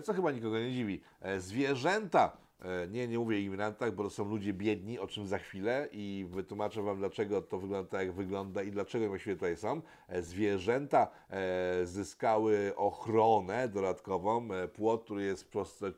Co 0.04 0.13
chyba 0.13 0.32
nikogo 0.32 0.60
nie 0.60 0.71
dziwi. 0.71 1.01
Zwierzęta 1.38 2.38
Nie, 2.89 3.07
nie 3.07 3.19
mówię 3.19 3.35
o 3.35 3.39
imigrantach, 3.39 3.95
bo 3.95 4.03
to 4.03 4.09
są 4.09 4.29
ludzie 4.29 4.53
biedni, 4.53 4.99
o 4.99 5.07
czym 5.07 5.27
za 5.27 5.37
chwilę 5.37 5.89
i 5.91 6.25
wytłumaczę 6.29 6.81
Wam, 6.81 6.97
dlaczego 6.97 7.41
to 7.41 7.59
wygląda 7.59 7.89
tak, 7.89 8.07
jak 8.07 8.15
wygląda 8.15 8.63
i 8.63 8.71
dlaczego 8.71 9.07
właściwie 9.07 9.35
tutaj 9.35 9.57
są. 9.57 9.81
E, 10.07 10.21
Zwierzęta 10.21 11.07
e, 11.29 11.85
zyskały 11.85 12.73
ochronę 12.75 13.69
dodatkową, 13.69 14.53
e, 14.53 14.67
płot, 14.67 15.03
który 15.03 15.23
jest 15.23 15.51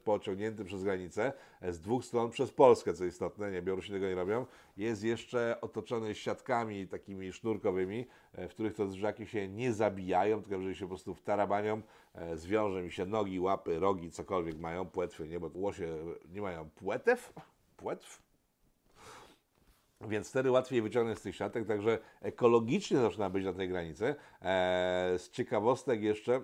pociągnięty 0.04 0.66
przez 0.66 0.84
granicę 0.84 1.34
e, 1.57 1.57
z 1.62 1.80
dwóch 1.80 2.06
stron 2.06 2.30
przez 2.30 2.52
Polskę, 2.52 2.94
co 2.94 3.06
istotne, 3.06 3.52
nie, 3.52 3.62
Białorusini 3.62 3.96
tego 3.96 4.08
nie 4.08 4.16
robią, 4.16 4.46
jest 4.78 5.04
jeszcze 5.04 5.62
otoczony 5.62 6.16
siatkami 6.16 6.88
takimi 6.88 7.34
sznurkowymi, 7.34 8.08
e, 8.34 8.48
w 8.48 8.52
których 8.52 8.76
to 8.76 8.88
zwierzaki 8.88 9.28
się 9.28 9.48
nie 9.48 9.74
zabijają, 9.74 10.44
tylko 10.44 10.62
że 10.62 10.76
się 10.76 10.86
po 10.86 10.90
prostu 10.90 11.16
wtarabanią, 11.16 11.82
e, 12.14 12.38
zwiążą 12.38 12.82
mi 12.82 12.92
się 12.92 13.06
nogi, 13.06 13.40
łapy, 13.40 13.80
rogi, 13.80 14.12
cokolwiek 14.12 14.60
mają, 14.60 14.86
płetwy, 14.86 15.28
nie, 15.28 15.40
bo 15.40 15.50
łosie 15.54 15.98
nie 16.30 16.42
mają 16.42 16.70
płetew, 16.70 17.34
płetw, 17.78 18.28
więc 20.02 20.30
wtedy 20.30 20.52
łatwiej 20.52 20.82
wyciągnąć 20.82 21.20
z 21.20 21.22
tych 21.22 21.36
siatek, 21.36 21.68
także 21.68 22.00
ekologicznie 22.22 22.98
zaczyna 22.98 23.30
być 23.30 23.46
na 23.46 23.54
tej 23.54 23.70
granicy. 23.70 24.06
E, 24.42 25.14
z 25.18 25.30
ciekawostek 25.30 26.02
jeszcze, 26.02 26.42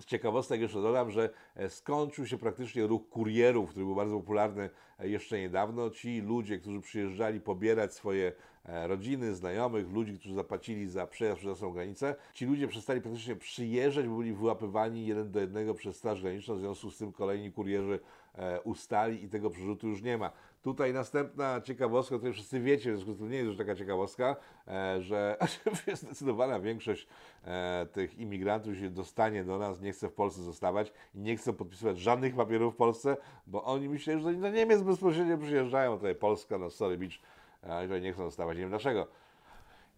z 0.00 0.04
ciekawostek 0.04 0.60
jeszcze 0.60 0.82
dodam, 0.82 1.10
że 1.10 1.30
e, 1.54 1.70
skończył 1.70 2.26
się 2.26 2.38
praktycznie 2.38 2.86
ruch 2.86 3.08
kurierów, 3.08 3.70
który 3.70 3.84
był 3.84 3.94
bardzo 3.94 4.16
popularny 4.16 4.70
e, 4.98 5.08
jeszcze 5.08 5.38
niedawno. 5.38 5.90
Ci 5.90 6.20
ludzie, 6.20 6.58
którzy 6.58 6.80
przyjeżdżali 6.80 7.40
pobierać 7.40 7.94
swoje 7.94 8.32
rodziny, 8.68 9.34
znajomych, 9.34 9.92
ludzi, 9.92 10.18
którzy 10.18 10.34
zapłacili 10.34 10.88
za 10.88 11.06
przejazd 11.06 11.38
przez 11.38 11.50
naszą 11.50 11.72
granicę, 11.72 12.14
ci 12.34 12.46
ludzie 12.46 12.68
przestali 12.68 13.00
praktycznie 13.00 13.36
przyjeżdżać, 13.36 14.08
bo 14.08 14.16
byli 14.16 14.32
wyłapywani 14.32 15.06
jeden 15.06 15.30
do 15.30 15.40
jednego 15.40 15.74
przez 15.74 15.96
Straż 15.96 16.22
Graniczną, 16.22 16.56
w 16.56 16.60
związku 16.60 16.90
z 16.90 16.98
tym 16.98 17.12
kolejni 17.12 17.52
kurierzy 17.52 18.00
e, 18.34 18.60
ustali 18.60 19.24
i 19.24 19.28
tego 19.28 19.50
przerzutu 19.50 19.88
już 19.88 20.02
nie 20.02 20.18
ma. 20.18 20.30
Tutaj 20.62 20.92
następna 20.92 21.60
ciekawostka, 21.60 22.14
o 22.14 22.18
której 22.18 22.34
wszyscy 22.34 22.60
wiecie, 22.60 22.92
w 22.92 22.94
związku 22.94 23.14
z 23.14 23.18
tym 23.18 23.30
nie 23.30 23.36
jest 23.36 23.48
już 23.48 23.56
taka 23.56 23.74
ciekawostka, 23.74 24.36
e, 24.68 25.02
że 25.02 25.36
zdecydowana 25.94 26.60
większość 26.60 27.08
e, 27.44 27.86
tych 27.92 28.18
imigrantów 28.18 28.76
się 28.76 28.90
dostanie 28.90 29.44
do 29.44 29.58
nas, 29.58 29.80
nie 29.80 29.92
chce 29.92 30.08
w 30.08 30.12
Polsce 30.12 30.42
zostawać 30.42 30.92
i 31.14 31.18
nie 31.18 31.36
chce 31.36 31.52
podpisywać 31.52 31.98
żadnych 31.98 32.34
papierów 32.34 32.74
w 32.74 32.76
Polsce, 32.76 33.16
bo 33.46 33.64
oni 33.64 33.88
myśleli, 33.88 34.22
że 34.22 34.32
do 34.32 34.50
Niemiec 34.50 34.82
bezpośrednio 34.82 35.38
przyjeżdżają, 35.38 35.96
tutaj 35.96 36.14
Polska, 36.14 36.58
no 36.58 36.70
sorry 36.70 36.98
beach, 36.98 37.18
tutaj 37.62 38.00
nie 38.02 38.12
chcą 38.12 38.24
zostawać, 38.24 38.56
nie 38.56 38.60
wiem 38.60 38.70
dlaczego. 38.70 39.06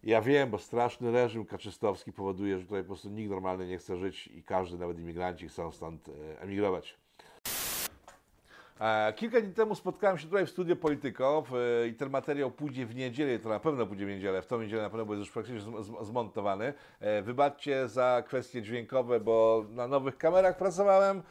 Ja 0.03 0.21
wiem, 0.21 0.49
bo 0.49 0.57
straszny 0.57 1.11
reżim 1.11 1.45
kaczystowski 1.45 2.13
powoduje, 2.13 2.57
że 2.57 2.63
tutaj 2.63 2.81
po 2.81 2.87
prostu 2.87 3.09
nikt 3.09 3.29
normalny 3.29 3.67
nie 3.67 3.77
chce 3.77 3.97
żyć 3.97 4.27
i 4.27 4.43
każdy, 4.43 4.77
nawet 4.77 4.99
imigranci 4.99 5.47
chcą 5.49 5.71
stąd 5.71 6.09
e, 6.09 6.41
emigrować. 6.41 6.97
E, 8.81 9.13
Kilka 9.13 9.41
dni 9.41 9.53
temu 9.53 9.75
spotkałem 9.75 10.17
się 10.17 10.25
tutaj 10.27 10.45
w 10.45 10.49
studiu 10.49 10.75
Polityko 10.75 11.43
w- 11.51 11.85
i 11.89 11.93
ten 11.93 12.09
materiał 12.09 12.51
pójdzie 12.51 12.85
w 12.85 12.95
niedzielę, 12.95 13.39
to 13.39 13.49
na 13.49 13.59
pewno 13.59 13.85
pójdzie 13.87 14.05
w 14.05 14.09
niedzielę, 14.09 14.41
w 14.41 14.47
tą 14.47 14.61
niedzielę 14.61 14.81
na 14.81 14.89
pewno, 14.89 15.05
bo 15.05 15.13
jest 15.13 15.19
już 15.25 15.31
praktycznie 15.33 15.61
zm- 15.61 15.83
zm- 15.83 16.05
zmontowany. 16.05 16.73
E, 16.99 17.21
Wybaczcie 17.21 17.87
za 17.87 18.23
kwestie 18.27 18.61
dźwiękowe, 18.61 19.19
bo 19.19 19.65
na 19.69 19.87
nowych 19.87 20.17
kamerach 20.17 20.57
pracowałem, 20.57 21.17
e, 21.17 21.21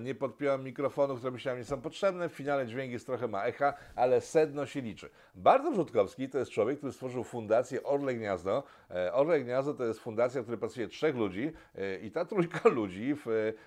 nie 0.00 0.14
podpiąłem 0.14 0.64
mikrofonów, 0.64 1.18
które 1.18 1.32
myślałem 1.32 1.58
nie 1.58 1.64
są 1.64 1.80
potrzebne, 1.80 2.28
w 2.28 2.32
finale 2.32 2.66
dźwięk 2.66 2.92
jest 2.92 3.06
trochę 3.06 3.28
ma 3.28 3.44
echa, 3.44 3.74
ale 3.94 4.20
sedno 4.20 4.66
się 4.66 4.80
liczy. 4.80 5.10
Bartosz 5.34 5.76
Rzutkowski 5.76 6.28
to 6.28 6.38
jest 6.38 6.50
człowiek, 6.50 6.78
który 6.78 6.92
stworzył 6.92 7.24
fundację 7.24 7.82
Orle 7.82 8.14
Gniazdo. 8.14 8.62
E, 8.90 9.12
Orle 9.12 9.40
Gniazdo 9.40 9.74
to 9.74 9.84
jest 9.84 10.00
fundacja, 10.00 10.40
w 10.40 10.44
której 10.44 10.58
pracuje 10.58 10.88
trzech 10.88 11.16
ludzi 11.16 11.52
e, 11.74 11.98
i 11.98 12.10
ta 12.10 12.24
trójka 12.24 12.68
ludzi 12.78 13.16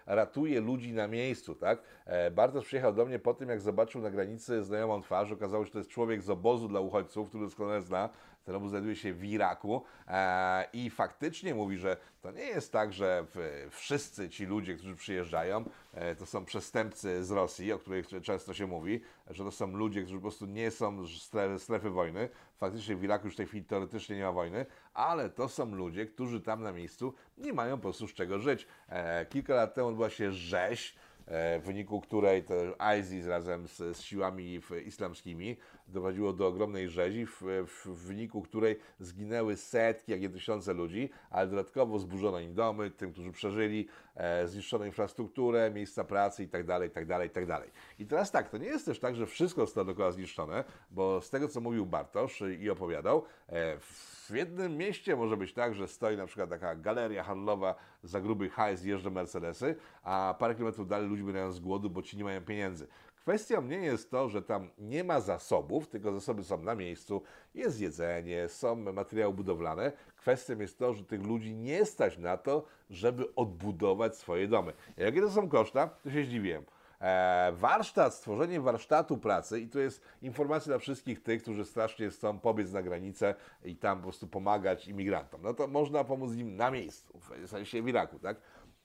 ratuje 0.06 0.62
ludzi 0.62 0.94
na 0.94 1.08
miejscu, 1.08 1.56
tak? 1.56 1.82
E, 2.06 2.32
Bartosz 2.32 2.66
przyjechał 2.66 2.94
do 2.94 3.06
mnie 3.06 3.20
po 3.20 3.34
tym, 3.34 3.50
jak 3.50 3.62
zobaczył 3.62 4.02
na 4.02 4.10
granicy 4.10 4.64
znajomą 4.64 5.02
twarz. 5.02 5.32
Okazało 5.32 5.64
się, 5.64 5.68
że 5.68 5.74
to 5.74 5.80
jest 5.80 5.90
człowiek 5.90 6.22
z 6.22 6.30
obozu 6.30 6.68
dla 6.68 6.80
uchodźców, 6.80 7.30
który 7.30 7.44
doskonale 7.44 7.82
zna. 7.82 8.10
Ten 8.46 8.56
obóz 8.56 8.70
znajduje 8.70 8.96
się 8.96 9.14
w 9.14 9.24
Iraku 9.24 9.84
e, 10.08 10.68
i 10.74 10.90
faktycznie 10.90 11.56
mówi, 11.56 11.78
że 11.78 11.98
to 12.22 12.32
nie 12.32 12.44
jest 12.44 12.72
tak, 12.72 12.94
że 12.94 13.26
wszyscy 13.70 14.30
ci 14.30 14.46
ludzie, 14.46 14.76
którzy 14.76 14.96
przyjeżdżają, 14.96 15.66
e, 15.94 16.16
to 16.16 16.26
są 16.26 16.46
przestępcy 16.46 17.24
z 17.24 17.32
Rosji, 17.32 17.74
o 17.74 17.80
których 17.80 18.08
często 18.22 18.54
się 18.54 18.68
mówi, 18.68 19.02
że 19.30 19.44
to 19.44 19.52
są 19.52 19.68
ludzie, 19.68 20.02
którzy 20.02 20.18
po 20.18 20.22
prostu 20.22 20.46
nie 20.46 20.72
są 20.72 21.06
z 21.06 21.22
strefy, 21.58 21.90
wojny. 21.90 22.30
Faktycznie 22.58 22.96
w 22.96 23.04
Iraku 23.04 23.28
już 23.28 23.34
w 23.34 23.38
tej 23.38 23.48
chwili 23.48 23.66
teoretycznie 23.66 24.16
nie 24.16 24.24
ma 24.24 24.32
wojny, 24.32 24.66
ale 24.94 25.30
to 25.30 25.50
są 25.50 25.76
ludzie, 25.76 26.06
którzy 26.06 26.42
tam 26.42 26.64
na 26.64 26.72
miejscu 26.72 27.14
nie 27.38 27.54
mają 27.54 27.78
po 27.78 27.84
prostu 27.84 28.08
z 28.08 28.14
czego 28.14 28.40
żyć. 28.40 28.68
E, 28.90 29.26
kilka 29.26 29.54
lat 29.54 29.74
temu 29.74 29.88
odbyła 29.88 30.10
się 30.10 30.32
rzeź, 30.32 30.96
w 31.28 31.62
wyniku 31.66 32.02
której 32.02 32.44
to 32.44 32.54
ISIS 33.00 33.26
razem 33.26 33.68
z, 33.68 33.78
z 33.78 34.02
siłami 34.02 34.62
islamskimi 34.86 35.58
doprowadziło 35.92 36.34
do 36.34 36.48
ogromnej 36.48 36.90
rzezi, 36.90 37.26
w, 37.26 37.42
w, 37.68 37.88
wyniku 37.88 38.42
której 38.42 38.80
zginęły 39.00 39.58
setki, 39.58 40.12
jak 40.12 40.22
nie 40.22 40.30
tysiące 40.30 40.74
ludzi, 40.74 41.10
ale 41.30 41.48
dodatkowo 41.48 42.00
zburzono 42.00 42.40
im 42.40 42.54
domy, 42.54 42.92
tym, 42.92 43.12
którzy 43.12 43.32
przeżyli, 43.32 43.88
e, 44.16 44.48
zniszczono 44.48 44.86
infrastrukturę, 44.86 45.72
miejsca 45.72 46.04
pracy 46.04 46.44
itd., 46.44 46.80
itd., 46.84 47.20
itd. 47.24 47.62
I 48.00 48.06
teraz 48.06 48.32
tak, 48.32 48.50
to 48.50 48.58
nie 48.58 48.68
jest 48.68 48.86
też 48.86 49.00
tak, 49.00 49.16
że 49.16 49.26
wszystko 49.26 49.62
zostało 49.62 49.86
dookoła 49.86 50.12
zniszczone, 50.12 50.64
bo 50.92 51.22
z 51.22 51.30
tego, 51.30 51.48
co 51.48 51.62
mówił 51.62 51.86
Bartosz 51.86 52.44
i 52.60 52.70
opowiadał, 52.70 53.24
e, 53.50 53.78
w 53.80 54.32
jednym 54.36 54.78
mieście 54.78 55.16
może 55.16 55.38
być 55.38 55.54
tak, 55.54 55.76
że 55.76 55.88
stoi 55.88 56.18
na 56.18 56.26
przykład 56.26 56.50
taka 56.50 56.76
galeria 56.76 57.24
handlowa 57.24 57.76
za 58.04 58.22
gruby 58.22 58.50
hajs, 58.50 58.84
jeżdżą 58.84 59.10
Mercedesy, 59.10 59.76
a 60.04 60.36
parę 60.40 60.56
kilometrów 60.56 60.88
dalej 60.88 61.08
ludzie 61.10 61.24
umierają 61.24 61.52
z 61.52 61.60
głodu, 61.60 61.90
bo 61.90 62.02
ci 62.02 62.18
nie 62.18 62.24
mają 62.24 62.42
pieniędzy. 62.42 62.88
Kwestią 63.22 63.62
nie 63.62 63.78
jest 63.78 64.12
to, 64.12 64.30
że 64.30 64.42
tam 64.42 64.70
nie 64.78 65.04
ma 65.04 65.20
zasobów, 65.20 65.88
tylko 65.88 66.12
zasoby 66.12 66.44
są 66.44 66.58
na 66.58 66.76
miejscu, 66.76 67.22
jest 67.56 67.82
jedzenie, 67.82 68.50
są 68.50 68.76
materiały 68.76 69.34
budowlane. 69.34 69.92
Kwestią 70.16 70.60
jest 70.60 70.80
to, 70.80 70.94
że 70.94 71.04
tych 71.04 71.24
ludzi 71.24 71.56
nie 71.56 71.86
stać 71.86 72.18
na 72.18 72.38
to, 72.38 72.66
żeby 72.90 73.36
odbudować 73.36 74.18
swoje 74.18 74.48
domy. 74.48 74.74
Jakie 74.98 75.22
to 75.22 75.32
są 75.32 75.50
koszta, 75.50 75.88
to 75.88 76.12
się 76.12 76.24
zdziwiłem. 76.24 76.66
E, 77.02 77.52
warsztat, 77.56 78.14
stworzenie 78.14 78.62
warsztatu 78.62 79.18
pracy 79.18 79.60
i 79.60 79.68
to 79.68 79.80
jest 79.80 80.02
informacja 80.22 80.70
dla 80.70 80.80
wszystkich 80.80 81.24
tych, 81.24 81.42
którzy 81.42 81.66
strasznie 81.66 82.10
chcą 82.10 82.40
pobiec 82.40 82.72
na 82.72 82.82
granicę 82.84 83.36
i 83.64 83.76
tam 83.76 83.98
po 83.98 84.04
prostu 84.04 84.28
pomagać 84.28 84.88
imigrantom. 84.88 85.42
No 85.42 85.54
to 85.54 85.68
można 85.68 86.04
pomóc 86.04 86.34
im 86.34 86.56
na 86.56 86.72
miejscu, 86.72 87.20
w 87.20 87.50
sensie 87.50 87.82
w 87.82 87.88
Iraku, 87.88 88.20
tak? 88.20 88.38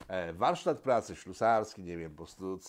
E, 0.07 0.33
warsztat 0.33 0.79
pracy 0.79 1.15
ślusarski, 1.15 1.83
nie 1.83 1.97
wiem, 1.97 2.11
po 2.11 2.17
prostu 2.17 2.59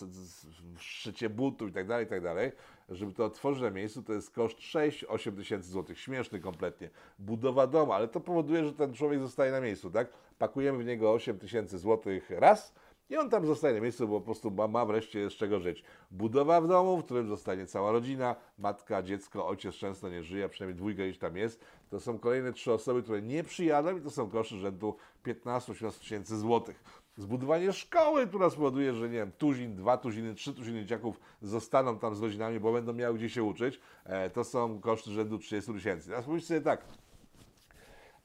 szycie 0.77 1.29
butów 1.29 1.69
i 1.69 1.73
tak 1.73 1.87
dalej, 1.87 2.05
i 2.05 2.09
tak 2.09 2.23
dalej, 2.23 2.51
żeby 2.89 3.13
to 3.13 3.25
otworzyć 3.25 3.63
na 3.63 3.71
miejscu, 3.71 4.03
to 4.03 4.13
jest 4.13 4.31
koszt 4.31 4.57
6-8 4.57 5.35
tysięcy 5.35 5.69
złotych. 5.69 5.99
Śmieszny 5.99 6.39
kompletnie. 6.39 6.89
Budowa 7.19 7.67
domu, 7.67 7.93
ale 7.93 8.07
to 8.07 8.19
powoduje, 8.19 8.65
że 8.65 8.73
ten 8.73 8.93
człowiek 8.93 9.19
zostaje 9.19 9.51
na 9.51 9.61
miejscu, 9.61 9.91
tak? 9.91 10.07
Pakujemy 10.37 10.83
w 10.83 10.85
niego 10.85 11.11
8 11.11 11.39
tysięcy 11.39 11.77
złotych 11.77 12.29
raz, 12.29 12.73
i 13.09 13.17
on 13.17 13.29
tam 13.29 13.45
zostaje 13.45 13.73
na 13.73 13.81
miejscu, 13.81 14.07
bo 14.07 14.19
po 14.19 14.25
prostu 14.25 14.51
ma, 14.51 14.67
ma 14.67 14.85
wreszcie 14.85 15.29
z 15.29 15.33
czego 15.33 15.59
żyć. 15.59 15.83
Budowa 16.11 16.61
w 16.61 16.67
domu, 16.67 16.97
w 16.97 17.05
którym 17.05 17.27
zostanie 17.27 17.65
cała 17.65 17.91
rodzina, 17.91 18.35
matka, 18.57 19.03
dziecko, 19.03 19.47
ojciec 19.47 19.75
często 19.75 20.09
nie 20.09 20.23
żyje, 20.23 20.49
przynajmniej 20.49 20.77
dwójka 20.77 21.03
gdzieś 21.03 21.17
tam 21.17 21.37
jest. 21.37 21.65
To 21.89 21.99
są 21.99 22.19
kolejne 22.19 22.53
trzy 22.53 22.73
osoby, 22.73 23.03
które 23.03 23.21
nie 23.21 23.43
przyjadą 23.43 23.97
i 23.97 24.01
to 24.01 24.11
są 24.11 24.29
koszty 24.29 24.55
rzędu 24.55 24.95
15-18 25.25 25.99
tysięcy 25.99 26.37
złotych. 26.37 26.83
Zbudowanie 27.19 27.73
szkoły, 27.73 28.27
która 28.27 28.49
spowoduje, 28.49 28.93
że 28.93 29.09
nie 29.09 29.17
wiem, 29.17 29.31
tuzin, 29.31 29.75
dwa 29.75 29.97
tuziny, 29.97 30.35
trzy 30.35 30.53
tuziny 30.53 30.81
dzieciaków 30.81 31.19
zostaną 31.41 31.99
tam 31.99 32.15
z 32.15 32.21
rodzinami, 32.21 32.59
bo 32.59 32.73
będą 32.73 32.93
miały 32.93 33.17
gdzie 33.17 33.29
się 33.29 33.43
uczyć, 33.43 33.79
e, 34.03 34.29
to 34.29 34.43
są 34.43 34.81
koszty 34.81 35.11
rzędu 35.11 35.39
30 35.39 35.73
tysięcy. 35.73 36.09
Teraz 36.09 36.25
pomyślcie 36.25 36.47
sobie 36.47 36.61
tak, 36.61 36.83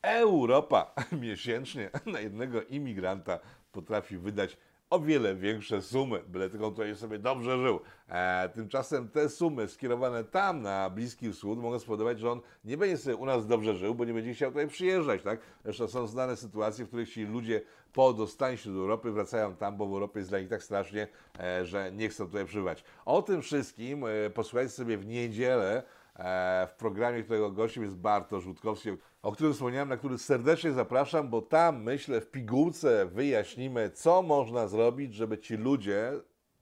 Europa 0.03 0.95
miesięcznie 1.23 1.91
na 2.07 2.21
jednego 2.21 2.63
imigranta 2.63 3.39
potrafi 3.73 4.19
wydać 4.19 4.57
o 4.91 5.01
wiele 5.01 5.37
większe 5.37 5.83
sumy, 5.83 6.23
byle 6.29 6.51
tylko 6.51 6.67
on 6.67 6.73
tutaj 6.73 6.97
sobie 6.97 7.19
dobrze 7.19 7.59
żył. 7.59 7.81
E, 8.09 8.49
tymczasem 8.49 9.09
te 9.09 9.29
sumy 9.29 9.69
skierowane 9.69 10.25
tam 10.25 10.63
na 10.63 10.91
Bliski 10.91 11.33
Wschód 11.33 11.59
mogą 11.59 11.79
spowodować, 11.79 12.21
że 12.21 12.31
on 12.31 12.41
nie 12.65 12.77
będzie 12.77 12.97
sobie 12.97 13.17
u 13.17 13.27
nas 13.27 13.47
dobrze 13.47 13.75
żył, 13.75 13.95
bo 13.95 14.05
nie 14.05 14.15
będzie 14.15 14.35
chciał 14.35 14.51
tutaj 14.51 14.69
przyjeżdżać. 14.69 15.23
Tak? 15.23 15.41
Zresztą 15.65 15.89
są 15.89 16.07
znane 16.07 16.37
sytuacje, 16.37 16.85
w 16.85 16.89
których 16.89 17.13
ci 17.13 17.25
ludzie 17.25 17.61
po 17.93 18.13
dostaniu 18.13 18.59
do 18.65 18.81
Europy 18.81 19.13
wracają 19.13 19.57
tam, 19.57 19.77
bo 19.77 19.87
w 19.87 19.93
Europie 19.93 20.19
jest 20.19 20.31
dla 20.31 20.41
nich 20.41 20.49
tak 20.49 20.63
strasznie, 20.63 21.09
e, 21.41 21.65
że 21.65 21.93
nie 21.93 22.09
chcą 22.09 22.27
tutaj 22.27 22.45
przybywać. 22.45 22.85
O 23.05 23.23
tym 23.23 23.43
wszystkim 23.43 24.05
e, 24.05 24.31
posłuchajcie 24.31 24.73
sobie 24.73 24.99
w 24.99 25.07
niedzielę 25.07 25.83
w 26.69 26.75
programie, 26.79 27.23
którego 27.23 27.51
gościem 27.51 27.83
jest 27.83 27.97
Bartosz 27.97 28.47
Rutkowski, 28.47 28.91
o 29.23 29.33
którym 29.33 29.53
wspomniałem, 29.53 29.89
na 29.89 29.97
który 29.97 30.19
serdecznie 30.19 30.73
zapraszam, 30.73 31.31
bo 31.31 31.43
tam, 31.43 31.83
myślę, 31.83 32.21
w 32.21 32.31
pigułce 32.31 33.07
wyjaśnimy, 33.07 33.91
co 33.91 34.23
można 34.23 34.69
zrobić, 34.69 35.15
żeby 35.15 35.39
ci 35.39 35.57
ludzie, 35.57 36.13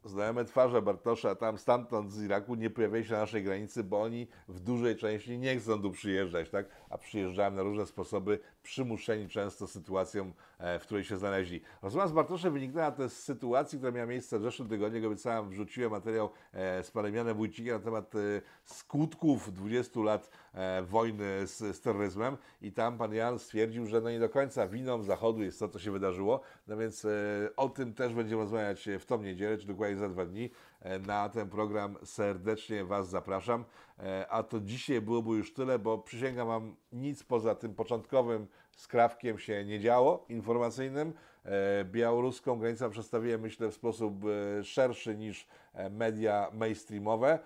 znajome 0.04 0.44
twarze 0.44 0.82
Bartosza 0.82 1.34
tam 1.34 1.58
stamtąd 1.58 2.12
z 2.12 2.22
Iraku, 2.22 2.54
nie 2.54 2.70
pojawiali 2.70 3.04
się 3.04 3.12
na 3.12 3.18
naszej 3.18 3.44
granicy, 3.44 3.84
bo 3.84 4.02
oni 4.02 4.26
w 4.48 4.60
dużej 4.60 4.96
części 4.96 5.38
nie 5.38 5.56
chcą 5.56 5.82
tu 5.82 5.90
przyjeżdżać, 5.90 6.50
tak? 6.50 6.66
A 6.90 6.98
przyjeżdżają 6.98 7.50
na 7.50 7.62
różne 7.62 7.86
sposoby, 7.86 8.38
przymuszeni 8.62 9.28
często 9.28 9.66
sytuacją, 9.66 10.24
e, 10.24 10.32
w 10.80 10.82
której 10.82 11.04
się 11.04 11.16
znaleźli. 11.16 11.60
Rozmowa 11.82 12.08
z 12.08 12.12
Bartoszem 12.12 12.52
wyniknęła 12.52 12.90
też 12.90 13.12
z 13.12 13.22
sytuacji, 13.22 13.78
która 13.78 13.92
miała 13.92 14.06
miejsce 14.06 14.38
w 14.38 14.42
zeszłym 14.42 14.68
tygodniu, 14.68 14.98
jak 14.98 15.06
obiecałem, 15.06 15.50
wrzuciłem 15.50 15.90
materiał 15.90 16.30
e, 16.52 16.82
z 16.82 16.90
panem 16.90 17.14
Janem 17.14 17.36
Wójcikiem 17.36 17.74
na 17.74 17.80
temat 17.80 18.14
e, 18.14 18.18
skutków 18.64 19.52
20 19.52 20.00
lat 20.00 20.30
e, 20.54 20.82
wojny 20.82 21.46
z, 21.46 21.58
z 21.76 21.80
terroryzmem 21.80 22.36
i 22.62 22.72
tam 22.72 22.98
pan 22.98 23.14
Jan 23.14 23.38
stwierdził, 23.38 23.86
że 23.86 24.00
no 24.00 24.10
nie 24.10 24.20
do 24.20 24.28
końca 24.28 24.68
winą 24.68 25.02
Zachodu 25.02 25.42
jest 25.42 25.58
to, 25.58 25.68
co 25.68 25.78
się 25.78 25.90
wydarzyło, 25.90 26.40
no 26.66 26.76
więc 26.76 27.04
e, 27.04 27.08
o 27.56 27.68
tym 27.68 27.94
też 27.94 28.14
będziemy 28.14 28.42
rozmawiać 28.42 28.88
w 28.98 29.04
tą 29.04 29.22
niedzielę, 29.22 29.58
czy 29.58 29.66
dokładnie 29.66 29.96
za 29.96 30.08
dwa 30.08 30.26
dni. 30.26 30.50
E, 30.80 30.98
Na 30.98 31.28
ten 31.28 31.48
program 31.48 31.96
serdecznie 32.04 32.84
Was 32.84 33.08
zapraszam, 33.08 33.64
E, 34.02 34.26
a 34.28 34.42
to 34.42 34.60
dzisiaj 34.60 35.00
byłoby 35.00 35.36
już 35.36 35.54
tyle, 35.54 35.78
bo 35.78 35.98
przysięgam 35.98 36.48
Wam, 36.48 36.76
nic 36.92 37.22
poza 37.24 37.54
tym 37.54 37.74
początkowym 37.74 38.46
skrawkiem 38.76 39.38
się 39.38 39.64
nie 39.64 39.80
działo 39.80 40.24
informacyjnym. 40.28 41.12
E, 41.44 41.84
Białoruską 41.84 42.58
granicę 42.58 42.90
przedstawiłem, 42.90 43.40
myślę, 43.40 43.70
w 43.70 43.74
sposób 43.74 44.24
e, 44.24 44.64
szerszy 44.64 45.16
niż 45.16 45.46
e, 45.74 45.90
media 45.90 46.50
mainstreamowe. 46.52 47.38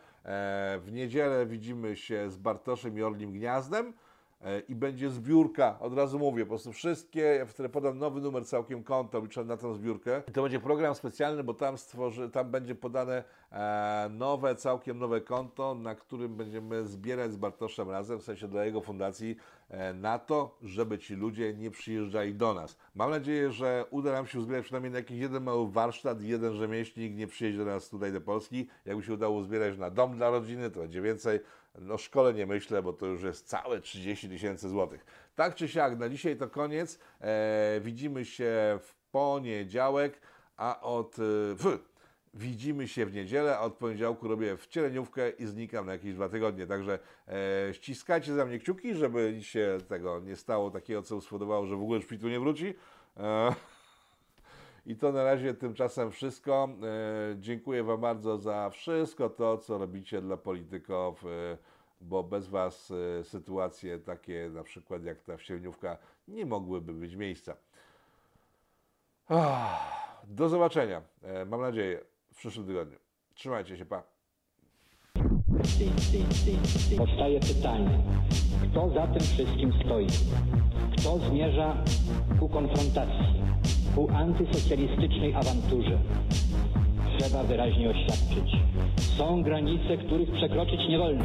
W 0.79 0.89
niedzielę 0.93 1.47
widzimy 1.47 1.97
się 1.97 2.31
z 2.31 2.37
Bartoszem 2.37 2.99
i 2.99 3.03
Orlim 3.03 3.33
Gniazdem 3.33 3.93
i 4.69 4.75
będzie 4.75 5.11
zbiórka, 5.11 5.79
od 5.81 5.95
razu 5.95 6.19
mówię, 6.19 6.45
po 6.45 6.49
prostu 6.49 6.73
wszystkie, 6.73 7.47
które 7.49 7.69
podam 7.69 7.99
nowy 7.99 8.21
numer 8.21 8.47
całkiem 8.47 8.85
konta, 8.85 9.19
liczę 9.19 9.45
na 9.45 9.57
tą 9.57 9.75
zbiórkę. 9.75 10.23
I 10.29 10.33
to 10.33 10.43
będzie 10.43 10.61
program 10.61 10.95
specjalny, 10.95 11.45
bo 11.45 11.55
tam 11.55 11.79
stworzy, 11.79 12.31
tam 12.31 12.51
będzie 12.51 12.75
podane 12.75 13.25
nowe, 14.11 14.55
całkiem 14.55 14.99
nowe 14.99 15.21
konto, 15.21 15.75
na 15.75 15.95
którym 15.95 16.37
będziemy 16.37 16.87
zbierać 16.87 17.33
z 17.33 17.37
Bartoszem 17.37 17.91
razem, 17.91 18.19
w 18.19 18.23
sensie 18.23 18.49
dla 18.49 18.65
jego 18.65 18.81
fundacji, 18.81 19.37
na 19.95 20.19
to, 20.19 20.59
żeby 20.63 20.99
ci 20.99 21.15
ludzie 21.15 21.55
nie 21.55 21.71
przyjeżdżali 21.71 22.35
do 22.35 22.55
nas. 22.55 22.77
Mam 22.95 23.11
nadzieję, 23.11 23.53
że 23.53 23.85
uda 23.91 24.13
nam 24.13 24.27
się 24.27 24.39
uzbierać 24.39 24.65
przynajmniej 24.65 24.93
na 24.93 24.99
jakiś 24.99 25.19
jeden 25.19 25.43
mały 25.43 25.71
warsztat, 25.71 26.23
jeden 26.23 26.57
rzemieślnik 26.57 27.17
nie 27.17 27.27
przyjedzie 27.27 27.59
do 27.59 27.65
nas 27.65 27.89
tutaj 27.89 28.13
do 28.13 28.21
Polski. 28.21 28.69
Jakby 28.85 29.03
się 29.03 29.15
udało 29.15 29.39
uzbierać 29.39 29.79
na 29.79 29.91
dom 29.91 30.17
dla 30.17 30.31
rodziny, 30.31 30.71
to 30.71 30.81
będzie 30.81 31.03
więcej. 31.03 31.41
No 31.79 31.99
szkole 31.99 32.35
nie 32.35 32.47
myślę, 32.47 32.83
bo 32.83 32.93
to 32.93 33.07
już 33.07 33.23
jest 33.23 33.49
całe 33.49 33.81
30 33.81 34.29
tysięcy 34.29 34.69
złotych. 34.69 35.07
Tak 35.35 35.55
czy 35.55 35.69
siak, 35.69 35.99
na 35.99 36.09
dzisiaj 36.09 36.37
to 36.37 36.49
koniec. 36.49 36.99
E, 37.21 37.81
widzimy 37.81 38.25
się 38.25 38.79
w 38.83 38.95
poniedziałek, 39.11 40.21
a 40.57 40.81
od... 40.81 41.19
E, 41.19 41.57
pf, 41.57 41.96
Widzimy 42.39 42.89
się 42.89 43.07
w 43.07 43.15
niedzielę, 43.15 43.59
a 43.59 43.61
od 43.61 43.75
poniedziałku 43.75 44.29
robię 44.29 44.57
wcieleniówkę 44.57 45.31
i 45.31 45.47
znikam 45.47 45.87
na 45.87 45.93
jakieś 45.93 46.15
dwa 46.15 46.29
tygodnie. 46.29 46.67
Także 46.67 46.99
e, 47.29 47.75
ściskajcie 47.75 48.35
za 48.35 48.45
mnie 48.45 48.59
kciuki, 48.59 48.95
żeby 48.95 49.39
się 49.43 49.79
tego 49.89 50.21
nie 50.21 50.37
stało 50.37 50.71
takiego, 50.71 51.03
co 51.03 51.21
spowodowało, 51.21 51.67
że 51.67 51.77
w 51.77 51.83
ogóle 51.83 52.03
szpital 52.03 52.31
nie 52.31 52.41
wróci. 52.41 52.75
E, 53.17 53.55
I 54.87 54.97
to 54.97 55.13
na 55.13 55.25
razie 55.25 55.55
tymczasem 55.55 56.11
wszystko. 56.11 56.69
E, 56.83 57.37
dziękuję 57.41 57.85
Wam 57.85 58.01
bardzo 58.01 58.39
za 58.39 58.71
wszystko 58.71 59.31
to, 59.31 59.59
co 59.59 59.79
robicie 59.79 60.23
dla 60.23 60.37
polityków, 60.37 61.25
e, 61.25 61.59
bo 62.01 62.23
bez 62.23 62.49
Was 62.49 62.93
e, 63.21 63.25
sytuacje 63.25 63.99
takie 63.99 64.51
na 64.55 64.63
przykład 64.63 65.05
jak 65.05 65.23
ta 65.23 65.37
wcieleniówka 65.37 65.99
nie 66.29 66.47
mogłyby 66.47 66.93
być 66.93 67.15
miejsca. 67.15 67.57
Ah, 69.29 70.23
Do 70.25 70.49
zobaczenia. 70.49 71.03
E, 71.23 71.45
Mam 71.45 71.61
nadzieję 71.61 72.16
w 72.37 72.39
przyszłym 72.39 72.67
tygodniu. 72.67 72.99
Trzymajcie 73.35 73.77
się, 73.77 73.87
pa. 73.87 74.03
Powstaje 76.99 77.41
pytanie, 77.41 77.99
kto 78.63 78.91
za 78.91 79.07
tym 79.07 79.21
wszystkim 79.21 79.73
stoi? 79.85 80.07
Kto 80.99 81.19
zmierza 81.19 81.85
ku 82.41 82.49
konfrontacji, 82.49 83.43
ku 83.95 84.11
antysocjalistycznej 84.11 85.35
awanturze? 85.35 85.99
Trzeba 87.19 87.43
wyraźnie 87.43 87.91
oświadczyć. 87.91 88.51
Są 89.19 89.43
granice, 89.43 89.97
których 89.97 90.33
przekroczyć 90.33 90.81
nie 90.89 90.99
wolno. 90.99 91.25